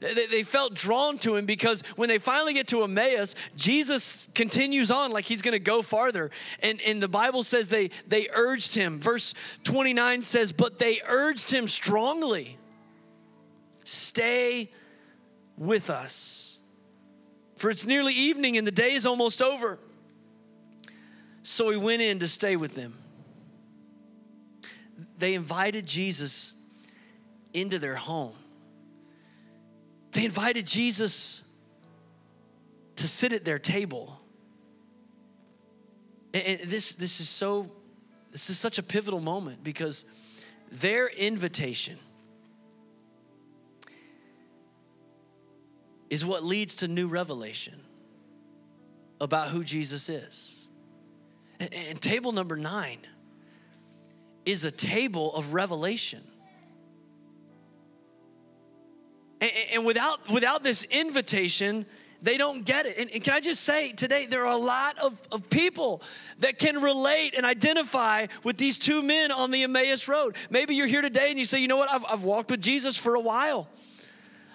they 0.00 0.42
felt 0.42 0.74
drawn 0.74 1.18
to 1.18 1.36
him 1.36 1.44
because 1.44 1.82
when 1.96 2.08
they 2.08 2.18
finally 2.18 2.54
get 2.54 2.68
to 2.68 2.82
Emmaus, 2.82 3.34
Jesus 3.54 4.28
continues 4.34 4.90
on 4.90 5.12
like 5.12 5.26
he's 5.26 5.42
going 5.42 5.52
to 5.52 5.58
go 5.58 5.82
farther. 5.82 6.30
And, 6.62 6.80
and 6.80 7.02
the 7.02 7.08
Bible 7.08 7.42
says 7.42 7.68
they, 7.68 7.90
they 8.08 8.28
urged 8.32 8.74
him. 8.74 8.98
Verse 8.98 9.34
29 9.64 10.22
says, 10.22 10.52
But 10.52 10.78
they 10.78 11.00
urged 11.06 11.50
him 11.50 11.68
strongly 11.68 12.56
stay 13.84 14.70
with 15.56 15.90
us. 15.90 16.58
For 17.56 17.70
it's 17.70 17.84
nearly 17.84 18.14
evening 18.14 18.56
and 18.56 18.66
the 18.66 18.72
day 18.72 18.92
is 18.92 19.04
almost 19.04 19.42
over. 19.42 19.78
So 21.42 21.70
he 21.70 21.76
went 21.76 22.00
in 22.00 22.20
to 22.20 22.28
stay 22.28 22.56
with 22.56 22.74
them. 22.74 22.96
They 25.18 25.34
invited 25.34 25.86
Jesus 25.86 26.54
into 27.52 27.78
their 27.78 27.96
home. 27.96 28.34
They 30.12 30.24
invited 30.24 30.66
Jesus 30.66 31.42
to 32.96 33.08
sit 33.08 33.32
at 33.32 33.44
their 33.44 33.58
table. 33.58 34.20
And 36.34 36.60
this, 36.60 36.94
this 36.94 37.20
is 37.20 37.28
so, 37.28 37.70
this 38.30 38.50
is 38.50 38.58
such 38.58 38.78
a 38.78 38.82
pivotal 38.82 39.20
moment 39.20 39.64
because 39.64 40.04
their 40.70 41.08
invitation 41.08 41.98
is 46.08 46.26
what 46.26 46.44
leads 46.44 46.74
to 46.76 46.88
new 46.88 47.06
revelation 47.06 47.80
about 49.20 49.48
who 49.48 49.62
Jesus 49.62 50.08
is. 50.08 50.68
And, 51.60 52.00
table 52.00 52.32
number 52.32 52.56
nine 52.56 52.98
is 54.46 54.64
a 54.64 54.70
table 54.70 55.34
of 55.34 55.52
revelation. 55.52 56.22
And 59.72 59.86
without, 59.86 60.28
without 60.30 60.62
this 60.62 60.84
invitation, 60.84 61.86
they 62.22 62.36
don't 62.36 62.64
get 62.64 62.86
it. 62.86 62.98
And, 62.98 63.10
and, 63.10 63.24
can 63.24 63.34
I 63.34 63.40
just 63.40 63.62
say 63.62 63.92
today, 63.92 64.26
there 64.26 64.46
are 64.46 64.52
a 64.52 64.58
lot 64.58 64.98
of, 64.98 65.18
of 65.32 65.48
people 65.48 66.02
that 66.40 66.58
can 66.58 66.82
relate 66.82 67.34
and 67.36 67.46
identify 67.46 68.26
with 68.44 68.58
these 68.58 68.78
two 68.78 69.02
men 69.02 69.32
on 69.32 69.50
the 69.50 69.62
Emmaus 69.62 70.08
Road. 70.08 70.36
Maybe 70.50 70.74
you're 70.74 70.86
here 70.86 71.02
today 71.02 71.30
and 71.30 71.38
you 71.38 71.44
say, 71.44 71.60
you 71.60 71.68
know 71.68 71.76
what, 71.76 71.90
I've, 71.90 72.04
I've 72.06 72.22
walked 72.22 72.50
with 72.50 72.60
Jesus 72.60 72.96
for 72.96 73.14
a 73.14 73.20
while. 73.20 73.68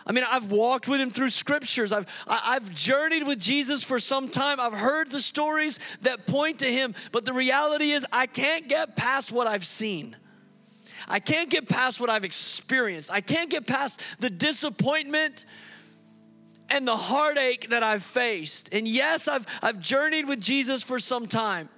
I 0.08 0.12
mean, 0.12 0.24
I've 0.30 0.52
walked 0.52 0.88
with 0.88 1.02
him 1.02 1.10
through 1.10 1.30
scriptures. 1.30 1.92
I've, 1.92 2.06
I've 2.28 2.72
journeyed 2.76 3.26
with 3.26 3.40
Jesus 3.40 3.84
for 3.84 4.00
some 4.00 4.30
time. 4.30 4.60
I've 4.60 4.74
heard 4.74 5.10
the 5.10 5.20
stories 5.20 5.80
that 6.02 6.28
point 6.28 6.60
to 6.60 6.72
him. 6.72 6.94
But 7.12 7.26
the 7.26 7.34
reality 7.34 7.92
is, 7.92 8.06
I 8.12 8.28
can't 8.28 8.68
get 8.68 8.96
past 8.96 9.32
what 9.32 9.48
I've 9.48 9.66
seen. 9.66 10.16
I 11.08 11.20
can't 11.20 11.50
get 11.50 11.70
past 11.70 12.00
what 12.00 12.10
I've 12.10 12.26
experienced. 12.26 13.12
I 13.12 13.22
can't 13.22 13.50
get 13.50 13.68
past 13.68 14.02
the 14.20 14.30
disappointment 14.30 15.46
and 16.70 16.88
the 16.88 16.96
heartache 16.96 17.70
that 17.70 17.84
I've 17.84 18.04
faced. 18.04 18.74
And 18.74 18.88
yes, 18.88 19.28
I've, 19.28 19.46
I've 19.62 19.80
journeyed 19.80 20.28
with 20.28 20.42
Jesus 20.42 20.84
for 20.84 21.00
some 21.00 21.28
time. 21.28 21.70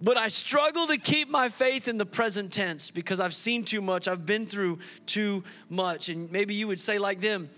But 0.00 0.16
I 0.16 0.28
struggle 0.28 0.86
to 0.86 0.96
keep 0.96 1.28
my 1.28 1.48
faith 1.48 1.88
in 1.88 1.96
the 1.96 2.06
present 2.06 2.52
tense 2.52 2.92
because 2.92 3.18
I've 3.18 3.34
seen 3.34 3.64
too 3.64 3.80
much. 3.80 4.06
I've 4.06 4.24
been 4.24 4.46
through 4.46 4.78
too 5.06 5.42
much. 5.68 6.08
And 6.08 6.30
maybe 6.30 6.54
you 6.54 6.68
would 6.68 6.78
say, 6.78 6.98
like 6.98 7.20
them, 7.20 7.50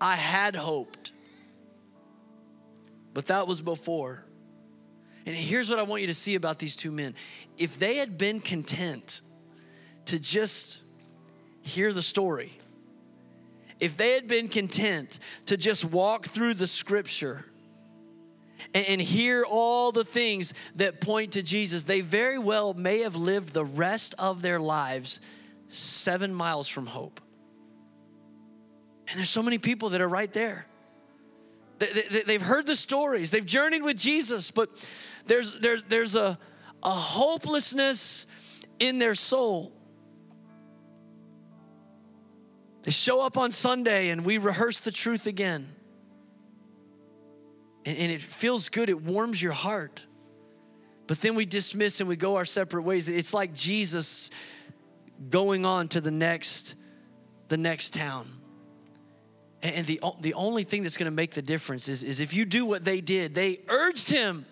I 0.00 0.16
had 0.16 0.56
hoped, 0.56 1.12
but 3.14 3.26
that 3.26 3.46
was 3.46 3.62
before. 3.62 4.24
And 5.26 5.36
here's 5.36 5.68
what 5.70 5.78
I 5.78 5.82
want 5.82 6.00
you 6.02 6.08
to 6.08 6.14
see 6.14 6.34
about 6.34 6.58
these 6.58 6.76
two 6.76 6.90
men. 6.90 7.14
If 7.58 7.78
they 7.78 7.96
had 7.96 8.16
been 8.16 8.40
content 8.40 9.20
to 10.06 10.18
just 10.18 10.80
hear 11.62 11.92
the 11.92 12.02
story, 12.02 12.52
if 13.78 13.96
they 13.96 14.12
had 14.12 14.28
been 14.28 14.48
content 14.48 15.18
to 15.46 15.56
just 15.56 15.84
walk 15.84 16.26
through 16.26 16.54
the 16.54 16.66
scripture 16.66 17.44
and, 18.74 18.86
and 18.86 19.00
hear 19.00 19.44
all 19.44 19.92
the 19.92 20.04
things 20.04 20.54
that 20.76 21.00
point 21.00 21.32
to 21.32 21.42
Jesus, 21.42 21.82
they 21.82 22.00
very 22.00 22.38
well 22.38 22.74
may 22.74 23.00
have 23.00 23.16
lived 23.16 23.52
the 23.52 23.64
rest 23.64 24.14
of 24.18 24.42
their 24.42 24.60
lives 24.60 25.20
seven 25.68 26.34
miles 26.34 26.68
from 26.68 26.86
hope. 26.86 27.20
And 29.08 29.18
there's 29.18 29.30
so 29.30 29.42
many 29.42 29.58
people 29.58 29.90
that 29.90 30.00
are 30.00 30.08
right 30.08 30.32
there. 30.32 30.66
They, 31.78 32.34
have 32.34 32.42
heard 32.42 32.66
the 32.66 32.76
stories, 32.76 33.30
they've 33.30 33.46
journeyed 33.46 33.82
with 33.82 33.96
Jesus, 33.96 34.50
but 34.50 34.68
there's, 35.30 35.60
there's, 35.60 35.82
there's 35.84 36.16
a, 36.16 36.36
a 36.82 36.90
hopelessness 36.90 38.26
in 38.80 38.98
their 38.98 39.14
soul. 39.14 39.72
They 42.82 42.90
show 42.90 43.24
up 43.24 43.38
on 43.38 43.52
Sunday 43.52 44.08
and 44.08 44.26
we 44.26 44.38
rehearse 44.38 44.80
the 44.80 44.90
truth 44.90 45.28
again. 45.28 45.68
And, 47.84 47.96
and 47.96 48.10
it 48.10 48.20
feels 48.20 48.68
good, 48.68 48.90
it 48.90 49.00
warms 49.00 49.40
your 49.40 49.52
heart. 49.52 50.02
But 51.06 51.20
then 51.20 51.36
we 51.36 51.46
dismiss 51.46 52.00
and 52.00 52.08
we 52.08 52.16
go 52.16 52.34
our 52.34 52.44
separate 52.44 52.82
ways. 52.82 53.08
It's 53.08 53.32
like 53.32 53.54
Jesus 53.54 54.32
going 55.28 55.64
on 55.64 55.86
to 55.88 56.00
the 56.00 56.10
next, 56.10 56.74
the 57.46 57.56
next 57.56 57.94
town. 57.94 58.28
And 59.62 59.86
the, 59.86 60.00
the 60.22 60.34
only 60.34 60.64
thing 60.64 60.82
that's 60.82 60.96
going 60.96 61.10
to 61.10 61.14
make 61.14 61.34
the 61.34 61.42
difference 61.42 61.88
is, 61.88 62.02
is 62.02 62.18
if 62.18 62.34
you 62.34 62.44
do 62.44 62.66
what 62.66 62.84
they 62.84 63.00
did, 63.00 63.32
they 63.32 63.60
urged 63.68 64.10
him, 64.10 64.44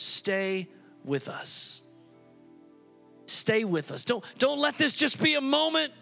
stay 0.00 0.68
with 1.04 1.28
us. 1.28 1.82
Stay 3.26 3.64
with 3.64 3.90
us. 3.92 4.04
Don't, 4.04 4.24
don't 4.38 4.58
let 4.58 4.76
this 4.78 4.92
just 4.94 5.22
be 5.22 5.34
a 5.34 5.40
moment. 5.40 5.92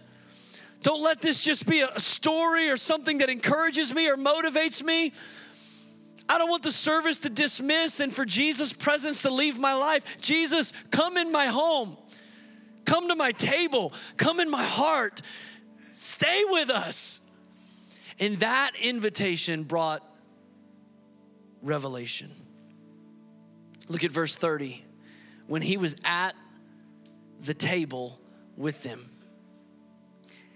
Don't 0.82 1.02
let 1.02 1.20
this 1.20 1.42
just 1.42 1.66
be 1.66 1.80
a 1.80 1.98
story 2.00 2.70
or 2.70 2.76
something 2.76 3.18
that 3.18 3.28
encourages 3.28 3.92
me 3.92 4.08
or 4.08 4.16
motivates 4.16 4.82
me. 4.82 5.12
I 6.28 6.38
don't 6.38 6.48
want 6.48 6.62
the 6.62 6.72
service 6.72 7.20
to 7.20 7.30
dismiss 7.30 8.00
and 8.00 8.14
for 8.14 8.24
Jesus' 8.24 8.72
presence 8.72 9.22
to 9.22 9.30
leave 9.30 9.58
my 9.58 9.74
life. 9.74 10.18
Jesus, 10.20 10.72
come 10.90 11.16
in 11.16 11.32
my 11.32 11.46
home. 11.46 11.96
Come 12.84 13.08
to 13.08 13.16
my 13.16 13.32
table. 13.32 13.92
Come 14.16 14.40
in 14.40 14.48
my 14.48 14.64
heart. 14.64 15.22
Stay 15.90 16.44
with 16.48 16.70
us. 16.70 17.20
And 18.20 18.36
that 18.36 18.72
invitation 18.80 19.64
brought 19.64 20.02
revelation. 21.62 22.30
Look 23.88 24.04
at 24.04 24.10
verse 24.10 24.36
30. 24.36 24.84
When 25.46 25.62
he 25.62 25.76
was 25.76 25.96
at 26.04 26.34
the 27.40 27.54
table 27.54 28.20
with 28.56 28.82
them, 28.82 29.10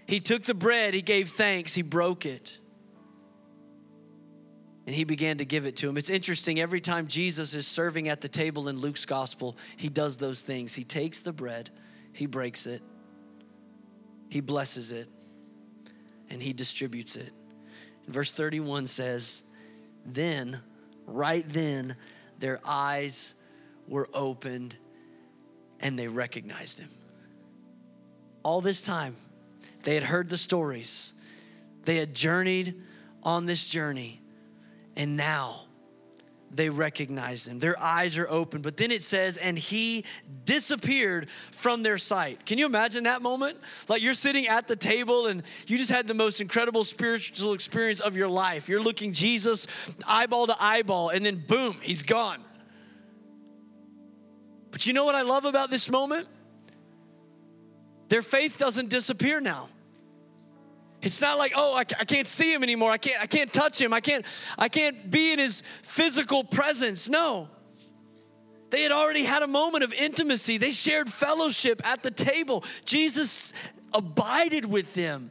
he 0.07 0.19
took 0.19 0.43
the 0.43 0.53
bread, 0.53 0.93
he 0.93 1.01
gave 1.01 1.29
thanks, 1.29 1.73
he 1.73 1.81
broke 1.81 2.25
it, 2.25 2.59
and 4.85 4.95
he 4.95 5.05
began 5.05 5.37
to 5.37 5.45
give 5.45 5.65
it 5.65 5.77
to 5.77 5.89
him. 5.89 5.97
It's 5.97 6.09
interesting, 6.09 6.59
every 6.59 6.81
time 6.81 7.07
Jesus 7.07 7.53
is 7.53 7.65
serving 7.65 8.09
at 8.09 8.21
the 8.21 8.27
table 8.27 8.67
in 8.67 8.77
Luke's 8.77 9.05
gospel, 9.05 9.55
he 9.77 9.87
does 9.87 10.17
those 10.17 10.41
things. 10.41 10.73
He 10.73 10.83
takes 10.83 11.21
the 11.21 11.31
bread, 11.31 11.69
he 12.11 12.25
breaks 12.25 12.65
it, 12.67 12.81
he 14.29 14.41
blesses 14.41 14.91
it, 14.91 15.07
and 16.29 16.41
he 16.41 16.51
distributes 16.51 17.15
it. 17.15 17.31
Verse 18.07 18.33
31 18.33 18.87
says, 18.87 19.43
Then, 20.05 20.59
right 21.07 21.45
then, 21.47 21.95
their 22.43 22.59
eyes 22.65 23.35
were 23.87 24.09
opened 24.13 24.75
and 25.79 25.97
they 25.97 26.09
recognized 26.09 26.77
him. 26.77 26.89
All 28.43 28.59
this 28.59 28.81
time, 28.81 29.15
they 29.83 29.95
had 29.95 30.03
heard 30.03 30.27
the 30.27 30.37
stories, 30.37 31.13
they 31.85 31.95
had 31.95 32.13
journeyed 32.13 32.75
on 33.23 33.45
this 33.45 33.65
journey, 33.65 34.19
and 34.97 35.15
now 35.15 35.61
they 36.55 36.69
recognize 36.69 37.47
him. 37.47 37.59
Their 37.59 37.79
eyes 37.79 38.17
are 38.17 38.29
open. 38.29 38.61
But 38.61 38.77
then 38.77 38.91
it 38.91 39.03
says, 39.03 39.37
and 39.37 39.57
he 39.57 40.05
disappeared 40.45 41.29
from 41.51 41.83
their 41.83 41.97
sight. 41.97 42.45
Can 42.45 42.57
you 42.57 42.65
imagine 42.65 43.05
that 43.05 43.21
moment? 43.21 43.57
Like 43.89 44.01
you're 44.01 44.13
sitting 44.13 44.47
at 44.47 44.67
the 44.67 44.75
table 44.75 45.27
and 45.27 45.43
you 45.67 45.77
just 45.77 45.91
had 45.91 46.07
the 46.07 46.13
most 46.13 46.41
incredible 46.41 46.83
spiritual 46.83 47.53
experience 47.53 47.99
of 47.99 48.15
your 48.15 48.29
life. 48.29 48.69
You're 48.69 48.83
looking 48.83 49.13
Jesus 49.13 49.67
eyeball 50.07 50.47
to 50.47 50.55
eyeball, 50.61 51.09
and 51.09 51.25
then 51.25 51.43
boom, 51.47 51.77
he's 51.81 52.03
gone. 52.03 52.43
But 54.71 54.85
you 54.85 54.93
know 54.93 55.05
what 55.05 55.15
I 55.15 55.21
love 55.21 55.45
about 55.45 55.69
this 55.69 55.89
moment? 55.89 56.27
Their 58.09 58.21
faith 58.21 58.57
doesn't 58.57 58.89
disappear 58.89 59.39
now. 59.39 59.69
It's 61.03 61.19
not 61.19 61.37
like, 61.37 61.51
oh, 61.55 61.73
I, 61.73 61.81
I 61.81 62.05
can't 62.05 62.25
see 62.25 62.53
him 62.53 62.63
anymore. 62.63 62.89
I 62.89 62.97
can't, 62.97 63.21
I 63.21 63.25
can't 63.25 63.51
touch 63.51 63.79
him. 63.79 63.93
I 63.93 63.99
can't, 63.99 64.25
I 64.57 64.69
can't 64.69 65.11
be 65.11 65.33
in 65.33 65.39
his 65.39 65.61
physical 65.83 66.43
presence. 66.43 67.09
No. 67.09 67.49
They 68.69 68.81
had 68.81 68.91
already 68.91 69.23
had 69.23 69.43
a 69.43 69.47
moment 69.47 69.83
of 69.83 69.93
intimacy. 69.93 70.57
They 70.57 70.71
shared 70.71 71.11
fellowship 71.11 71.85
at 71.85 72.01
the 72.01 72.09
table. 72.09 72.63
Jesus 72.85 73.53
abided 73.93 74.65
with 74.65 74.93
them. 74.93 75.29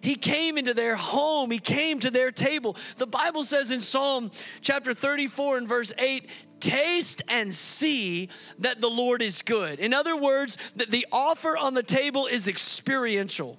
He 0.00 0.14
came 0.14 0.56
into 0.56 0.72
their 0.72 0.94
home. 0.94 1.50
He 1.50 1.58
came 1.58 1.98
to 2.00 2.10
their 2.10 2.30
table. 2.30 2.76
The 2.96 3.06
Bible 3.06 3.42
says 3.42 3.72
in 3.72 3.80
Psalm 3.80 4.30
chapter 4.60 4.94
34 4.94 5.58
and 5.58 5.68
verse 5.68 5.92
8, 5.98 6.30
taste 6.60 7.22
and 7.28 7.52
see 7.52 8.28
that 8.60 8.80
the 8.80 8.88
Lord 8.88 9.20
is 9.20 9.42
good. 9.42 9.80
In 9.80 9.92
other 9.92 10.16
words, 10.16 10.56
that 10.76 10.90
the 10.90 11.06
offer 11.10 11.56
on 11.56 11.74
the 11.74 11.82
table 11.82 12.26
is 12.26 12.46
experiential. 12.46 13.58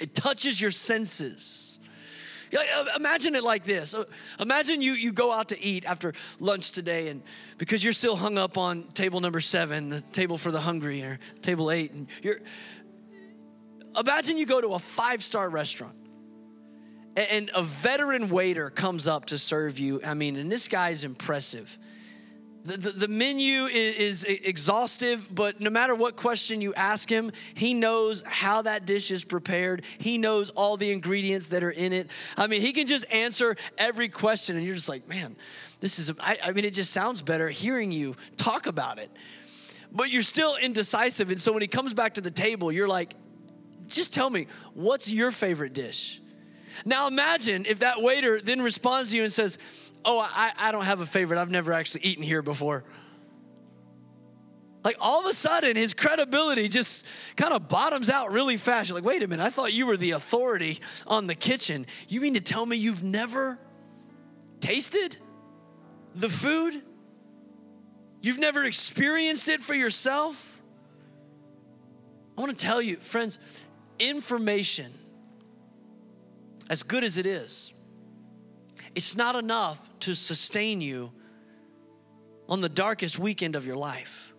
It 0.00 0.14
touches 0.14 0.60
your 0.60 0.70
senses. 0.70 1.78
Uh, 2.54 2.84
imagine 2.96 3.34
it 3.34 3.42
like 3.42 3.64
this. 3.64 3.92
Uh, 3.94 4.04
imagine 4.38 4.80
you, 4.80 4.92
you 4.92 5.12
go 5.12 5.32
out 5.32 5.48
to 5.48 5.60
eat 5.60 5.84
after 5.84 6.12
lunch 6.38 6.72
today, 6.72 7.08
and 7.08 7.22
because 7.58 7.82
you're 7.82 7.92
still 7.92 8.16
hung 8.16 8.38
up 8.38 8.56
on 8.56 8.84
table 8.94 9.20
number 9.20 9.40
seven, 9.40 9.88
the 9.88 10.00
table 10.12 10.38
for 10.38 10.50
the 10.50 10.60
hungry, 10.60 11.02
or 11.02 11.18
table 11.42 11.70
eight, 11.70 11.92
and 11.92 12.06
you're 12.22 12.40
imagine 13.98 14.36
you 14.36 14.46
go 14.46 14.60
to 14.60 14.74
a 14.74 14.78
five-star 14.78 15.48
restaurant 15.48 15.96
and 17.16 17.50
a 17.54 17.62
veteran 17.62 18.28
waiter 18.28 18.68
comes 18.68 19.08
up 19.08 19.26
to 19.26 19.38
serve 19.38 19.78
you. 19.78 20.00
I 20.04 20.14
mean, 20.14 20.36
and 20.36 20.52
this 20.52 20.68
guy's 20.68 21.04
impressive. 21.04 21.76
The, 22.66 22.90
the, 22.90 23.08
menu 23.08 23.66
is, 23.66 24.24
is 24.24 24.24
exhaustive, 24.24 25.28
but 25.32 25.60
no 25.60 25.70
matter 25.70 25.94
what 25.94 26.16
question 26.16 26.60
you 26.60 26.74
ask 26.74 27.08
him, 27.08 27.30
he 27.54 27.74
knows 27.74 28.24
how 28.26 28.62
that 28.62 28.86
dish 28.86 29.12
is 29.12 29.24
prepared. 29.24 29.84
He 29.98 30.18
knows 30.18 30.50
all 30.50 30.76
the 30.76 30.90
ingredients 30.90 31.46
that 31.48 31.62
are 31.62 31.70
in 31.70 31.92
it. 31.92 32.10
I 32.36 32.48
mean, 32.48 32.60
he 32.60 32.72
can 32.72 32.88
just 32.88 33.04
answer 33.12 33.56
every 33.78 34.08
question, 34.08 34.56
and 34.56 34.66
you're 34.66 34.74
just 34.74 34.88
like, 34.88 35.06
man, 35.08 35.36
this 35.78 36.00
is, 36.00 36.10
I, 36.18 36.38
I 36.44 36.52
mean, 36.52 36.64
it 36.64 36.74
just 36.74 36.92
sounds 36.92 37.22
better 37.22 37.48
hearing 37.48 37.92
you 37.92 38.16
talk 38.36 38.66
about 38.66 38.98
it. 38.98 39.10
But 39.92 40.10
you're 40.10 40.22
still 40.22 40.56
indecisive, 40.56 41.30
and 41.30 41.40
so 41.40 41.52
when 41.52 41.62
he 41.62 41.68
comes 41.68 41.94
back 41.94 42.14
to 42.14 42.20
the 42.20 42.32
table, 42.32 42.72
you're 42.72 42.88
like, 42.88 43.14
just 43.86 44.12
tell 44.12 44.28
me, 44.28 44.48
what's 44.74 45.08
your 45.08 45.30
favorite 45.30 45.72
dish? 45.72 46.20
Now 46.84 47.06
imagine 47.06 47.64
if 47.66 47.78
that 47.78 48.02
waiter 48.02 48.40
then 48.40 48.60
responds 48.60 49.10
to 49.10 49.16
you 49.16 49.22
and 49.22 49.32
says, 49.32 49.58
Oh, 50.06 50.20
I, 50.20 50.52
I 50.56 50.72
don't 50.72 50.84
have 50.84 51.00
a 51.00 51.06
favorite. 51.06 51.38
I've 51.40 51.50
never 51.50 51.72
actually 51.72 52.04
eaten 52.04 52.22
here 52.22 52.40
before. 52.40 52.84
Like 54.84 54.98
all 55.00 55.18
of 55.18 55.26
a 55.26 55.34
sudden, 55.34 55.74
his 55.74 55.94
credibility 55.94 56.68
just 56.68 57.04
kind 57.36 57.52
of 57.52 57.68
bottoms 57.68 58.08
out 58.08 58.30
really 58.30 58.56
fast. 58.56 58.88
You're 58.88 58.94
like, 58.94 59.04
wait 59.04 59.20
a 59.24 59.26
minute, 59.26 59.42
I 59.42 59.50
thought 59.50 59.72
you 59.72 59.84
were 59.84 59.96
the 59.96 60.12
authority 60.12 60.78
on 61.08 61.26
the 61.26 61.34
kitchen. 61.34 61.86
You 62.08 62.20
mean 62.20 62.34
to 62.34 62.40
tell 62.40 62.64
me 62.64 62.76
you've 62.76 63.02
never 63.02 63.58
tasted 64.60 65.16
the 66.14 66.28
food? 66.28 66.80
You've 68.22 68.38
never 68.38 68.62
experienced 68.62 69.48
it 69.48 69.60
for 69.60 69.74
yourself? 69.74 70.60
I 72.38 72.40
want 72.42 72.56
to 72.56 72.64
tell 72.64 72.80
you, 72.80 72.98
friends, 72.98 73.40
information, 73.98 74.92
as 76.70 76.84
good 76.84 77.02
as 77.02 77.18
it 77.18 77.26
is, 77.26 77.72
it's 78.96 79.14
not 79.14 79.36
enough 79.36 79.90
to 80.00 80.14
sustain 80.14 80.80
you 80.80 81.12
on 82.48 82.62
the 82.62 82.68
darkest 82.68 83.18
weekend 83.18 83.54
of 83.54 83.66
your 83.66 83.76
life. 83.76 84.32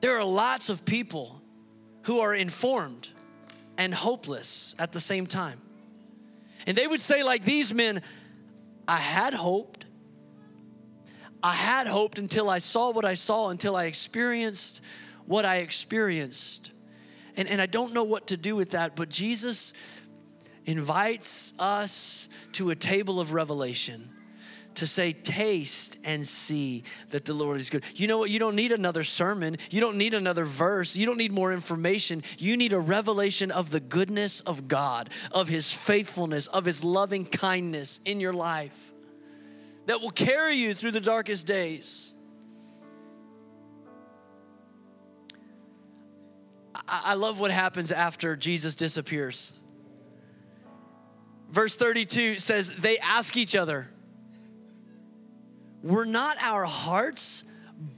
There 0.00 0.18
are 0.18 0.24
lots 0.24 0.70
of 0.70 0.84
people 0.86 1.42
who 2.04 2.20
are 2.20 2.34
informed 2.34 3.10
and 3.76 3.94
hopeless 3.94 4.74
at 4.78 4.92
the 4.92 5.00
same 5.00 5.26
time. 5.26 5.60
And 6.66 6.76
they 6.76 6.86
would 6.86 7.00
say, 7.00 7.22
like 7.22 7.44
these 7.44 7.74
men, 7.74 8.00
I 8.88 8.96
had 8.96 9.34
hoped. 9.34 9.84
I 11.42 11.52
had 11.52 11.86
hoped 11.86 12.18
until 12.18 12.48
I 12.48 12.58
saw 12.58 12.90
what 12.90 13.04
I 13.04 13.14
saw, 13.14 13.50
until 13.50 13.76
I 13.76 13.84
experienced 13.84 14.80
what 15.26 15.44
I 15.44 15.56
experienced. 15.56 16.70
And, 17.36 17.48
and 17.48 17.60
I 17.60 17.66
don't 17.66 17.92
know 17.92 18.04
what 18.04 18.28
to 18.28 18.36
do 18.38 18.56
with 18.56 18.70
that, 18.70 18.96
but 18.96 19.10
Jesus 19.10 19.74
invites 20.66 21.52
us 21.58 22.28
to 22.52 22.70
a 22.70 22.74
table 22.74 23.20
of 23.20 23.32
revelation 23.32 24.10
to 24.74 24.86
say, 24.86 25.12
Taste 25.12 25.98
and 26.04 26.26
see 26.26 26.84
that 27.10 27.24
the 27.24 27.32
Lord 27.32 27.58
is 27.58 27.70
good. 27.70 27.84
You 27.94 28.06
know 28.08 28.18
what? 28.18 28.30
You 28.30 28.38
don't 28.38 28.54
need 28.54 28.72
another 28.72 29.04
sermon. 29.04 29.56
You 29.70 29.80
don't 29.80 29.96
need 29.96 30.14
another 30.14 30.44
verse. 30.44 30.96
You 30.96 31.06
don't 31.06 31.18
need 31.18 31.32
more 31.32 31.52
information. 31.52 32.22
You 32.38 32.56
need 32.56 32.72
a 32.72 32.78
revelation 32.78 33.50
of 33.50 33.70
the 33.70 33.80
goodness 33.80 34.40
of 34.40 34.68
God, 34.68 35.10
of 35.32 35.48
His 35.48 35.72
faithfulness, 35.72 36.46
of 36.46 36.64
His 36.64 36.84
loving 36.84 37.24
kindness 37.24 38.00
in 38.04 38.20
your 38.20 38.34
life 38.34 38.92
that 39.86 40.00
will 40.00 40.10
carry 40.10 40.56
you 40.56 40.74
through 40.74 40.90
the 40.90 41.00
darkest 41.00 41.46
days. 41.46 42.12
I 46.88 47.14
love 47.14 47.40
what 47.40 47.50
happens 47.50 47.90
after 47.90 48.36
Jesus 48.36 48.74
disappears. 48.74 49.52
Verse 51.56 51.74
32 51.76 52.38
says, 52.38 52.70
They 52.70 52.98
ask 52.98 53.34
each 53.34 53.56
other, 53.56 53.88
were 55.82 56.04
not 56.04 56.36
our 56.42 56.66
hearts 56.66 57.44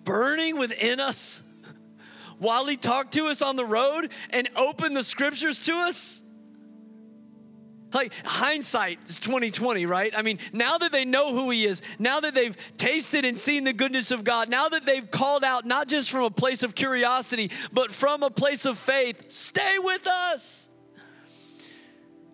burning 0.05 0.61
within 0.61 1.01
us 1.01 1.43
while 2.39 2.67
he 2.67 2.77
talked 2.77 3.15
to 3.15 3.27
us 3.27 3.43
on 3.43 3.57
the 3.57 3.65
road 3.65 4.13
and 4.31 4.49
opened 4.55 4.97
the 4.97 5.03
scriptures 5.03 5.63
to 5.63 5.73
us? 5.73 6.23
Like 7.93 8.13
hindsight 8.25 9.01
is 9.07 9.19
2020, 9.19 9.87
right? 9.87 10.17
I 10.17 10.23
mean, 10.23 10.39
now 10.53 10.79
that 10.79 10.93
they 10.93 11.05
know 11.05 11.33
who 11.33 11.51
he 11.51 11.65
is, 11.65 11.83
now 11.99 12.21
that 12.21 12.37
they've 12.37 12.57
tasted 12.77 13.25
and 13.25 13.37
seen 13.37 13.65
the 13.65 13.73
goodness 13.73 14.13
of 14.13 14.23
God, 14.23 14.49
now 14.49 14.69
that 14.69 14.87
they've 14.87 15.11
called 15.11 15.43
out 15.43 15.67
not 15.67 15.89
just 15.89 16.13
from 16.13 16.23
a 16.23 16.31
place 16.31 16.63
of 16.63 16.77
curiosity, 16.77 17.51
but 17.73 17.91
from 17.91 18.23
a 18.23 18.31
place 18.31 18.67
of 18.67 18.79
faith, 18.79 19.33
stay 19.33 19.81
with 19.81 20.07
us. 20.07 20.69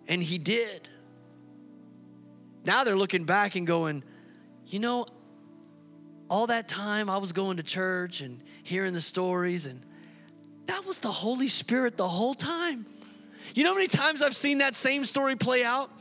And 0.07 0.21
he 0.21 0.37
did. 0.37 0.91
Now 2.65 2.83
they're 2.83 2.97
looking 2.97 3.25
back 3.25 3.55
and 3.55 3.67
going, 3.67 4.03
you 4.65 4.79
know, 4.79 5.05
all 6.29 6.47
that 6.47 6.67
time 6.67 7.09
I 7.09 7.17
was 7.17 7.31
going 7.31 7.57
to 7.57 7.63
church 7.63 8.21
and 8.21 8.41
hearing 8.63 8.93
the 8.93 9.01
stories, 9.01 9.67
and 9.67 9.85
that 10.65 10.85
was 10.85 10.99
the 10.99 11.11
Holy 11.11 11.47
Spirit 11.47 11.97
the 11.97 12.07
whole 12.07 12.33
time. 12.33 12.85
You 13.53 13.63
know 13.63 13.69
how 13.69 13.75
many 13.75 13.87
times 13.87 14.23
I've 14.23 14.35
seen 14.35 14.57
that 14.57 14.73
same 14.73 15.03
story 15.03 15.35
play 15.35 15.63
out? 15.63 15.91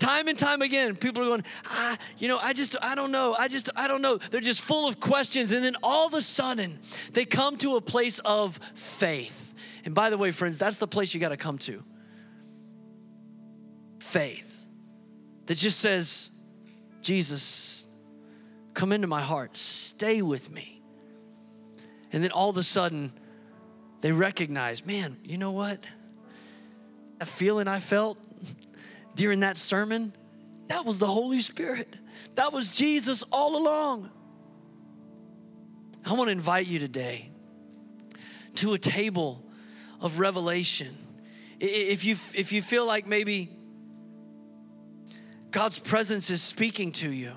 Time 0.00 0.28
and 0.28 0.38
time 0.38 0.60
again, 0.60 0.96
people 0.96 1.22
are 1.22 1.26
going, 1.26 1.44
ah, 1.64 1.96
you 2.18 2.28
know, 2.28 2.38
I 2.38 2.52
just, 2.52 2.76
I 2.82 2.94
don't 2.94 3.12
know. 3.12 3.34
I 3.38 3.48
just, 3.48 3.70
I 3.76 3.88
don't 3.88 4.02
know. 4.02 4.18
They're 4.18 4.42
just 4.42 4.60
full 4.60 4.86
of 4.86 5.00
questions. 5.00 5.52
And 5.52 5.64
then 5.64 5.76
all 5.82 6.06
of 6.06 6.12
a 6.12 6.20
sudden, 6.20 6.80
they 7.12 7.24
come 7.24 7.56
to 7.58 7.76
a 7.76 7.80
place 7.80 8.18
of 8.18 8.60
faith. 8.74 9.54
And 9.86 9.94
by 9.94 10.10
the 10.10 10.18
way, 10.18 10.32
friends, 10.32 10.58
that's 10.58 10.76
the 10.76 10.88
place 10.88 11.14
you 11.14 11.20
got 11.20 11.30
to 11.30 11.38
come 11.38 11.56
to 11.58 11.82
faith 14.00 14.45
that 15.46 15.56
just 15.56 15.80
says, 15.80 16.30
Jesus, 17.02 17.86
Come 18.76 18.92
into 18.92 19.06
my 19.06 19.22
heart, 19.22 19.56
stay 19.56 20.20
with 20.20 20.50
me. 20.50 20.82
And 22.12 22.22
then 22.22 22.30
all 22.30 22.50
of 22.50 22.58
a 22.58 22.62
sudden, 22.62 23.10
they 24.02 24.12
recognize, 24.12 24.84
man, 24.84 25.16
you 25.24 25.38
know 25.38 25.52
what? 25.52 25.80
That 27.18 27.26
feeling 27.26 27.68
I 27.68 27.80
felt 27.80 28.18
during 29.14 29.40
that 29.40 29.56
sermon, 29.56 30.12
that 30.68 30.84
was 30.84 30.98
the 30.98 31.06
Holy 31.06 31.40
Spirit. 31.40 31.96
That 32.34 32.52
was 32.52 32.76
Jesus 32.76 33.24
all 33.32 33.56
along. 33.56 34.10
I 36.04 36.12
want 36.12 36.28
to 36.28 36.32
invite 36.32 36.66
you 36.66 36.78
today 36.78 37.30
to 38.56 38.74
a 38.74 38.78
table 38.78 39.42
of 40.02 40.18
revelation. 40.18 40.94
If 41.60 42.04
you, 42.04 42.16
if 42.34 42.52
you 42.52 42.60
feel 42.60 42.84
like 42.84 43.06
maybe 43.06 43.55
God's 45.56 45.78
presence 45.78 46.28
is 46.28 46.42
speaking 46.42 46.92
to 46.92 47.10
you, 47.10 47.32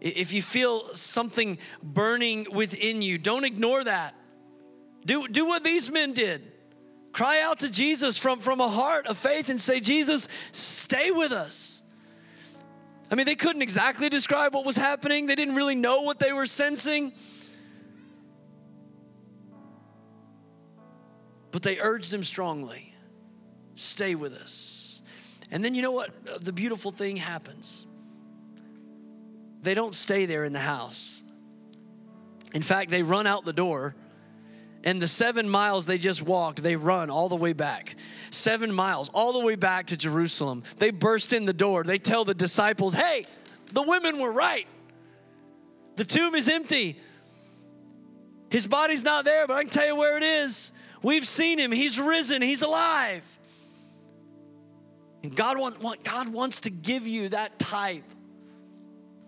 if 0.00 0.32
you 0.32 0.40
feel 0.40 0.94
something 0.94 1.58
burning 1.82 2.46
within 2.50 3.02
you, 3.02 3.18
don't 3.18 3.44
ignore 3.44 3.84
that. 3.84 4.14
Do, 5.04 5.28
do 5.28 5.44
what 5.44 5.62
these 5.62 5.90
men 5.90 6.14
did. 6.14 6.50
Cry 7.12 7.42
out 7.42 7.58
to 7.58 7.68
Jesus 7.68 8.16
from, 8.16 8.40
from 8.40 8.62
a 8.62 8.68
heart 8.68 9.08
of 9.08 9.18
faith 9.18 9.50
and 9.50 9.60
say, 9.60 9.78
Jesus, 9.78 10.26
stay 10.52 11.10
with 11.10 11.32
us. 11.32 11.82
I 13.10 13.14
mean, 13.14 13.26
they 13.26 13.36
couldn't 13.36 13.60
exactly 13.60 14.08
describe 14.08 14.54
what 14.54 14.64
was 14.64 14.78
happening, 14.78 15.26
they 15.26 15.34
didn't 15.34 15.54
really 15.54 15.74
know 15.74 16.00
what 16.00 16.18
they 16.18 16.32
were 16.32 16.46
sensing. 16.46 17.12
But 21.50 21.62
they 21.62 21.78
urged 21.78 22.14
him 22.14 22.22
strongly 22.22 22.94
stay 23.74 24.14
with 24.14 24.32
us. 24.32 24.85
And 25.50 25.64
then 25.64 25.74
you 25.74 25.82
know 25.82 25.92
what? 25.92 26.44
The 26.44 26.52
beautiful 26.52 26.90
thing 26.90 27.16
happens 27.16 27.86
they 29.62 29.74
don't 29.74 29.96
stay 29.96 30.26
there 30.26 30.44
in 30.44 30.52
the 30.52 30.60
house. 30.60 31.24
In 32.54 32.62
fact, 32.62 32.88
they 32.88 33.02
run 33.02 33.26
out 33.26 33.44
the 33.44 33.52
door. 33.52 33.96
And 34.84 35.02
the 35.02 35.08
seven 35.08 35.48
miles 35.48 35.86
they 35.86 35.98
just 35.98 36.22
walked, 36.22 36.62
they 36.62 36.76
run 36.76 37.10
all 37.10 37.28
the 37.28 37.34
way 37.34 37.52
back. 37.52 37.96
Seven 38.30 38.72
miles, 38.72 39.08
all 39.08 39.32
the 39.32 39.44
way 39.44 39.56
back 39.56 39.88
to 39.88 39.96
Jerusalem. 39.96 40.62
They 40.78 40.92
burst 40.92 41.32
in 41.32 41.46
the 41.46 41.52
door. 41.52 41.82
They 41.82 41.98
tell 41.98 42.24
the 42.24 42.34
disciples, 42.34 42.94
hey, 42.94 43.26
the 43.72 43.82
women 43.82 44.20
were 44.20 44.30
right. 44.30 44.68
The 45.96 46.04
tomb 46.04 46.36
is 46.36 46.48
empty. 46.48 47.00
His 48.48 48.68
body's 48.68 49.02
not 49.02 49.24
there, 49.24 49.48
but 49.48 49.56
I 49.56 49.62
can 49.62 49.70
tell 49.70 49.86
you 49.88 49.96
where 49.96 50.16
it 50.16 50.22
is. 50.22 50.70
We've 51.02 51.26
seen 51.26 51.58
him. 51.58 51.72
He's 51.72 51.98
risen. 51.98 52.40
He's 52.40 52.62
alive. 52.62 53.38
God, 55.34 55.58
want, 55.58 56.04
God 56.04 56.28
wants 56.28 56.62
to 56.62 56.70
give 56.70 57.06
you 57.06 57.30
that 57.30 57.58
type 57.58 58.04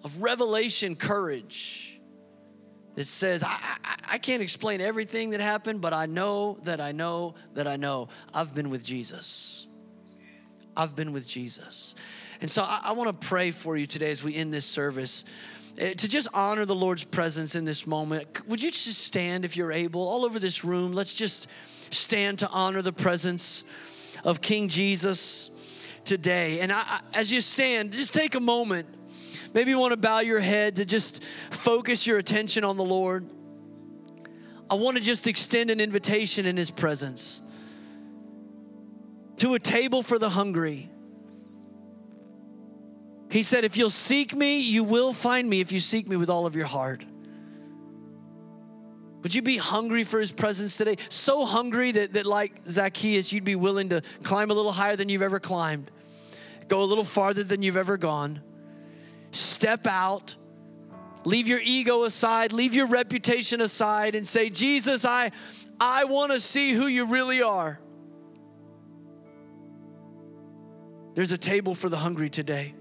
of 0.05 0.23
revelation 0.23 0.97
courage 0.97 2.01
that 2.95 3.07
says, 3.07 3.43
I, 3.43 3.57
I, 3.85 3.95
I, 4.09 4.19
can't 4.19 4.43
explain 4.43 4.81
everything 4.81 5.31
that 5.31 5.41
happened, 5.41 5.81
but 5.81 5.93
I 5.93 6.07
know 6.07 6.59
that 6.65 6.81
I 6.81 6.93
know 6.93 7.35
that 7.55 7.69
I 7.69 7.77
know 7.77 8.09
I've 8.35 8.55
been 8.55 8.71
with 8.71 8.85
Jesus. 8.85 9.67
I've 10.77 10.97
been 10.97 11.13
with 11.13 11.27
Jesus. 11.27 11.95
And 12.41 12.51
so 12.51 12.63
I, 12.63 12.81
I 12.87 12.93
want 12.93 13.21
to 13.21 13.27
pray 13.27 13.51
for 13.51 13.77
you 13.77 13.87
today 13.87 14.11
as 14.11 14.23
we 14.23 14.35
end 14.35 14.53
this 14.53 14.65
service 14.65 15.25
eh, 15.79 15.95
to 15.95 16.09
just 16.09 16.29
honor 16.35 16.65
the 16.65 16.75
Lord's 16.75 17.05
presence 17.05 17.55
in 17.55 17.65
this 17.65 17.87
moment. 17.87 18.47
Would 18.49 18.63
you 18.63 18.71
just 18.71 18.99
stand 19.05 19.45
if 19.45 19.57
you're 19.57 19.73
able, 19.73 20.03
all 20.03 20.25
over 20.25 20.39
this 20.39 20.65
room? 20.65 20.93
Let's 20.93 21.15
just 21.15 21.49
stand 21.91 22.41
to 22.41 22.49
honor 22.49 22.83
the 22.83 22.93
presence 22.93 23.65
of 24.25 24.41
King 24.41 24.69
Jesus 24.69 25.51
today. 26.05 26.61
And 26.61 26.73
I, 26.73 27.01
as 27.15 27.31
you 27.33 27.41
stand, 27.41 27.93
just 27.93 28.15
take 28.15 28.35
a 28.35 28.41
moment 28.41 28.87
Maybe 29.55 29.71
you 29.71 29.79
want 29.79 29.93
to 29.93 29.97
bow 29.97 30.21
your 30.21 30.41
head 30.41 30.77
to 30.77 30.85
just 30.85 31.23
focus 31.51 32.07
your 32.07 32.19
attention 32.19 32.65
on 32.65 32.77
the 32.77 32.85
Lord. 32.85 33.29
I 34.71 34.75
want 34.75 34.97
to 34.99 35.03
just 35.03 35.27
extend 35.27 35.71
an 35.71 35.81
invitation 35.81 36.47
in 36.47 36.57
His 36.57 36.71
presence 36.71 37.41
to 39.39 39.55
a 39.55 39.59
table 39.59 40.03
for 40.03 40.19
the 40.19 40.29
hungry. 40.29 40.91
He 43.31 43.43
said, 43.43 43.65
If 43.65 43.77
you'll 43.77 43.91
seek 43.91 44.35
me, 44.35 44.61
you 44.61 44.85
will 44.85 45.13
find 45.13 45.49
me 45.49 45.61
if 45.61 45.73
you 45.73 45.81
seek 45.81 46.09
me 46.09 46.17
with 46.17 46.29
all 46.29 46.47
of 46.47 46.55
your 46.55 46.67
heart. 46.67 47.05
Would 49.23 49.35
you 49.35 49.43
be 49.43 49.57
hungry 49.57 50.05
for 50.05 50.21
his 50.21 50.33
presence 50.33 50.77
today? 50.77 50.97
So 51.09 51.45
hungry 51.45 51.93
that, 51.93 52.13
that, 52.13 52.27
like 52.27 52.61
Zacchaeus, 52.69 53.33
you'd 53.33 53.45
be 53.45 53.57
willing 53.57 53.89
to 53.89 54.03
climb 54.23 54.51
a 54.51 54.55
little 54.55 54.73
higher 54.73 54.97
than 54.97 55.09
you've 55.09 55.23
ever 55.23 55.41
climbed, 55.41 55.91
go 56.69 56.83
a 56.83 56.85
little 56.85 57.05
farther 57.05 57.43
than 57.45 57.63
you've 57.63 57.77
ever 57.77 57.97
gone 57.97 58.41
step 59.31 59.87
out 59.87 60.37
Leave 61.25 61.49
your 61.49 61.61
ego 61.63 62.05
aside, 62.05 62.53
leave 62.53 62.75
your 62.75 62.87
reputation 62.87 63.61
aside, 63.61 64.15
and 64.15 64.27
say, 64.27 64.49
Jesus, 64.49 65.05
I, 65.05 65.33
I 65.81 66.05
want 66.05 66.33
to 66.33 66.41
see 66.41 66.73
who 66.73 66.87
you 66.87 67.07
really 67.07 67.43
are. 67.43 67.79
There's 71.15 71.33
a 71.33 71.39
table 71.39 71.75
for 71.75 71.89
the 71.89 71.97
hungry 71.97 72.31
today. 72.31 72.75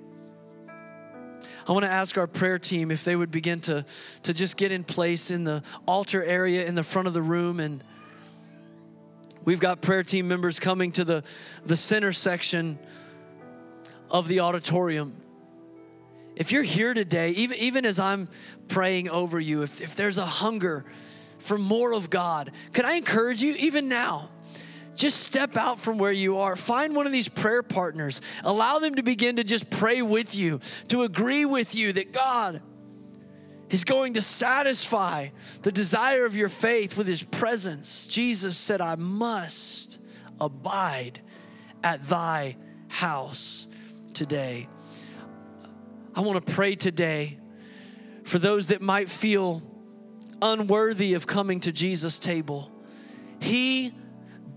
I 1.68 1.74
want 1.74 1.84
to 1.84 1.92
ask 1.92 2.18
our 2.18 2.28
prayer 2.28 2.58
team 2.58 2.92
if 2.92 3.04
they 3.04 3.14
would 3.14 3.30
begin 3.30 3.60
to, 3.62 3.84
to 4.24 4.34
just 4.34 4.56
get 4.56 4.72
in 4.72 4.86
place 4.86 5.32
in 5.32 5.44
the 5.44 5.64
altar 5.86 6.24
area 6.24 6.66
in 6.66 6.76
the 6.76 6.84
front 6.84 7.10
of 7.10 7.14
the 7.14 7.22
room. 7.22 7.60
And 7.60 7.84
we've 9.44 9.60
got 9.60 9.82
prayer 9.82 10.04
team 10.04 10.30
members 10.30 10.62
coming 10.62 10.94
to 10.94 11.04
the, 11.04 11.24
the 11.66 11.76
center 11.76 12.14
section 12.14 12.80
of 14.10 14.30
the 14.30 14.40
auditorium. 14.40 15.14
If 16.38 16.54
you're 16.54 16.64
here 16.64 16.94
today, 16.94 17.32
even, 17.32 17.58
even 17.58 17.86
as 17.86 18.00
I'm 18.00 18.30
praying 18.70 19.10
over 19.10 19.38
you, 19.38 19.64
if, 19.64 19.82
if 19.82 19.94
there's 19.98 20.18
a 20.18 20.26
hunger 20.26 20.86
for 21.40 21.58
more 21.58 21.92
of 21.94 22.10
God, 22.10 22.52
can 22.72 22.86
I 22.86 22.94
encourage 22.94 23.42
you, 23.42 23.56
even 23.56 23.90
now, 23.90 24.30
just 24.98 25.22
step 25.22 25.56
out 25.56 25.80
from 25.80 25.98
where 25.98 26.12
you 26.12 26.38
are. 26.40 26.56
Find 26.56 26.96
one 26.96 27.06
of 27.06 27.12
these 27.12 27.30
prayer 27.30 27.64
partners. 27.64 28.22
Allow 28.44 28.80
them 28.80 28.96
to 28.96 29.04
begin 29.04 29.38
to 29.38 29.44
just 29.44 29.70
pray 29.70 30.02
with 30.02 30.36
you, 30.36 30.60
to 30.90 31.04
agree 31.04 31.46
with 31.46 31.76
you 31.76 31.94
that 31.94 32.12
God 32.12 32.62
is 33.70 33.84
going 33.84 34.16
to 34.16 34.22
satisfy 34.22 35.30
the 35.62 35.72
desire 35.72 36.26
of 36.26 36.36
your 36.36 36.50
faith 36.50 36.98
with 36.98 37.08
his 37.08 37.24
presence. 37.24 38.08
Jesus 38.08 38.58
said, 38.58 38.82
I 38.82 38.96
must 38.96 40.00
abide 40.40 41.22
at 41.84 42.08
thy 42.08 42.58
house 42.88 43.68
today. 44.14 44.68
I 46.16 46.22
want 46.22 46.44
to 46.46 46.54
pray 46.54 46.76
today 46.76 47.38
for 48.24 48.40
those 48.40 48.68
that 48.68 48.82
might 48.82 49.10
feel 49.10 49.62
unworthy 50.42 51.14
of 51.14 51.28
coming 51.28 51.60
to 51.62 51.72
Jesus' 51.72 52.20
table. 52.20 52.72
He 53.40 53.94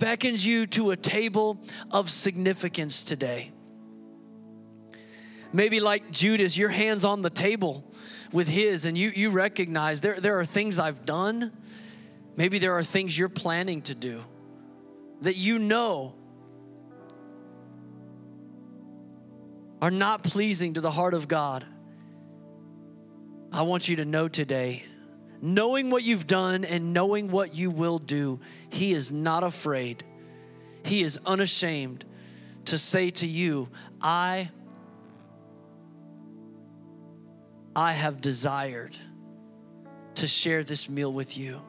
beckons 0.00 0.44
you 0.44 0.66
to 0.66 0.90
a 0.90 0.96
table 0.96 1.62
of 1.92 2.10
significance 2.10 3.04
today. 3.04 3.52
Maybe 5.52 5.78
like 5.78 6.10
Judas, 6.10 6.56
your 6.56 6.70
hand's 6.70 7.04
on 7.04 7.22
the 7.22 7.30
table 7.30 7.84
with 8.32 8.48
his, 8.48 8.84
and 8.84 8.96
you, 8.96 9.10
you 9.10 9.30
recognize 9.30 10.00
there, 10.00 10.18
there 10.18 10.40
are 10.40 10.44
things 10.44 10.78
I've 10.78 11.04
done. 11.04 11.52
Maybe 12.36 12.58
there 12.58 12.76
are 12.76 12.84
things 12.84 13.16
you're 13.16 13.28
planning 13.28 13.82
to 13.82 13.94
do 13.94 14.24
that 15.20 15.36
you 15.36 15.58
know 15.58 16.14
are 19.82 19.90
not 19.90 20.22
pleasing 20.22 20.74
to 20.74 20.80
the 20.80 20.90
heart 20.90 21.14
of 21.14 21.28
God. 21.28 21.64
I 23.52 23.62
want 23.62 23.88
you 23.88 23.96
to 23.96 24.04
know 24.04 24.28
today 24.28 24.84
knowing 25.40 25.90
what 25.90 26.02
you've 26.02 26.26
done 26.26 26.64
and 26.64 26.92
knowing 26.92 27.30
what 27.30 27.54
you 27.54 27.70
will 27.70 27.98
do, 27.98 28.40
He 28.68 28.92
is 28.92 29.10
not 29.10 29.44
afraid. 29.44 30.04
He 30.84 31.02
is 31.02 31.18
unashamed 31.26 32.04
to 32.66 32.78
say 32.78 33.10
to 33.10 33.26
you, 33.26 33.68
I 34.00 34.50
I 37.74 37.92
have 37.92 38.20
desired 38.20 38.96
to 40.16 40.26
share 40.26 40.64
this 40.64 40.88
meal 40.88 41.12
with 41.12 41.38
you. 41.38 41.60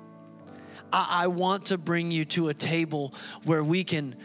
I, 0.92 1.24
I, 1.24 1.28
want 1.28 1.68
to 1.68 1.78
bring 1.78 2.12
you 2.12 2.26
to 2.26 2.50
a 2.50 2.54
table 2.54 3.14
where 3.44 3.64
we 3.64 3.84
can 3.84 4.16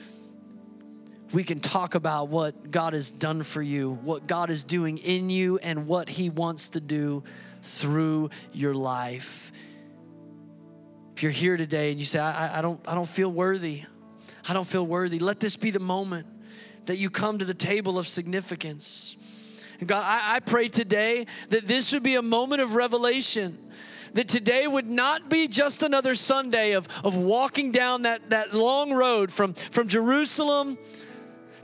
we 1.32 1.44
can 1.44 1.60
talk 1.60 1.94
about 1.94 2.28
what 2.28 2.70
God 2.70 2.92
has 2.92 3.10
done 3.10 3.42
for 3.42 3.60
you, 3.60 3.92
what 4.02 4.26
God 4.26 4.48
is 4.48 4.64
doing 4.64 4.98
in 4.98 5.28
you, 5.28 5.58
and 5.58 5.86
what 5.86 6.08
He 6.08 6.30
wants 6.30 6.70
to 6.70 6.80
do 6.80 7.24
through 7.66 8.30
your 8.52 8.74
life. 8.74 9.52
If 11.14 11.22
you're 11.22 11.32
here 11.32 11.56
today 11.56 11.90
and 11.90 12.00
you 12.00 12.06
say, 12.06 12.18
I, 12.18 12.58
I, 12.58 12.62
don't, 12.62 12.80
I 12.86 12.94
don't 12.94 13.08
feel 13.08 13.30
worthy, 13.30 13.82
I 14.48 14.52
don't 14.52 14.66
feel 14.66 14.86
worthy, 14.86 15.18
let 15.18 15.40
this 15.40 15.56
be 15.56 15.70
the 15.70 15.80
moment 15.80 16.26
that 16.86 16.96
you 16.96 17.10
come 17.10 17.38
to 17.38 17.44
the 17.44 17.54
table 17.54 17.98
of 17.98 18.06
significance. 18.06 19.16
And 19.80 19.88
God, 19.88 20.04
I, 20.06 20.36
I 20.36 20.40
pray 20.40 20.68
today 20.68 21.26
that 21.48 21.66
this 21.66 21.92
would 21.92 22.02
be 22.02 22.14
a 22.14 22.22
moment 22.22 22.62
of 22.62 22.74
revelation 22.74 23.58
that 24.16 24.28
today 24.28 24.66
would 24.66 24.88
not 24.88 25.28
be 25.28 25.46
just 25.46 25.82
another 25.82 26.14
Sunday 26.14 26.72
of, 26.72 26.88
of 27.04 27.18
walking 27.18 27.70
down 27.70 28.02
that, 28.02 28.30
that 28.30 28.54
long 28.54 28.94
road 28.94 29.30
from, 29.30 29.52
from 29.52 29.88
Jerusalem 29.88 30.78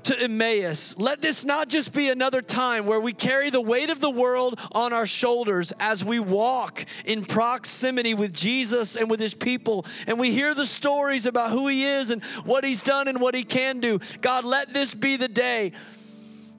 to 0.04 0.20
Emmaus. 0.20 0.96
Let 0.98 1.20
this 1.20 1.44
not 1.44 1.68
just 1.68 1.92
be 1.92 2.08
another 2.08 2.42
time 2.42 2.86
where 2.86 3.00
we 3.00 3.12
carry 3.12 3.50
the 3.50 3.60
weight 3.60 3.90
of 3.90 4.00
the 4.00 4.10
world 4.10 4.60
on 4.72 4.92
our 4.92 5.06
shoulders 5.06 5.72
as 5.78 6.04
we 6.04 6.18
walk 6.18 6.84
in 7.04 7.24
proximity 7.24 8.14
with 8.14 8.34
Jesus 8.34 8.96
and 8.96 9.10
with 9.10 9.20
his 9.20 9.34
people. 9.34 9.86
And 10.06 10.18
we 10.18 10.32
hear 10.32 10.54
the 10.54 10.66
stories 10.66 11.26
about 11.26 11.50
who 11.50 11.68
he 11.68 11.84
is 11.84 12.10
and 12.10 12.22
what 12.44 12.64
he's 12.64 12.82
done 12.82 13.08
and 13.08 13.20
what 13.20 13.34
he 13.34 13.44
can 13.44 13.80
do. 13.80 14.00
God, 14.20 14.44
let 14.44 14.72
this 14.72 14.94
be 14.94 15.16
the 15.16 15.28
day 15.28 15.72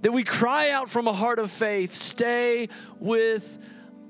that 0.01 0.11
we 0.11 0.23
cry 0.23 0.69
out 0.69 0.89
from 0.89 1.07
a 1.07 1.13
heart 1.13 1.39
of 1.39 1.49
faith 1.49 1.95
stay 1.95 2.67
with 2.99 3.57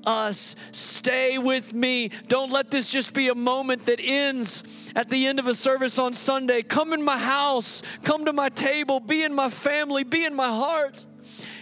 us. 0.05 0.55
Stay 0.71 1.37
with 1.37 1.73
me. 1.73 2.09
Don't 2.27 2.51
let 2.51 2.71
this 2.71 2.89
just 2.89 3.13
be 3.13 3.29
a 3.29 3.35
moment 3.35 3.85
that 3.85 3.99
ends 4.01 4.63
at 4.95 5.09
the 5.09 5.27
end 5.27 5.39
of 5.39 5.47
a 5.47 5.55
service 5.55 5.99
on 5.99 6.13
Sunday. 6.13 6.61
Come 6.61 6.93
in 6.93 7.03
my 7.03 7.17
house, 7.17 7.81
come 8.03 8.25
to 8.25 8.33
my 8.33 8.49
table, 8.49 8.99
be 8.99 9.23
in 9.23 9.33
my 9.33 9.49
family, 9.49 10.03
be 10.03 10.25
in 10.25 10.35
my 10.35 10.49
heart. 10.49 11.05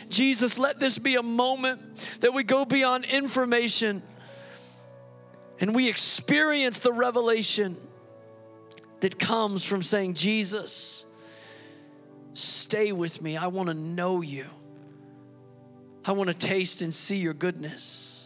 Jesus, 0.10 0.60
let 0.60 0.80
this 0.80 0.98
be 0.98 1.16
a 1.16 1.24
moment 1.24 1.82
that 2.20 2.34
we 2.34 2.44
go 2.44 2.66
beyond 2.66 3.06
information 3.06 4.04
and 5.60 5.74
we 5.76 5.88
experience 5.88 6.80
the 6.80 6.92
revelation 6.92 7.78
that 9.00 9.18
comes 9.18 9.64
from 9.64 9.82
saying, 9.82 10.16
Jesus, 10.16 11.06
stay 12.34 12.92
with 12.92 13.22
me. 13.22 13.38
I 13.38 13.48
want 13.48 13.70
to 13.70 13.74
know 13.74 14.22
you. 14.22 14.46
I 16.04 16.14
want 16.14 16.30
to 16.30 16.34
taste 16.34 16.82
and 16.82 16.94
see 16.94 17.18
your 17.18 17.34
goodness. 17.34 18.21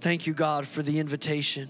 Thank 0.00 0.28
you, 0.28 0.32
God, 0.32 0.66
for 0.66 0.80
the 0.80 1.00
invitation 1.00 1.68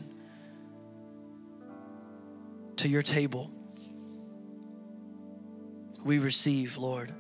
to 2.77 2.89
your 2.89 3.01
table. 3.01 3.51
We 6.05 6.19
receive, 6.19 6.77
Lord. 6.77 7.13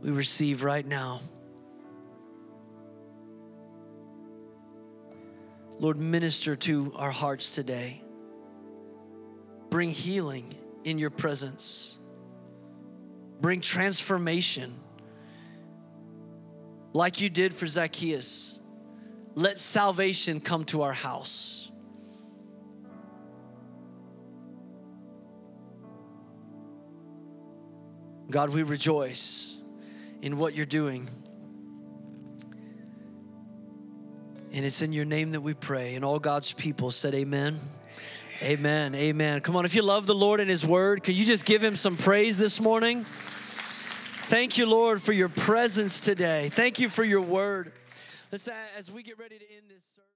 We 0.00 0.10
receive 0.12 0.62
right 0.62 0.86
now. 0.86 1.20
Lord, 5.80 5.98
minister 5.98 6.54
to 6.54 6.92
our 6.94 7.10
hearts 7.10 7.56
today. 7.56 8.00
Bring 9.70 9.90
healing 9.90 10.54
in 10.84 11.00
your 11.00 11.10
presence. 11.10 11.98
Bring 13.40 13.60
transformation 13.60 14.76
like 16.92 17.20
you 17.20 17.28
did 17.28 17.52
for 17.52 17.66
Zacchaeus 17.66 18.60
let 19.34 19.58
salvation 19.58 20.40
come 20.40 20.64
to 20.64 20.82
our 20.82 20.92
house. 20.92 21.70
God, 28.30 28.50
we 28.50 28.62
rejoice 28.62 29.56
in 30.22 30.38
what 30.38 30.54
you're 30.54 30.66
doing. 30.66 31.08
And 34.52 34.64
it's 34.64 34.82
in 34.82 34.92
your 34.92 35.04
name 35.04 35.32
that 35.32 35.40
we 35.40 35.54
pray. 35.54 35.94
And 35.94 36.04
all 36.04 36.18
God's 36.18 36.52
people 36.52 36.90
said, 36.90 37.14
Amen. 37.14 37.60
Amen. 38.42 38.94
Amen. 38.94 39.40
Come 39.40 39.56
on, 39.56 39.64
if 39.64 39.74
you 39.74 39.82
love 39.82 40.06
the 40.06 40.14
Lord 40.14 40.40
and 40.40 40.50
His 40.50 40.66
Word, 40.66 41.04
could 41.04 41.18
you 41.18 41.24
just 41.24 41.44
give 41.44 41.62
Him 41.62 41.76
some 41.76 41.96
praise 41.96 42.38
this 42.38 42.60
morning? 42.60 43.04
Thank 44.26 44.58
you, 44.58 44.66
Lord, 44.66 45.02
for 45.02 45.12
your 45.12 45.28
presence 45.28 46.00
today. 46.00 46.50
Thank 46.52 46.80
you 46.80 46.88
for 46.88 47.04
your 47.04 47.20
Word. 47.20 47.72
Let's, 48.34 48.48
uh, 48.48 48.52
as 48.76 48.90
we 48.90 49.04
get 49.04 49.16
ready 49.16 49.38
to 49.38 49.44
end 49.44 49.66
this. 49.68 49.93